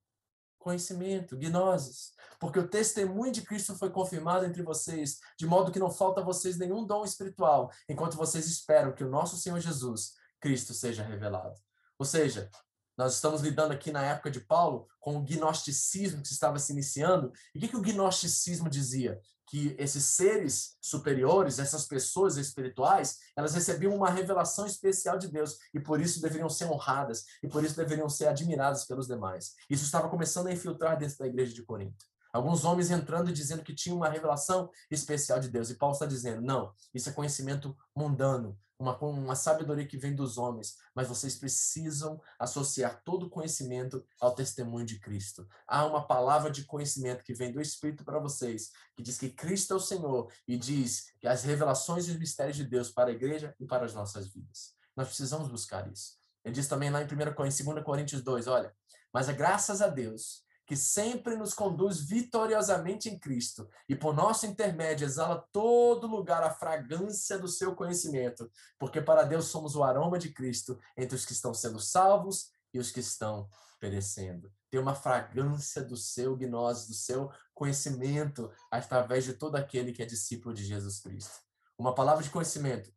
conhecimento, 0.57 1.37
gnoses. 1.37 2.13
Porque 2.39 2.57
o 2.57 2.67
testemunho 2.67 3.31
de 3.31 3.43
Cristo 3.43 3.75
foi 3.75 3.91
confirmado 3.91 4.45
entre 4.45 4.63
vocês, 4.63 5.19
de 5.37 5.45
modo 5.45 5.71
que 5.71 5.79
não 5.79 5.91
falta 5.91 6.21
a 6.21 6.23
vocês 6.23 6.57
nenhum 6.57 6.85
dom 6.85 7.05
espiritual, 7.05 7.71
enquanto 7.87 8.17
vocês 8.17 8.47
esperam 8.47 8.91
que 8.91 9.03
o 9.03 9.09
nosso 9.09 9.37
Senhor 9.37 9.59
Jesus, 9.59 10.13
Cristo, 10.39 10.73
seja 10.73 11.03
revelado. 11.03 11.59
Ou 11.97 12.05
seja, 12.05 12.49
Nós 12.97 13.15
estamos 13.15 13.41
lidando 13.41 13.73
aqui 13.73 13.91
na 13.91 14.03
época 14.03 14.31
de 14.31 14.39
Paulo 14.39 14.87
com 15.01 15.17
o 15.17 15.21
gnosticismo 15.21 16.21
que 16.21 16.31
estava 16.31 16.57
se 16.59 16.71
iniciando. 16.71 17.31
E 17.53 17.57
o 17.57 17.61
que, 17.61 17.67
que 17.67 17.75
o 17.75 17.81
gnosticismo 17.81 18.69
dizia? 18.69 19.19
Que 19.47 19.75
esses 19.77 20.05
seres 20.05 20.77
superiores, 20.81 21.59
essas 21.59 21.85
pessoas 21.85 22.37
espirituais, 22.37 23.17
elas 23.35 23.53
recebiam 23.53 23.93
uma 23.93 24.09
revelação 24.09 24.65
especial 24.65 25.17
de 25.17 25.27
Deus 25.27 25.57
e 25.73 25.79
por 25.79 25.99
isso 25.99 26.21
deveriam 26.21 26.49
ser 26.49 26.65
honradas 26.65 27.25
e 27.43 27.47
por 27.47 27.63
isso 27.63 27.75
deveriam 27.75 28.07
ser 28.09 28.27
admiradas 28.27 28.85
pelos 28.85 29.07
demais. 29.07 29.55
Isso 29.69 29.83
estava 29.83 30.09
começando 30.09 30.47
a 30.47 30.53
infiltrar 30.53 30.97
dentro 30.97 31.17
da 31.17 31.27
igreja 31.27 31.53
de 31.53 31.63
Corinto. 31.63 32.05
Alguns 32.35 32.65
homens 32.65 32.91
entrando 32.91 33.29
e 33.29 33.33
dizendo 33.33 33.63
que 33.63 33.73
tinham 33.73 33.95
uma 33.95 34.09
revelação 34.09 34.69
especial 34.91 35.39
de 35.39 35.47
Deus. 35.47 35.69
E 35.69 35.75
Paulo 35.75 35.93
está 35.93 36.05
dizendo: 36.05 36.41
não, 36.41 36.73
isso 36.93 37.07
é 37.07 37.13
conhecimento 37.13 37.73
mundano, 37.95 38.59
uma, 38.77 38.97
uma 38.99 39.35
sabedoria 39.37 39.87
que 39.87 39.97
vem 39.97 40.13
dos 40.13 40.37
homens, 40.37 40.75
mas 40.93 41.07
vocês 41.07 41.37
precisam 41.37 42.21
associar 42.37 43.01
todo 43.05 43.27
o 43.27 43.29
conhecimento 43.29 44.05
ao 44.19 44.35
testemunho 44.35 44.85
de 44.85 44.99
Cristo. 44.99 45.47
Há 45.65 45.85
uma 45.85 46.05
palavra 46.05 46.51
de 46.51 46.65
conhecimento 46.65 47.23
que 47.23 47.33
vem 47.33 47.53
do 47.53 47.61
Espírito 47.61 48.03
para 48.03 48.19
vocês, 48.19 48.71
que 48.97 49.01
diz 49.01 49.17
que 49.17 49.29
Cristo 49.29 49.71
é 49.71 49.77
o 49.77 49.79
Senhor 49.79 50.29
e 50.45 50.57
diz 50.57 51.13
que 51.21 51.29
as 51.29 51.45
revelações 51.45 52.05
e 52.09 52.11
os 52.11 52.19
mistérios 52.19 52.57
de 52.57 52.65
Deus 52.65 52.91
para 52.91 53.11
a 53.11 53.13
igreja 53.13 53.55
e 53.61 53.65
para 53.65 53.85
as 53.85 53.93
nossas 53.93 54.27
vidas. 54.27 54.75
Nós 54.93 55.07
precisamos 55.07 55.47
buscar 55.47 55.89
isso. 55.89 56.17
Ele 56.43 56.53
diz 56.53 56.67
também 56.67 56.89
lá 56.89 57.01
em 57.01 57.05
1 57.05 57.07
em 57.07 57.63
2 57.63 57.85
Coríntios 57.85 58.21
2, 58.21 58.47
olha, 58.47 58.75
mas 59.13 59.29
graças 59.29 59.81
a 59.81 59.87
Deus 59.87 60.44
que 60.65 60.75
sempre 60.75 61.35
nos 61.35 61.53
conduz 61.53 61.99
vitoriosamente 61.99 63.07
em 63.07 63.19
Cristo 63.19 63.69
e 63.87 63.95
por 63.95 64.13
nosso 64.13 64.45
intermédio 64.45 65.05
exala 65.05 65.47
todo 65.51 66.07
lugar 66.07 66.43
a 66.43 66.49
fragrância 66.49 67.37
do 67.37 67.47
seu 67.47 67.75
conhecimento, 67.75 68.49
porque 68.79 68.99
para 68.99 69.23
Deus 69.23 69.45
somos 69.45 69.75
o 69.75 69.83
aroma 69.83 70.17
de 70.17 70.33
Cristo 70.33 70.79
entre 70.97 71.15
os 71.15 71.25
que 71.25 71.33
estão 71.33 71.53
sendo 71.53 71.79
salvos 71.79 72.49
e 72.73 72.79
os 72.79 72.91
que 72.91 72.99
estão 72.99 73.47
perecendo. 73.79 74.51
Tem 74.69 74.79
uma 74.79 74.95
fragrância 74.95 75.83
do 75.83 75.95
seu 75.95 76.35
gnose, 76.35 76.87
do 76.87 76.93
seu 76.93 77.31
conhecimento 77.53 78.51
através 78.71 79.23
de 79.23 79.33
todo 79.33 79.55
aquele 79.55 79.93
que 79.93 80.01
é 80.01 80.05
discípulo 80.05 80.53
de 80.53 80.65
Jesus 80.65 80.99
Cristo. 80.99 81.39
Uma 81.77 81.93
palavra 81.93 82.23
de 82.23 82.29
conhecimento 82.29 82.91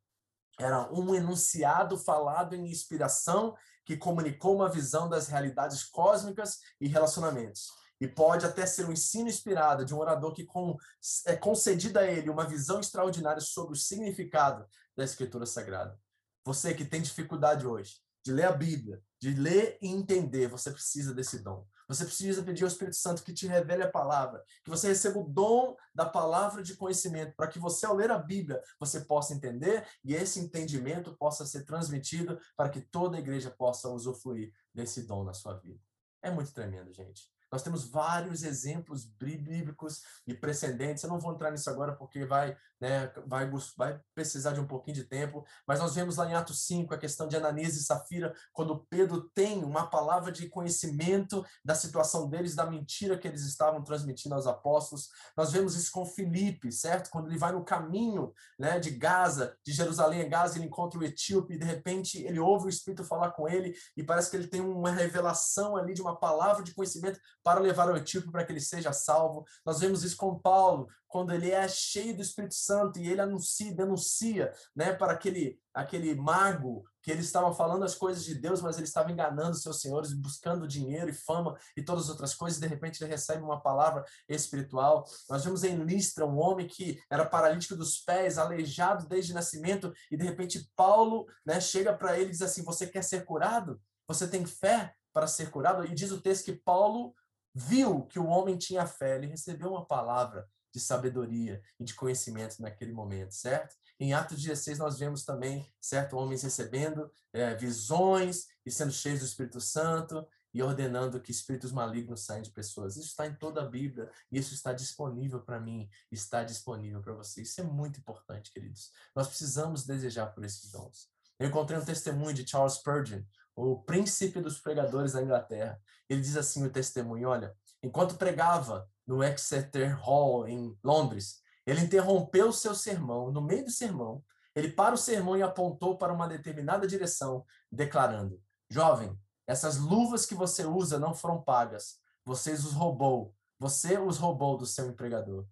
era 0.59 0.93
um 0.93 1.15
enunciado 1.15 1.97
falado 1.97 2.55
em 2.55 2.71
inspiração 2.71 3.55
que 3.89 3.97
comunicou 3.97 4.55
uma 4.55 4.69
visão 4.69 5.09
das 5.09 5.29
realidades 5.29 5.83
cósmicas 5.83 6.59
e 6.79 6.87
relacionamentos. 6.87 7.71
E 7.99 8.07
pode 8.07 8.45
até 8.45 8.67
ser 8.67 8.85
um 8.85 8.93
ensino 8.93 9.31
inspirado 9.31 9.83
de 9.83 9.95
um 9.95 9.99
orador 9.99 10.35
que 10.35 10.45
com, 10.45 10.77
é 11.25 11.35
concedida 11.35 12.01
a 12.01 12.07
ele 12.07 12.29
uma 12.29 12.47
visão 12.47 12.81
extraordinária 12.81 13.41
sobre 13.41 13.73
o 13.73 13.81
significado 13.81 14.67
da 14.95 15.05
Escritura 15.05 15.47
Sagrada. 15.47 15.99
Você 16.45 16.75
que 16.75 16.85
tem 16.85 17.01
dificuldade 17.01 17.67
hoje 17.67 17.95
de 18.23 18.31
ler 18.31 18.45
a 18.45 18.53
Bíblia, 18.53 19.03
de 19.21 19.35
ler 19.35 19.79
e 19.83 19.89
entender, 19.89 20.49
você 20.49 20.71
precisa 20.71 21.15
desse 21.15 21.39
dom. 21.41 21.67
Você 21.89 22.05
precisa 22.05 22.43
pedir 22.43 22.65
ao 22.65 22.69
Espírito 22.69 22.97
Santo 22.97 23.23
que 23.23 23.33
te 23.33 23.47
revele 23.47 23.83
a 23.83 23.91
palavra, 23.91 24.45
que 24.63 24.69
você 24.69 24.89
receba 24.89 25.19
o 25.19 25.29
dom 25.29 25.75
da 25.95 26.05
palavra 26.05 26.63
de 26.63 26.77
conhecimento, 26.77 27.35
para 27.35 27.49
que 27.49 27.59
você, 27.59 27.87
ao 27.87 27.97
ler 27.97 28.11
a 28.11 28.19
Bíblia, 28.19 28.63
você 28.79 29.01
possa 29.01 29.33
entender 29.33 29.89
e 30.05 30.15
esse 30.15 30.39
entendimento 30.39 31.17
possa 31.17 31.47
ser 31.47 31.65
transmitido 31.65 32.39
para 32.55 32.69
que 32.69 32.83
toda 32.83 33.17
a 33.17 33.21
igreja 33.21 33.51
possa 33.51 33.89
usufruir 33.89 34.53
desse 34.75 35.03
dom 35.03 35.25
na 35.25 35.33
sua 35.33 35.55
vida. 35.55 35.81
É 36.23 36.31
muito 36.31 36.53
tremendo, 36.53 36.93
gente. 36.93 37.31
Nós 37.51 37.63
temos 37.63 37.89
vários 37.89 38.43
exemplos 38.43 39.05
bíblicos 39.05 40.03
e 40.27 40.35
precedentes. 40.35 41.03
Eu 41.03 41.11
não 41.11 41.19
vou 41.19 41.33
entrar 41.33 41.51
nisso 41.51 41.71
agora 41.71 41.95
porque 41.95 42.25
vai, 42.25 42.57
né, 42.81 43.11
vai, 43.27 43.51
vai 43.77 44.01
precisar 44.15 44.53
de 44.53 44.61
um 44.61 44.67
pouquinho 44.67 44.97
de 44.97 45.05
tempo, 45.05 45.45
mas 45.67 45.81
nós 45.81 45.95
vemos 45.95 46.17
lá 46.17 46.29
em 46.29 46.35
Atos 46.35 46.67
5 46.67 46.95
a 46.95 46.99
questão 46.99 47.27
de 47.27 47.37
Ananias 47.37 47.77
e 47.77 47.85
Safira, 47.85 48.35
quando 48.53 48.87
Pedro 48.91 49.29
tem 49.35 49.65
uma 49.65 49.87
palavra 49.87 50.31
de 50.31 50.49
conhecimento 50.49 51.45
da 51.65 51.75
situação 51.75 52.29
deles, 52.29 52.55
da 52.55 52.67
mentira 52.67 53.19
que 53.19 53.27
eles 53.27 53.43
estavam 53.43 53.83
transmitindo 53.83 54.35
aos 54.35 54.47
apóstolos. 54.47 55.09
Nós 55.37 55.53
vemos 55.53 55.75
isso 55.75 55.91
com 55.91 56.05
Filipe, 56.05 56.71
certo? 56.71 57.11
Quando 57.11 57.29
ele 57.29 57.39
vai 57.39 57.53
no 57.53 57.65
caminho 57.65 58.33
né, 58.59 58.79
de 58.79 58.91
Gaza, 58.91 59.57
de 59.65 59.73
Jerusalém 59.73 60.23
a 60.23 60.29
Gaza, 60.29 60.59
ele 60.59 60.67
encontra 60.67 60.99
o 60.99 61.05
etíope 61.05 61.55
e 61.55 61.59
de 61.59 61.65
repente 61.65 62.23
ele 62.23 62.39
ouve 62.39 62.67
o 62.67 62.69
Espírito 62.69 63.05
falar 63.05 63.31
com 63.31 63.49
ele 63.49 63.75
e 63.97 64.03
parece 64.03 64.31
que 64.31 64.37
ele 64.37 64.49
tem 64.49 64.61
uma 64.61 64.91
revelação 64.91 65.77
ali 65.77 65.95
de 65.95 66.03
uma 66.03 66.17
palavra 66.17 66.63
de 66.63 66.75
conhecimento 66.75 67.21
para 67.49 67.61
levar 67.61 67.89
o 67.89 67.97
etíope 67.97 68.31
para 68.31 68.45
que 68.45 68.53
ele 68.53 68.61
seja 68.61 68.93
salvo. 68.93 69.43
Nós 69.65 69.81
vemos 69.81 70.05
isso 70.05 70.19
com 70.19 70.39
Paulo, 70.39 70.87
quando 71.07 71.33
ele 71.33 71.51
é 71.51 71.67
cheio 71.67 72.15
do 72.15 72.21
Espírito 72.21 72.55
Santo 72.55 72.99
e 72.99 73.09
ele 73.09 73.23
anuncia, 73.23 73.75
denuncia, 73.75 74.53
né, 74.77 74.93
para 74.93 75.15
aquele 75.15 75.59
aquele 75.73 76.15
mago 76.15 76.85
que 77.01 77.11
ele 77.11 77.21
estava 77.21 77.55
falando 77.55 77.85
as 77.85 77.95
coisas 77.95 78.23
de 78.23 78.35
Deus, 78.35 78.61
mas 78.61 78.77
ele 78.77 78.87
estava 78.87 79.11
enganando 79.11 79.57
seus 79.57 79.81
senhores, 79.81 80.13
buscando 80.13 80.69
dinheiro 80.69 81.09
e 81.09 81.15
fama 81.15 81.57
e 81.75 81.83
todas 81.83 82.05
as 82.05 82.11
outras 82.11 82.35
coisas, 82.35 82.59
e 82.59 82.61
de 82.61 82.67
repente 82.67 83.03
ele 83.03 83.11
recebe 83.11 83.43
uma 83.43 83.63
palavra 83.63 84.05
espiritual. 84.29 85.07
Nós 85.31 85.43
vemos 85.43 85.65
em 85.65 85.77
Listra 85.77 86.27
um 86.27 86.39
homem 86.39 86.67
que 86.67 87.01
era 87.09 87.25
paralítico 87.25 87.77
dos 87.77 87.97
pés, 87.97 88.37
aleijado 88.37 89.09
desde 89.09 89.33
nascimento, 89.33 89.91
e 90.11 90.19
de 90.19 90.25
repente 90.25 90.69
Paulo, 90.77 91.27
né, 91.47 91.63
chega 91.63 91.95
para 91.97 92.19
ele 92.19 92.29
e 92.29 92.33
diz 92.33 92.43
assim: 92.43 92.63
"Você 92.63 92.87
quer 92.87 93.03
ser 93.03 93.25
curado? 93.25 93.81
Você 94.07 94.29
tem 94.29 94.45
fé 94.45 94.93
para 95.15 95.27
ser 95.27 95.51
curado?" 95.51 95.87
E 95.87 95.95
diz 95.95 96.11
o 96.11 96.21
texto 96.21 96.45
que 96.45 96.53
Paulo 96.53 97.15
viu 97.59 98.03
que 98.07 98.19
o 98.19 98.27
homem 98.27 98.57
tinha 98.57 98.87
fé, 98.87 99.17
ele 99.17 99.27
recebeu 99.27 99.71
uma 99.71 99.85
palavra 99.85 100.49
de 100.73 100.81
sabedoria 100.81 101.61
e 101.81 101.85
de 101.85 101.95
conhecimento 101.95 102.61
naquele 102.61 102.93
momento, 102.93 103.35
certo? 103.35 103.75
Em 103.99 104.13
Atos 104.13 104.41
16 104.41 104.79
nós 104.79 104.99
vemos 104.99 105.25
também, 105.25 105.69
certo, 105.81 106.17
homens 106.17 106.43
recebendo 106.43 107.11
é, 107.33 107.55
visões 107.57 108.47
e 108.65 108.71
sendo 108.71 108.93
cheios 108.93 109.21
do 109.21 109.27
Espírito 109.27 109.61
Santo 109.61 110.25
e 110.55 110.63
ordenando 110.63 111.21
que 111.21 111.33
espíritos 111.33 111.73
malignos 111.73 112.25
saiam 112.25 112.43
de 112.43 112.51
pessoas. 112.51 112.97
Isso 112.97 113.09
está 113.09 113.27
em 113.27 113.35
toda 113.35 113.63
a 113.63 113.69
Bíblia, 113.69 114.11
e 114.31 114.39
isso 114.39 114.55
está 114.55 114.73
disponível 114.73 115.41
para 115.41 115.61
mim, 115.61 115.89
está 116.13 116.45
disponível 116.45 117.01
para 117.01 117.15
você. 117.15 117.43
Isso 117.43 117.61
é 117.61 117.65
muito 117.65 117.99
importante, 117.99 118.53
queridos. 118.53 118.93
Nós 119.15 119.27
precisamos 119.27 119.85
desejar 119.85 120.29
por 120.29 120.45
esses 120.45 120.71
dons. 120.71 121.09
Eu 121.39 121.49
encontrei 121.49 121.79
um 121.79 121.85
testemunho 121.85 122.35
de 122.35 122.49
Charles 122.49 122.75
Spurgeon, 122.75 123.23
o 123.59 123.83
príncipe 123.83 124.41
dos 124.41 124.61
pregadores 124.61 125.13
da 125.13 125.23
Inglaterra. 125.23 125.81
Ele 126.09 126.21
diz 126.21 126.37
assim 126.37 126.65
o 126.65 126.71
testemunho, 126.71 127.29
olha, 127.29 127.55
enquanto 127.83 128.17
pregava 128.17 128.89
no 129.07 129.23
Exeter 129.23 129.99
Hall 130.01 130.47
em 130.47 130.77
Londres, 130.83 131.41
ele 131.67 131.81
interrompeu 131.81 132.53
seu 132.53 132.75
sermão, 132.75 133.31
no 133.31 133.43
meio 133.43 133.65
do 133.65 133.71
sermão, 133.71 134.23
ele 134.55 134.71
para 134.71 134.95
o 134.95 134.99
sermão 134.99 135.37
e 135.37 135.43
apontou 135.43 135.99
para 135.99 136.13
uma 136.13 136.29
determinada 136.29 136.87
direção, 136.87 137.45
declarando: 137.71 138.41
Jovem, 138.71 139.17
essas 139.47 139.77
luvas 139.77 140.25
que 140.25 140.35
você 140.35 140.65
usa 140.65 140.99
não 140.99 141.15
foram 141.15 141.43
pagas. 141.43 141.99
Você 142.25 142.53
os 142.53 142.73
roubou. 142.73 143.35
Você 143.59 143.99
os 143.99 144.19
roubou 144.19 144.57
do 144.57 144.67
seu 144.67 144.89
empregador. 144.89 145.47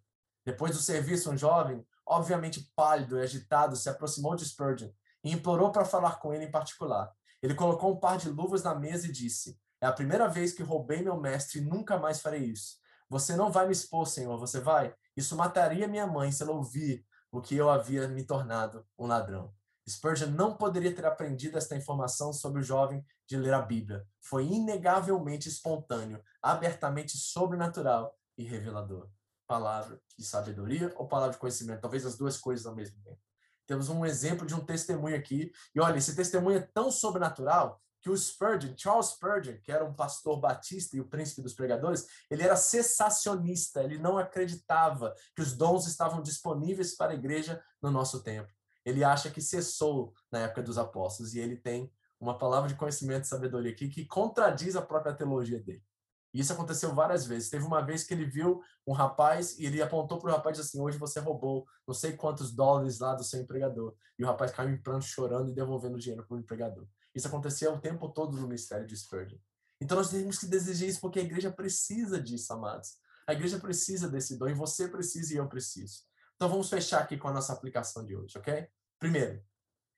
Depois 0.45 0.77
do 0.77 0.83
serviço, 0.83 1.31
um 1.31 1.37
jovem, 1.37 1.85
obviamente 2.07 2.71
pálido 2.77 3.19
e 3.19 3.23
agitado, 3.23 3.75
se 3.75 3.89
aproximou 3.89 4.37
de 4.37 4.45
Spurgeon 4.45 4.91
e 5.25 5.33
implorou 5.33 5.73
para 5.73 5.85
falar 5.85 6.21
com 6.21 6.33
ele 6.33 6.45
em 6.45 6.51
particular. 6.51 7.13
Ele 7.47 7.55
colocou 7.55 7.93
um 7.93 8.01
par 8.01 8.19
de 8.19 8.29
luvas 8.29 8.65
na 8.65 8.75
mesa 8.75 9.07
e 9.07 9.13
disse: 9.13 9.57
É 9.81 9.87
a 9.87 9.93
primeira 9.93 10.27
vez 10.27 10.53
que 10.53 10.65
roubei 10.65 11.01
meu 11.01 11.17
mestre 11.17 11.61
e 11.61 11.65
nunca 11.65 11.97
mais 11.97 12.21
farei 12.21 12.43
isso. 12.43 12.77
Você 13.09 13.37
não 13.37 13.53
vai 13.53 13.67
me 13.67 13.73
expor, 13.73 14.05
Senhor, 14.05 14.37
você 14.37 14.59
vai? 14.59 14.93
Isso 15.17 15.37
mataria 15.37 15.87
minha 15.87 16.09
mãe 16.09 16.33
se 16.33 16.43
ela 16.43 16.51
ouvir 16.51 17.07
o 17.31 17.41
que 17.41 17.55
eu 17.55 17.71
havia 17.71 18.09
me 18.09 18.25
tornado 18.25 18.85
um 18.99 19.07
ladrão. 19.07 19.55
Spurgeon 19.89 20.31
não 20.31 20.57
poderia 20.57 20.93
ter 20.93 21.07
aprendido 21.07 21.57
esta 21.57 21.77
informação 21.77 22.33
sobre 22.33 22.63
o 22.63 22.65
jovem 22.65 23.07
de 23.29 23.37
ler 23.37 23.55
a 23.55 23.63
Bíblia. 23.63 24.05
Foi 24.21 24.45
inegavelmente 24.45 25.49
espontâneo, 25.49 26.21
abertamente 26.43 27.17
sobrenatural 27.17 28.13
e 28.37 28.43
revelador. 28.43 29.09
Palavra 29.47 30.01
de 30.19 30.25
sabedoria 30.25 30.93
ou 30.97 31.07
palavra 31.07 31.35
de 31.35 31.39
conhecimento? 31.39 31.81
Talvez 31.81 32.05
as 32.05 32.17
duas 32.17 32.37
coisas 32.37 32.67
ao 32.67 32.75
mesmo 32.75 33.01
tempo. 33.05 33.21
Temos 33.67 33.89
um 33.89 34.05
exemplo 34.05 34.47
de 34.47 34.55
um 34.55 34.65
testemunho 34.65 35.17
aqui. 35.17 35.51
E 35.75 35.81
olha, 35.81 35.99
esse 35.99 36.15
testemunho 36.15 36.59
é 36.59 36.69
tão 36.73 36.91
sobrenatural 36.91 37.81
que 38.01 38.11
o 38.11 38.17
Spurgeon, 38.17 38.73
Charles 38.77 39.09
Spurgeon, 39.09 39.57
que 39.61 39.73
era 39.73 39.85
um 39.85 39.93
pastor 39.93 40.39
batista 40.39 40.97
e 40.97 41.01
o 41.01 41.09
príncipe 41.09 41.43
dos 41.43 41.55
pregadores, 41.55 42.07
ele 42.31 42.45
era 42.45 42.55
cessacionista, 42.55 43.83
ele 43.83 43.99
não 43.99 44.17
acreditava 44.17 45.13
que 45.35 45.43
os 45.43 45.53
dons 45.55 45.89
estavam 45.89 46.23
disponíveis 46.23 46.95
para 46.95 47.11
a 47.11 47.17
igreja 47.17 47.61
no 47.83 47.91
nosso 47.91 48.23
tempo. 48.23 48.53
Ele 48.85 49.03
acha 49.03 49.29
que 49.29 49.41
cessou 49.41 50.15
na 50.31 50.41
época 50.41 50.63
dos 50.63 50.79
apóstolos 50.79 51.35
e 51.35 51.41
ele 51.41 51.57
tem 51.57 51.93
uma 52.21 52.39
palavra 52.39 52.69
de 52.69 52.77
conhecimento 52.77 53.25
e 53.25 53.29
sabedoria 53.29 53.73
aqui 53.73 53.89
que 53.89 54.07
contradiz 54.07 54.77
a 54.77 54.83
própria 54.83 55.13
teologia 55.13 55.59
dele. 55.59 55.83
E 56.37 56.41
isso 56.41 56.53
aconteceu 56.53 56.95
várias 56.95 57.25
vezes. 57.25 57.49
Teve 57.49 57.65
uma 57.65 57.81
vez 57.81 58.05
que 58.05 58.13
ele 58.13 58.27
viu 58.27 58.63
um 58.87 58.93
rapaz 58.93 59.59
e 59.59 59.65
ele 59.65 59.81
apontou 59.81 60.19
para 60.19 60.29
o 60.29 60.33
rapaz 60.35 60.59
e 60.59 60.61
disse 60.61 60.77
assim: 60.77 60.85
Hoje 60.85 60.99
você 60.99 61.19
roubou 61.19 61.67
não 61.89 61.95
sei 61.95 62.13
quantos 62.13 62.53
dólares 62.53 62.99
lá 62.99 63.15
do 63.15 63.25
seu 63.25 63.41
empregador. 63.41 63.95
E 64.19 64.23
o 64.23 64.27
rapaz 64.27 64.53
caiu 64.53 64.69
em 64.69 64.77
pranto, 64.77 65.07
chorando 65.07 65.51
e 65.51 65.55
devolvendo 65.55 65.95
o 65.95 65.99
dinheiro 65.99 66.27
para 66.27 66.37
o 66.37 66.39
empregador. 66.39 66.87
Isso 67.15 67.27
acontecia 67.27 67.73
o 67.73 67.81
tempo 67.81 68.11
todo 68.11 68.37
no 68.37 68.47
ministério 68.47 68.87
de 68.87 68.95
Spurgeon. 68.95 69.39
Então 69.81 69.97
nós 69.97 70.11
temos 70.11 70.39
que 70.39 70.45
desejar 70.45 70.85
isso 70.85 71.01
porque 71.01 71.21
a 71.21 71.23
igreja 71.23 71.51
precisa 71.51 72.21
disso, 72.21 72.53
amados. 72.53 72.99
A 73.27 73.33
igreja 73.33 73.59
precisa 73.59 74.07
desse 74.07 74.39
dom 74.39 74.49
e 74.49 74.53
você 74.55 74.89
precisa 74.89 75.33
e 75.33 75.39
eu 75.39 75.49
preciso. 75.49 76.03
Então 76.35 76.51
vamos 76.51 76.69
fechar 76.69 77.01
aqui 77.01 77.17
com 77.17 77.29
a 77.29 77.33
nossa 77.33 77.55
aplicação 77.55 78.05
de 78.05 78.15
hoje, 78.15 78.37
ok? 78.37 78.69
Primeiro, 78.99 79.43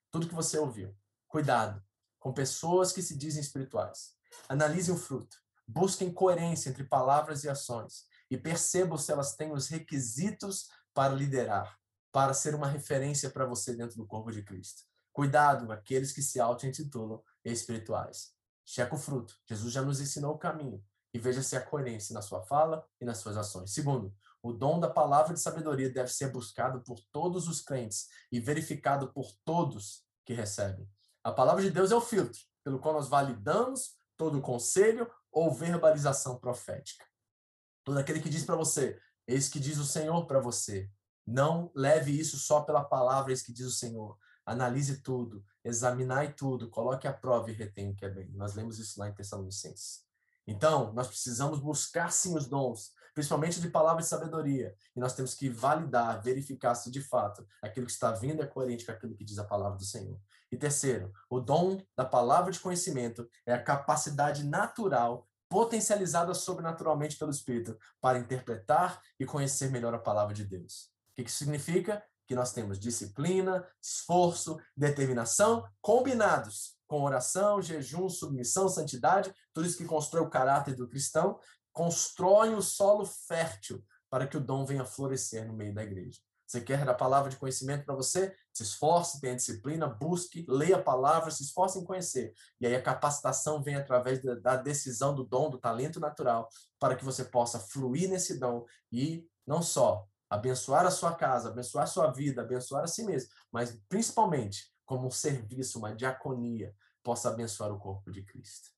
tudo 0.09 0.25
que 0.25 0.33
você 0.33 0.57
ouviu. 0.57 0.95
Cuidado 1.27 1.83
com 2.17 2.31
pessoas 2.31 2.93
que 2.93 3.01
se 3.01 3.17
dizem 3.17 3.41
espirituais 3.41 4.17
Analise 4.47 4.89
o 4.89 4.97
fruto. 4.97 5.37
Busquem 5.71 6.11
coerência 6.11 6.71
entre 6.71 6.83
palavras 6.83 7.43
e 7.43 7.49
ações 7.49 8.07
e 8.27 8.35
percebam 8.35 8.97
se 8.97 9.11
elas 9.11 9.35
têm 9.35 9.51
os 9.51 9.67
requisitos 9.67 10.67
para 10.95 11.13
liderar, 11.13 11.77
para 12.11 12.33
ser 12.33 12.55
uma 12.55 12.65
referência 12.65 13.29
para 13.29 13.45
você 13.45 13.75
dentro 13.75 13.95
do 13.95 14.07
corpo 14.07 14.31
de 14.31 14.41
Cristo. 14.41 14.81
Cuidado, 15.13 15.71
aqueles 15.71 16.11
que 16.11 16.23
se 16.23 16.39
auto-intitulam 16.39 17.21
espirituais. 17.45 18.31
Checa 18.65 18.95
o 18.95 18.97
fruto. 18.97 19.35
Jesus 19.47 19.71
já 19.71 19.83
nos 19.83 20.01
ensinou 20.01 20.33
o 20.33 20.39
caminho. 20.39 20.83
E 21.13 21.19
veja 21.19 21.43
se 21.43 21.55
há 21.55 21.61
coerência 21.61 22.15
na 22.15 22.23
sua 22.23 22.41
fala 22.41 22.83
e 22.99 23.05
nas 23.05 23.19
suas 23.19 23.37
ações. 23.37 23.71
Segundo, 23.71 24.11
o 24.41 24.51
dom 24.51 24.79
da 24.79 24.89
palavra 24.89 25.35
de 25.35 25.39
sabedoria 25.39 25.91
deve 25.91 26.09
ser 26.09 26.31
buscado 26.31 26.81
por 26.81 26.99
todos 27.11 27.47
os 27.47 27.61
crentes 27.61 28.07
e 28.31 28.39
verificado 28.39 29.13
por 29.13 29.31
todos 29.45 30.03
que 30.25 30.33
recebem. 30.33 30.89
A 31.23 31.31
palavra 31.31 31.61
de 31.61 31.69
Deus 31.69 31.91
é 31.91 31.95
o 31.95 32.01
filtro 32.01 32.41
pelo 32.63 32.79
qual 32.79 32.95
nós 32.95 33.07
validamos 33.07 33.99
todo 34.17 34.41
conselho 34.41 35.09
ou 35.31 35.53
verbalização 35.53 36.37
profética. 36.37 37.05
Todo 37.83 37.97
aquele 37.97 38.19
que 38.19 38.29
diz 38.29 38.43
para 38.43 38.55
você, 38.55 38.99
eis 39.27 39.47
que 39.47 39.59
diz 39.59 39.77
o 39.77 39.85
Senhor 39.85 40.25
para 40.25 40.39
você. 40.39 40.89
Não 41.25 41.71
leve 41.75 42.11
isso 42.11 42.37
só 42.37 42.61
pela 42.61 42.83
palavra, 42.83 43.31
eis 43.31 43.41
que 43.41 43.53
diz 43.53 43.65
o 43.65 43.71
Senhor. 43.71 44.17
Analise 44.45 45.01
tudo, 45.01 45.45
examinai 45.63 46.33
tudo, 46.33 46.69
coloque 46.69 47.07
a 47.07 47.13
prova 47.13 47.51
e 47.51 47.53
retém 47.53 47.91
o 47.91 47.95
que 47.95 48.05
é 48.05 48.09
bem. 48.09 48.31
Nós 48.31 48.55
lemos 48.55 48.79
isso 48.79 48.99
lá 48.99 49.07
em 49.07 49.13
Tessalonicenses. 49.13 50.03
Então, 50.47 50.91
nós 50.93 51.07
precisamos 51.07 51.59
buscar 51.59 52.11
sim 52.11 52.35
os 52.35 52.47
dons, 52.47 52.91
principalmente 53.19 53.59
de 53.59 53.67
palavra 53.69 54.01
de 54.01 54.07
sabedoria. 54.07 54.73
E 54.95 54.99
nós 54.99 55.13
temos 55.13 55.33
que 55.33 55.49
validar, 55.49 56.21
verificar 56.23 56.73
se 56.73 56.89
de 56.89 57.01
fato 57.01 57.45
aquilo 57.61 57.85
que 57.85 57.91
está 57.91 58.11
vindo 58.11 58.41
é 58.41 58.47
coerente 58.47 58.85
com 58.85 58.93
aquilo 58.93 59.13
que 59.13 59.25
diz 59.25 59.37
a 59.37 59.43
palavra 59.43 59.77
do 59.77 59.83
Senhor. 59.83 60.17
E 60.49 60.55
terceiro, 60.55 61.11
o 61.29 61.41
dom 61.41 61.81
da 61.97 62.05
palavra 62.05 62.49
de 62.49 62.61
conhecimento 62.61 63.29
é 63.45 63.53
a 63.53 63.61
capacidade 63.61 64.45
natural, 64.45 65.27
potencializada 65.49 66.33
sobrenaturalmente 66.33 67.17
pelo 67.17 67.31
Espírito, 67.31 67.77
para 67.99 68.19
interpretar 68.19 69.01
e 69.19 69.25
conhecer 69.25 69.69
melhor 69.69 69.93
a 69.93 69.99
palavra 69.99 70.33
de 70.33 70.45
Deus. 70.45 70.89
O 71.11 71.15
que 71.15 71.23
isso 71.23 71.39
significa? 71.39 72.01
Que 72.25 72.35
nós 72.35 72.53
temos 72.53 72.79
disciplina, 72.79 73.67
esforço, 73.81 74.57
determinação 74.77 75.67
combinados 75.81 76.79
com 76.89 77.03
oração, 77.03 77.61
jejum, 77.61 78.09
submissão, 78.09 78.67
santidade, 78.67 79.31
tudo 79.53 79.67
isso 79.67 79.77
que 79.77 79.85
constrói 79.85 80.23
o 80.23 80.29
caráter 80.29 80.73
do 80.73 80.87
cristão, 80.87 81.39
constrói 81.79 82.53
o 82.53 82.61
solo 82.61 83.05
fértil 83.05 83.81
para 84.09 84.27
que 84.27 84.35
o 84.35 84.41
dom 84.41 84.65
venha 84.65 84.83
florescer 84.83 85.47
no 85.47 85.53
meio 85.53 85.73
da 85.73 85.81
igreja. 85.81 86.19
Você 86.45 86.59
quer 86.59 86.89
a 86.89 86.93
palavra 86.93 87.29
de 87.29 87.37
conhecimento 87.37 87.85
para 87.85 87.95
você? 87.95 88.35
Se 88.53 88.63
esforce, 88.63 89.21
tenha 89.21 89.37
disciplina, 89.37 89.87
busque, 89.87 90.45
leia 90.49 90.75
a 90.75 90.83
palavra, 90.83 91.31
se 91.31 91.41
esforce 91.41 91.79
em 91.79 91.85
conhecer. 91.85 92.33
E 92.59 92.67
aí 92.67 92.75
a 92.75 92.81
capacitação 92.81 93.63
vem 93.63 93.75
através 93.75 94.21
da 94.41 94.57
decisão 94.57 95.15
do 95.15 95.23
dom, 95.23 95.49
do 95.49 95.57
talento 95.57 96.01
natural, 96.01 96.49
para 96.77 96.97
que 96.97 97.05
você 97.05 97.23
possa 97.23 97.57
fluir 97.57 98.09
nesse 98.09 98.37
dom 98.37 98.65
e 98.91 99.25
não 99.47 99.61
só 99.61 100.05
abençoar 100.29 100.85
a 100.85 100.91
sua 100.91 101.15
casa, 101.15 101.47
abençoar 101.47 101.85
a 101.85 101.87
sua 101.87 102.11
vida, 102.11 102.41
abençoar 102.41 102.83
a 102.83 102.87
si 102.87 103.05
mesmo, 103.05 103.29
mas 103.49 103.79
principalmente 103.87 104.69
como 104.85 105.07
um 105.07 105.11
serviço, 105.11 105.79
uma 105.79 105.95
diaconia, 105.95 106.75
possa 107.01 107.29
abençoar 107.29 107.71
o 107.71 107.79
corpo 107.79 108.11
de 108.11 108.21
Cristo. 108.21 108.69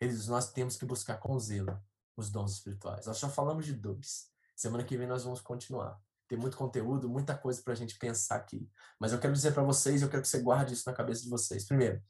Eles, 0.00 0.26
nós 0.26 0.50
temos 0.50 0.76
que 0.76 0.84
buscar 0.84 1.18
com 1.18 1.38
zelo 1.38 1.80
os 2.22 2.30
dons 2.30 2.52
espirituais. 2.52 3.06
Nós 3.06 3.18
já 3.18 3.28
falamos 3.28 3.66
de 3.66 3.72
dois. 3.72 4.28
Semana 4.56 4.84
que 4.84 4.96
vem 4.96 5.06
nós 5.06 5.24
vamos 5.24 5.40
continuar. 5.40 6.00
Tem 6.28 6.38
muito 6.38 6.56
conteúdo, 6.56 7.08
muita 7.08 7.36
coisa 7.36 7.60
para 7.62 7.74
a 7.74 7.76
gente 7.76 7.98
pensar 7.98 8.36
aqui. 8.36 8.70
Mas 8.98 9.12
eu 9.12 9.18
quero 9.18 9.32
dizer 9.32 9.52
para 9.52 9.62
vocês, 9.62 10.00
eu 10.00 10.08
quero 10.08 10.22
que 10.22 10.28
você 10.28 10.40
guarde 10.40 10.72
isso 10.72 10.88
na 10.88 10.94
cabeça 10.94 11.22
de 11.22 11.28
vocês. 11.28 11.66
Primeiro, 11.66 12.02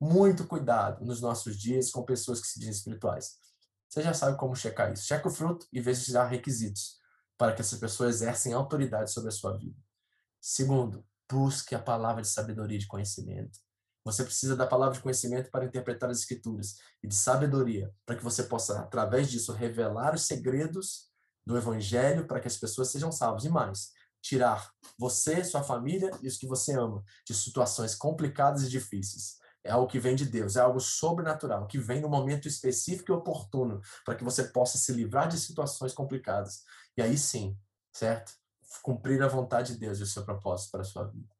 muito 0.00 0.46
cuidado 0.46 1.04
nos 1.04 1.20
nossos 1.20 1.56
dias 1.56 1.90
com 1.90 2.02
pessoas 2.02 2.40
que 2.40 2.46
se 2.46 2.58
dizem 2.58 2.74
espirituais. 2.74 3.38
Você 3.88 4.02
já 4.02 4.14
sabe 4.14 4.36
como 4.38 4.54
checar 4.56 4.92
isso. 4.92 5.04
Checa 5.04 5.28
o 5.28 5.30
fruto 5.30 5.66
e 5.72 5.80
veja 5.80 6.00
se 6.00 6.16
há 6.16 6.24
requisitos 6.24 6.98
para 7.36 7.52
que 7.52 7.60
essas 7.60 7.78
pessoas 7.78 8.16
exercem 8.16 8.52
autoridade 8.52 9.12
sobre 9.12 9.28
a 9.28 9.32
sua 9.32 9.56
vida. 9.56 9.76
Segundo, 10.40 11.04
busque 11.30 11.74
a 11.74 11.78
palavra 11.78 12.22
de 12.22 12.28
sabedoria 12.28 12.76
e 12.76 12.80
de 12.80 12.86
conhecimento. 12.86 13.58
Você 14.06 14.22
precisa 14.22 14.54
da 14.54 14.68
palavra 14.68 14.94
de 14.94 15.02
conhecimento 15.02 15.50
para 15.50 15.64
interpretar 15.64 16.08
as 16.08 16.20
escrituras 16.20 16.76
e 17.02 17.08
de 17.08 17.14
sabedoria 17.16 17.92
para 18.06 18.14
que 18.14 18.22
você 18.22 18.44
possa, 18.44 18.78
através 18.78 19.28
disso, 19.28 19.52
revelar 19.52 20.14
os 20.14 20.22
segredos 20.22 21.10
do 21.44 21.56
evangelho 21.58 22.24
para 22.24 22.38
que 22.38 22.46
as 22.46 22.56
pessoas 22.56 22.88
sejam 22.88 23.10
salvas. 23.10 23.44
E 23.44 23.48
mais, 23.48 23.90
tirar 24.22 24.70
você, 24.96 25.42
sua 25.42 25.64
família 25.64 26.12
e 26.22 26.28
os 26.28 26.36
que 26.36 26.46
você 26.46 26.72
ama 26.78 27.02
de 27.26 27.34
situações 27.34 27.96
complicadas 27.96 28.62
e 28.62 28.68
difíceis. 28.68 29.38
É 29.64 29.72
algo 29.72 29.88
que 29.88 29.98
vem 29.98 30.14
de 30.14 30.24
Deus, 30.24 30.54
é 30.54 30.60
algo 30.60 30.78
sobrenatural, 30.78 31.66
que 31.66 31.76
vem 31.76 32.00
no 32.00 32.08
momento 32.08 32.46
específico 32.46 33.10
e 33.10 33.14
oportuno, 33.14 33.80
para 34.04 34.14
que 34.14 34.22
você 34.22 34.44
possa 34.44 34.78
se 34.78 34.92
livrar 34.92 35.26
de 35.26 35.36
situações 35.36 35.92
complicadas. 35.92 36.62
E 36.96 37.02
aí 37.02 37.18
sim, 37.18 37.58
certo? 37.92 38.34
Cumprir 38.84 39.20
a 39.20 39.26
vontade 39.26 39.72
de 39.72 39.80
Deus 39.80 39.98
e 39.98 40.04
o 40.04 40.06
seu 40.06 40.24
propósito 40.24 40.70
para 40.70 40.82
a 40.82 40.84
sua 40.84 41.06
vida. 41.06 41.34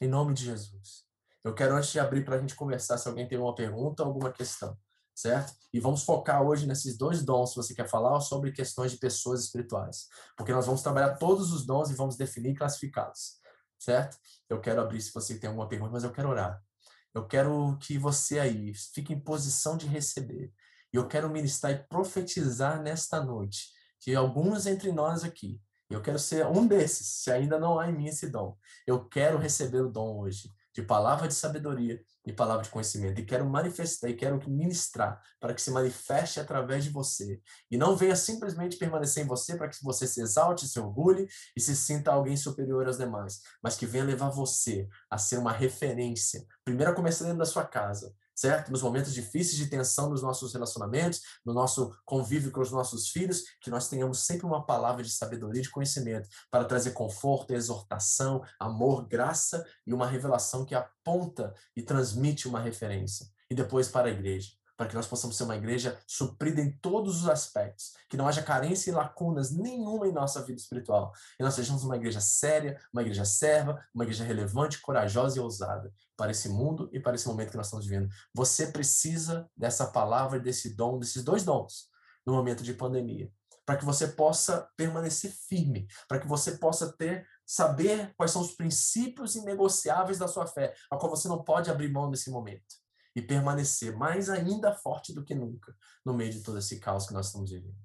Em 0.00 0.08
nome 0.08 0.32
de 0.32 0.46
Jesus. 0.46 1.07
Eu 1.44 1.54
quero, 1.54 1.76
antes 1.76 1.90
de 1.90 2.00
abrir 2.00 2.24
para 2.24 2.36
a 2.36 2.38
gente 2.38 2.54
conversar, 2.54 2.98
se 2.98 3.08
alguém 3.08 3.28
tem 3.28 3.38
uma 3.38 3.54
pergunta 3.54 4.02
ou 4.02 4.08
alguma 4.08 4.32
questão 4.32 4.76
certo? 5.18 5.52
E 5.72 5.80
vamos 5.80 6.04
focar 6.04 6.42
hoje 6.42 6.64
nesses 6.64 6.96
dois 6.96 7.24
dons, 7.24 7.50
se 7.50 7.56
você 7.56 7.74
quer 7.74 7.88
falar, 7.88 8.20
sobre 8.20 8.52
questões 8.52 8.92
de 8.92 8.98
pessoas 8.98 9.42
espirituais. 9.42 10.06
Porque 10.36 10.52
nós 10.52 10.66
vamos 10.66 10.80
trabalhar 10.80 11.16
todos 11.16 11.52
os 11.52 11.66
dons 11.66 11.90
e 11.90 11.94
vamos 11.94 12.16
definir 12.16 12.52
e 12.52 12.54
classificá-los, 12.54 13.40
certo? 13.76 14.16
Eu 14.48 14.60
quero 14.60 14.80
abrir 14.80 15.00
se 15.00 15.12
você 15.12 15.36
tem 15.36 15.48
alguma 15.48 15.68
pergunta, 15.68 15.90
mas 15.90 16.04
eu 16.04 16.12
quero 16.12 16.28
orar. 16.28 16.62
Eu 17.12 17.26
quero 17.26 17.76
que 17.80 17.98
você 17.98 18.38
aí 18.38 18.72
fique 18.94 19.12
em 19.12 19.18
posição 19.18 19.76
de 19.76 19.88
receber. 19.88 20.52
E 20.92 20.96
eu 20.96 21.08
quero 21.08 21.28
ministrar 21.28 21.72
e 21.72 21.82
profetizar 21.88 22.80
nesta 22.80 23.20
noite 23.20 23.72
que 23.98 24.14
alguns 24.14 24.66
entre 24.66 24.92
nós 24.92 25.24
aqui, 25.24 25.60
eu 25.90 26.00
quero 26.00 26.18
ser 26.18 26.46
um 26.46 26.64
desses, 26.64 27.24
se 27.24 27.32
ainda 27.32 27.58
não 27.58 27.80
há 27.80 27.90
em 27.90 27.96
mim 27.96 28.06
esse 28.06 28.28
dom. 28.28 28.56
Eu 28.86 29.04
quero 29.08 29.36
receber 29.36 29.80
o 29.80 29.90
dom 29.90 30.20
hoje 30.20 30.52
de 30.78 30.82
palavra 30.84 31.26
de 31.26 31.34
sabedoria 31.34 32.00
e 32.24 32.32
palavra 32.32 32.62
de 32.62 32.70
conhecimento. 32.70 33.20
E 33.20 33.24
quero 33.24 33.44
manifestar, 33.44 34.08
e 34.08 34.14
quero 34.14 34.40
ministrar 34.48 35.20
para 35.40 35.52
que 35.52 35.60
se 35.60 35.72
manifeste 35.72 36.38
através 36.38 36.84
de 36.84 36.90
você. 36.90 37.40
E 37.68 37.76
não 37.76 37.96
venha 37.96 38.14
simplesmente 38.14 38.76
permanecer 38.76 39.24
em 39.24 39.26
você 39.26 39.56
para 39.56 39.68
que 39.68 39.76
você 39.82 40.06
se 40.06 40.20
exalte, 40.20 40.68
se 40.68 40.78
orgulhe 40.78 41.26
e 41.56 41.60
se 41.60 41.74
sinta 41.74 42.12
alguém 42.12 42.36
superior 42.36 42.86
aos 42.86 42.96
demais, 42.96 43.40
mas 43.60 43.74
que 43.74 43.86
venha 43.86 44.04
levar 44.04 44.30
você 44.30 44.88
a 45.10 45.18
ser 45.18 45.38
uma 45.38 45.50
referência. 45.50 46.46
Primeiro 46.64 46.92
a 46.92 46.94
começar 46.94 47.24
dentro 47.24 47.40
da 47.40 47.44
sua 47.44 47.64
casa, 47.64 48.14
certo? 48.38 48.70
Nos 48.70 48.82
momentos 48.82 49.12
difíceis 49.12 49.56
de 49.56 49.66
tensão 49.66 50.08
nos 50.08 50.22
nossos 50.22 50.52
relacionamentos, 50.52 51.22
no 51.44 51.52
nosso 51.52 51.92
convívio 52.04 52.52
com 52.52 52.60
os 52.60 52.70
nossos 52.70 53.08
filhos, 53.08 53.42
que 53.60 53.68
nós 53.68 53.88
tenhamos 53.88 54.20
sempre 54.20 54.46
uma 54.46 54.64
palavra 54.64 55.02
de 55.02 55.10
sabedoria 55.10 55.60
e 55.60 55.64
de 55.64 55.70
conhecimento 55.70 56.28
para 56.48 56.64
trazer 56.64 56.92
conforto, 56.92 57.52
exortação, 57.52 58.40
amor, 58.60 59.08
graça 59.08 59.66
e 59.84 59.92
uma 59.92 60.06
revelação 60.06 60.64
que 60.64 60.76
aponta 60.76 61.52
e 61.76 61.82
transmite 61.82 62.46
uma 62.46 62.60
referência. 62.60 63.26
E 63.50 63.56
depois 63.56 63.88
para 63.88 64.06
a 64.06 64.12
igreja 64.12 64.52
para 64.76 64.86
que 64.86 64.94
nós 64.94 65.08
possamos 65.08 65.36
ser 65.36 65.42
uma 65.42 65.56
igreja 65.56 65.98
suprida 66.06 66.60
em 66.60 66.70
todos 66.70 67.22
os 67.22 67.28
aspectos, 67.28 67.94
que 68.08 68.16
não 68.16 68.28
haja 68.28 68.44
carência 68.44 68.92
e 68.92 68.94
lacunas 68.94 69.50
nenhuma 69.50 70.06
em 70.06 70.12
nossa 70.12 70.40
vida 70.44 70.60
espiritual, 70.60 71.12
e 71.36 71.42
nós 71.42 71.54
sejamos 71.54 71.82
uma 71.82 71.96
igreja 71.96 72.20
séria, 72.20 72.80
uma 72.92 73.02
igreja 73.02 73.24
serva, 73.24 73.84
uma 73.92 74.04
igreja 74.04 74.22
relevante, 74.22 74.80
corajosa 74.80 75.36
e 75.36 75.40
ousada 75.40 75.92
para 76.18 76.32
esse 76.32 76.48
mundo 76.48 76.90
e 76.92 76.98
para 76.98 77.14
esse 77.14 77.28
momento 77.28 77.52
que 77.52 77.56
nós 77.56 77.66
estamos 77.66 77.86
vivendo. 77.86 78.12
Você 78.34 78.66
precisa 78.66 79.48
dessa 79.56 79.86
palavra, 79.86 80.40
desse 80.40 80.74
dom, 80.74 80.98
desses 80.98 81.22
dois 81.22 81.44
dons 81.44 81.88
no 82.26 82.34
momento 82.34 82.64
de 82.64 82.74
pandemia, 82.74 83.32
para 83.64 83.76
que 83.76 83.84
você 83.84 84.08
possa 84.08 84.68
permanecer 84.76 85.30
firme, 85.30 85.86
para 86.08 86.18
que 86.18 86.26
você 86.26 86.58
possa 86.58 86.92
ter 86.92 87.24
saber 87.46 88.12
quais 88.16 88.32
são 88.32 88.42
os 88.42 88.50
princípios 88.50 89.36
inegociáveis 89.36 90.18
da 90.18 90.26
sua 90.26 90.46
fé, 90.46 90.74
a 90.90 90.96
qual 90.96 91.08
você 91.08 91.28
não 91.28 91.42
pode 91.42 91.70
abrir 91.70 91.90
mão 91.90 92.10
nesse 92.10 92.30
momento 92.30 92.74
e 93.14 93.22
permanecer 93.22 93.96
mais 93.96 94.28
ainda 94.28 94.74
forte 94.74 95.14
do 95.14 95.24
que 95.24 95.34
nunca 95.34 95.74
no 96.04 96.12
meio 96.12 96.32
de 96.32 96.42
todo 96.42 96.58
esse 96.58 96.80
caos 96.80 97.06
que 97.06 97.14
nós 97.14 97.26
estamos 97.26 97.50
vivendo. 97.50 97.78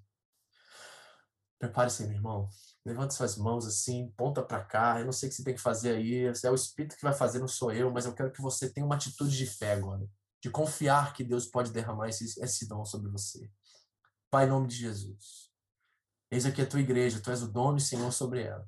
Prepare-se, 1.60 2.06
meu 2.08 2.18
irmão. 2.18 2.50
Levante 2.86 3.14
suas 3.14 3.38
mãos 3.38 3.66
assim, 3.66 4.12
ponta 4.18 4.44
para 4.44 4.64
cá. 4.64 5.00
Eu 5.00 5.06
não 5.06 5.12
sei 5.12 5.28
o 5.28 5.30
que 5.30 5.36
você 5.36 5.44
tem 5.44 5.56
que 5.56 5.62
fazer 5.62 5.96
aí. 5.96 6.26
É 6.44 6.52
o 6.52 6.56
Espírito 6.56 6.96
que 6.96 7.04
vai 7.04 7.14
fazer, 7.14 7.40
não 7.40 7.48
sou 7.48 7.72
eu, 7.72 7.92
mas 7.92 8.06
eu 8.06 8.14
quero 8.14 8.32
que 8.32 8.42
você 8.42 8.70
tenha 8.70 8.86
uma 8.86 8.96
atitude 8.96 9.36
de 9.36 9.46
fé 9.46 9.74
agora, 9.74 10.06
de 10.42 10.50
confiar 10.50 11.14
que 11.14 11.24
Deus 11.24 11.46
pode 11.46 11.72
derramar 11.72 12.10
esse, 12.10 12.40
esse 12.42 12.68
dom 12.68 12.84
sobre 12.86 13.10
você. 13.10 13.50
Pai, 14.30 14.46
em 14.46 14.50
nome 14.50 14.68
de 14.68 14.76
Jesus. 14.76 15.52
Eis 16.30 16.46
aqui 16.46 16.62
a 16.62 16.66
tua 16.66 16.82
igreja, 16.82 17.22
tu 17.22 17.30
és 17.30 17.44
o 17.44 17.48
dono 17.48 17.78
e 17.78 17.82
senhor 17.82 18.12
sobre 18.12 18.44
ela. 18.44 18.68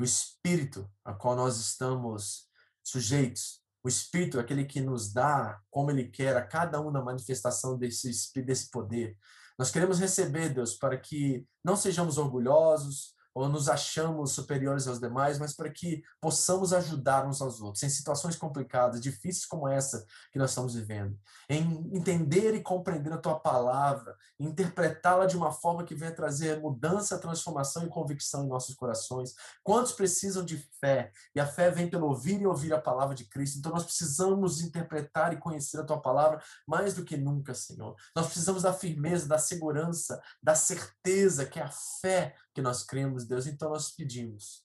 O 0.00 0.02
Espírito 0.02 0.90
a 1.04 1.12
qual 1.12 1.36
nós 1.36 1.58
estamos 1.58 2.48
sujeitos 2.82 3.62
o 3.84 3.88
Espírito 3.88 4.38
é 4.38 4.40
aquele 4.40 4.64
que 4.64 4.80
nos 4.80 5.12
dá 5.12 5.60
como 5.68 5.90
Ele 5.90 6.04
quer 6.04 6.36
a 6.36 6.46
cada 6.46 6.80
um 6.80 6.90
na 6.90 7.02
manifestação 7.02 7.76
desse, 7.76 8.10
desse 8.42 8.70
poder. 8.70 9.18
Nós 9.58 9.70
queremos 9.70 9.98
receber, 9.98 10.50
Deus, 10.50 10.74
para 10.74 10.96
que 10.96 11.44
não 11.64 11.76
sejamos 11.76 12.16
orgulhosos, 12.16 13.14
ou 13.34 13.48
nos 13.48 13.68
achamos 13.68 14.32
superiores 14.32 14.86
aos 14.86 15.00
demais, 15.00 15.38
mas 15.38 15.54
para 15.54 15.70
que 15.70 16.02
possamos 16.20 16.72
ajudar 16.72 17.26
uns 17.26 17.40
aos 17.40 17.60
outros 17.60 17.82
em 17.82 17.88
situações 17.88 18.36
complicadas, 18.36 19.00
difíceis 19.00 19.46
como 19.46 19.68
essa 19.68 20.06
que 20.30 20.38
nós 20.38 20.50
estamos 20.50 20.74
vivendo, 20.74 21.18
em 21.48 21.90
entender 21.96 22.54
e 22.54 22.62
compreender 22.62 23.12
a 23.12 23.18
tua 23.18 23.38
palavra, 23.38 24.16
interpretá-la 24.38 25.26
de 25.26 25.36
uma 25.36 25.50
forma 25.50 25.84
que 25.84 25.94
venha 25.94 26.14
trazer 26.14 26.60
mudança, 26.60 27.18
transformação 27.18 27.84
e 27.84 27.88
convicção 27.88 28.44
em 28.44 28.48
nossos 28.48 28.74
corações. 28.74 29.34
Quantos 29.62 29.92
precisam 29.92 30.44
de 30.44 30.58
fé? 30.80 31.10
E 31.34 31.40
a 31.40 31.46
fé 31.46 31.70
vem 31.70 31.88
pelo 31.88 32.08
ouvir 32.08 32.40
e 32.40 32.46
ouvir 32.46 32.72
a 32.72 32.80
palavra 32.80 33.14
de 33.14 33.24
Cristo. 33.24 33.58
Então 33.58 33.72
nós 33.72 33.84
precisamos 33.84 34.60
interpretar 34.60 35.32
e 35.32 35.38
conhecer 35.38 35.80
a 35.80 35.84
tua 35.84 36.00
palavra 36.00 36.42
mais 36.66 36.94
do 36.94 37.04
que 37.04 37.16
nunca, 37.16 37.54
Senhor. 37.54 37.94
Nós 38.14 38.26
precisamos 38.26 38.62
da 38.62 38.72
firmeza, 38.72 39.26
da 39.26 39.38
segurança, 39.38 40.20
da 40.42 40.54
certeza 40.54 41.46
que 41.46 41.60
a 41.60 41.70
fé 42.00 42.34
que 42.54 42.62
nós 42.62 42.82
cremos, 42.82 43.26
Deus. 43.26 43.46
Então 43.46 43.70
nós 43.70 43.90
pedimos. 43.90 44.64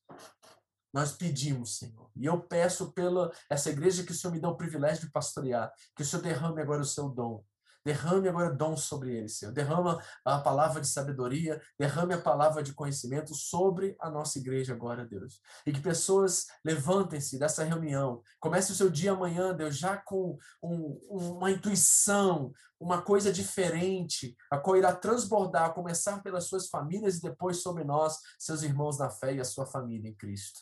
Nós 0.93 1.11
pedimos, 1.11 1.77
Senhor. 1.77 2.09
E 2.15 2.25
eu 2.25 2.41
peço 2.41 2.91
pela 2.91 3.31
essa 3.49 3.69
igreja 3.69 4.03
que 4.03 4.11
o 4.11 4.15
Senhor 4.15 4.33
me 4.33 4.39
dá 4.39 4.49
o 4.49 4.57
privilégio 4.57 5.05
de 5.05 5.11
pastorear, 5.11 5.71
que 5.95 6.01
o 6.01 6.05
Senhor 6.05 6.21
derrame 6.21 6.61
agora 6.61 6.81
o 6.81 6.85
seu 6.85 7.09
dom. 7.09 7.43
Derrame 7.87 8.27
agora 8.27 8.53
dom 8.53 8.75
sobre 8.75 9.15
eles, 9.15 9.37
Senhor. 9.37 9.53
Derrama 9.53 10.03
a 10.25 10.39
palavra 10.39 10.81
de 10.81 10.89
sabedoria, 10.89 11.61
derrame 11.79 12.15
a 12.15 12.21
palavra 12.21 12.61
de 12.61 12.73
conhecimento 12.73 13.33
sobre 13.33 13.95
a 13.97 14.09
nossa 14.09 14.37
igreja 14.37 14.73
agora, 14.73 15.05
Deus. 15.05 15.39
E 15.65 15.71
que 15.71 15.79
pessoas 15.79 16.47
levantem-se 16.65 17.39
dessa 17.39 17.63
reunião. 17.63 18.21
Comece 18.41 18.73
o 18.73 18.75
seu 18.75 18.89
dia 18.89 19.13
amanhã, 19.13 19.55
Deus, 19.55 19.77
já 19.77 19.95
com 19.95 20.37
um, 20.61 20.99
uma 21.09 21.49
intuição, 21.49 22.51
uma 22.77 23.01
coisa 23.01 23.31
diferente, 23.31 24.35
a 24.51 24.57
qual 24.57 24.75
irá 24.75 24.93
transbordar, 24.93 25.73
começar 25.73 26.21
pelas 26.21 26.43
suas 26.43 26.67
famílias 26.67 27.19
e 27.19 27.21
depois 27.21 27.61
sobre 27.61 27.85
nós, 27.85 28.17
seus 28.37 28.63
irmãos 28.63 28.99
na 28.99 29.09
fé 29.09 29.33
e 29.33 29.39
a 29.39 29.45
sua 29.45 29.65
família 29.65 30.09
em 30.09 30.13
Cristo. 30.13 30.59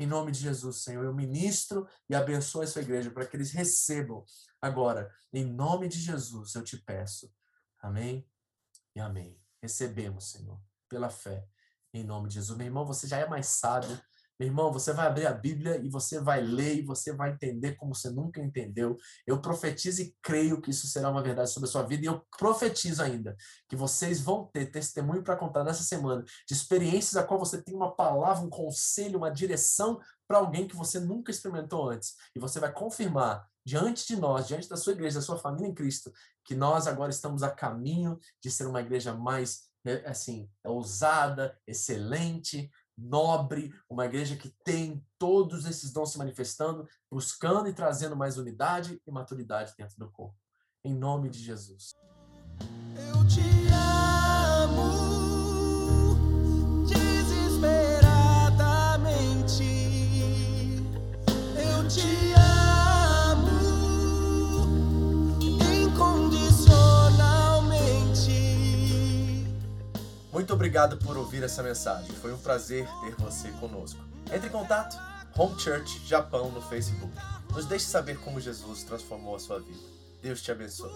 Em 0.00 0.06
nome 0.06 0.32
de 0.32 0.40
Jesus, 0.40 0.78
Senhor, 0.78 1.04
eu 1.04 1.12
ministro 1.12 1.86
e 2.08 2.14
abençoo 2.14 2.62
essa 2.62 2.80
igreja 2.80 3.10
para 3.10 3.26
que 3.26 3.36
eles 3.36 3.52
recebam 3.52 4.24
agora. 4.58 5.14
Em 5.30 5.44
nome 5.44 5.88
de 5.88 6.00
Jesus, 6.00 6.54
eu 6.54 6.64
te 6.64 6.78
peço. 6.78 7.30
Amém 7.78 8.26
e 8.96 9.00
amém. 9.00 9.38
Recebemos, 9.60 10.30
Senhor, 10.30 10.58
pela 10.88 11.10
fé. 11.10 11.46
Em 11.92 12.02
nome 12.02 12.28
de 12.28 12.36
Jesus. 12.36 12.56
Meu 12.56 12.66
irmão, 12.66 12.86
você 12.86 13.06
já 13.06 13.18
é 13.18 13.28
mais 13.28 13.48
sábio 13.48 14.00
meu 14.40 14.48
irmão, 14.48 14.72
você 14.72 14.94
vai 14.94 15.06
abrir 15.06 15.26
a 15.26 15.34
Bíblia 15.34 15.76
e 15.84 15.90
você 15.90 16.18
vai 16.18 16.40
ler 16.40 16.78
e 16.78 16.82
você 16.82 17.12
vai 17.12 17.32
entender 17.32 17.74
como 17.74 17.94
você 17.94 18.08
nunca 18.08 18.40
entendeu. 18.40 18.96
Eu 19.26 19.38
profetizo 19.38 20.00
e 20.00 20.16
creio 20.22 20.62
que 20.62 20.70
isso 20.70 20.86
será 20.86 21.10
uma 21.10 21.22
verdade 21.22 21.50
sobre 21.50 21.68
a 21.68 21.72
sua 21.72 21.82
vida 21.82 22.04
e 22.04 22.06
eu 22.06 22.24
profetizo 22.38 23.02
ainda 23.02 23.36
que 23.68 23.76
vocês 23.76 24.18
vão 24.18 24.46
ter 24.46 24.70
testemunho 24.70 25.22
para 25.22 25.36
contar 25.36 25.62
nessa 25.62 25.82
semana 25.82 26.24
de 26.48 26.54
experiências 26.54 27.18
a 27.18 27.22
qual 27.22 27.38
você 27.38 27.60
tem 27.60 27.74
uma 27.74 27.94
palavra, 27.94 28.42
um 28.42 28.48
conselho, 28.48 29.18
uma 29.18 29.30
direção 29.30 30.00
para 30.26 30.38
alguém 30.38 30.66
que 30.66 30.74
você 30.74 30.98
nunca 30.98 31.30
experimentou 31.30 31.90
antes. 31.90 32.14
E 32.34 32.40
você 32.40 32.58
vai 32.58 32.72
confirmar 32.72 33.46
diante 33.62 34.06
de 34.06 34.16
nós, 34.16 34.48
diante 34.48 34.70
da 34.70 34.76
sua 34.78 34.94
igreja, 34.94 35.18
da 35.18 35.22
sua 35.22 35.38
família 35.38 35.68
em 35.68 35.74
Cristo, 35.74 36.10
que 36.46 36.54
nós 36.54 36.86
agora 36.86 37.10
estamos 37.10 37.42
a 37.42 37.50
caminho 37.50 38.18
de 38.42 38.50
ser 38.50 38.66
uma 38.66 38.80
igreja 38.80 39.12
mais 39.12 39.68
eh, 39.84 40.02
assim, 40.06 40.48
ousada, 40.64 41.58
excelente, 41.66 42.70
nobre, 43.00 43.72
uma 43.88 44.04
igreja 44.04 44.36
que 44.36 44.54
tem 44.64 45.04
todos 45.18 45.64
esses 45.64 45.92
dons 45.92 46.12
se 46.12 46.18
manifestando, 46.18 46.86
buscando 47.10 47.68
e 47.68 47.72
trazendo 47.72 48.16
mais 48.16 48.36
unidade 48.36 49.00
e 49.06 49.10
maturidade 49.10 49.74
dentro 49.76 49.96
do 49.98 50.10
corpo. 50.10 50.36
Em 50.84 50.94
nome 50.94 51.28
de 51.28 51.38
Jesus. 51.38 51.94
Eu 52.96 53.26
te 53.26 53.59
Muito 70.40 70.54
obrigado 70.54 70.96
por 70.96 71.18
ouvir 71.18 71.42
essa 71.42 71.62
mensagem. 71.62 72.10
Foi 72.16 72.32
um 72.32 72.38
prazer 72.38 72.88
ter 73.02 73.14
você 73.16 73.48
conosco. 73.60 74.00
Entre 74.32 74.48
em 74.48 74.50
contato 74.50 74.98
Home 75.36 75.60
Church 75.60 76.00
Japão 76.06 76.50
no 76.50 76.62
Facebook. 76.62 77.12
Nos 77.52 77.66
deixe 77.66 77.84
saber 77.84 78.18
como 78.20 78.40
Jesus 78.40 78.82
transformou 78.82 79.36
a 79.36 79.38
sua 79.38 79.60
vida. 79.60 79.78
Deus 80.22 80.40
te 80.40 80.50
abençoe. 80.50 80.90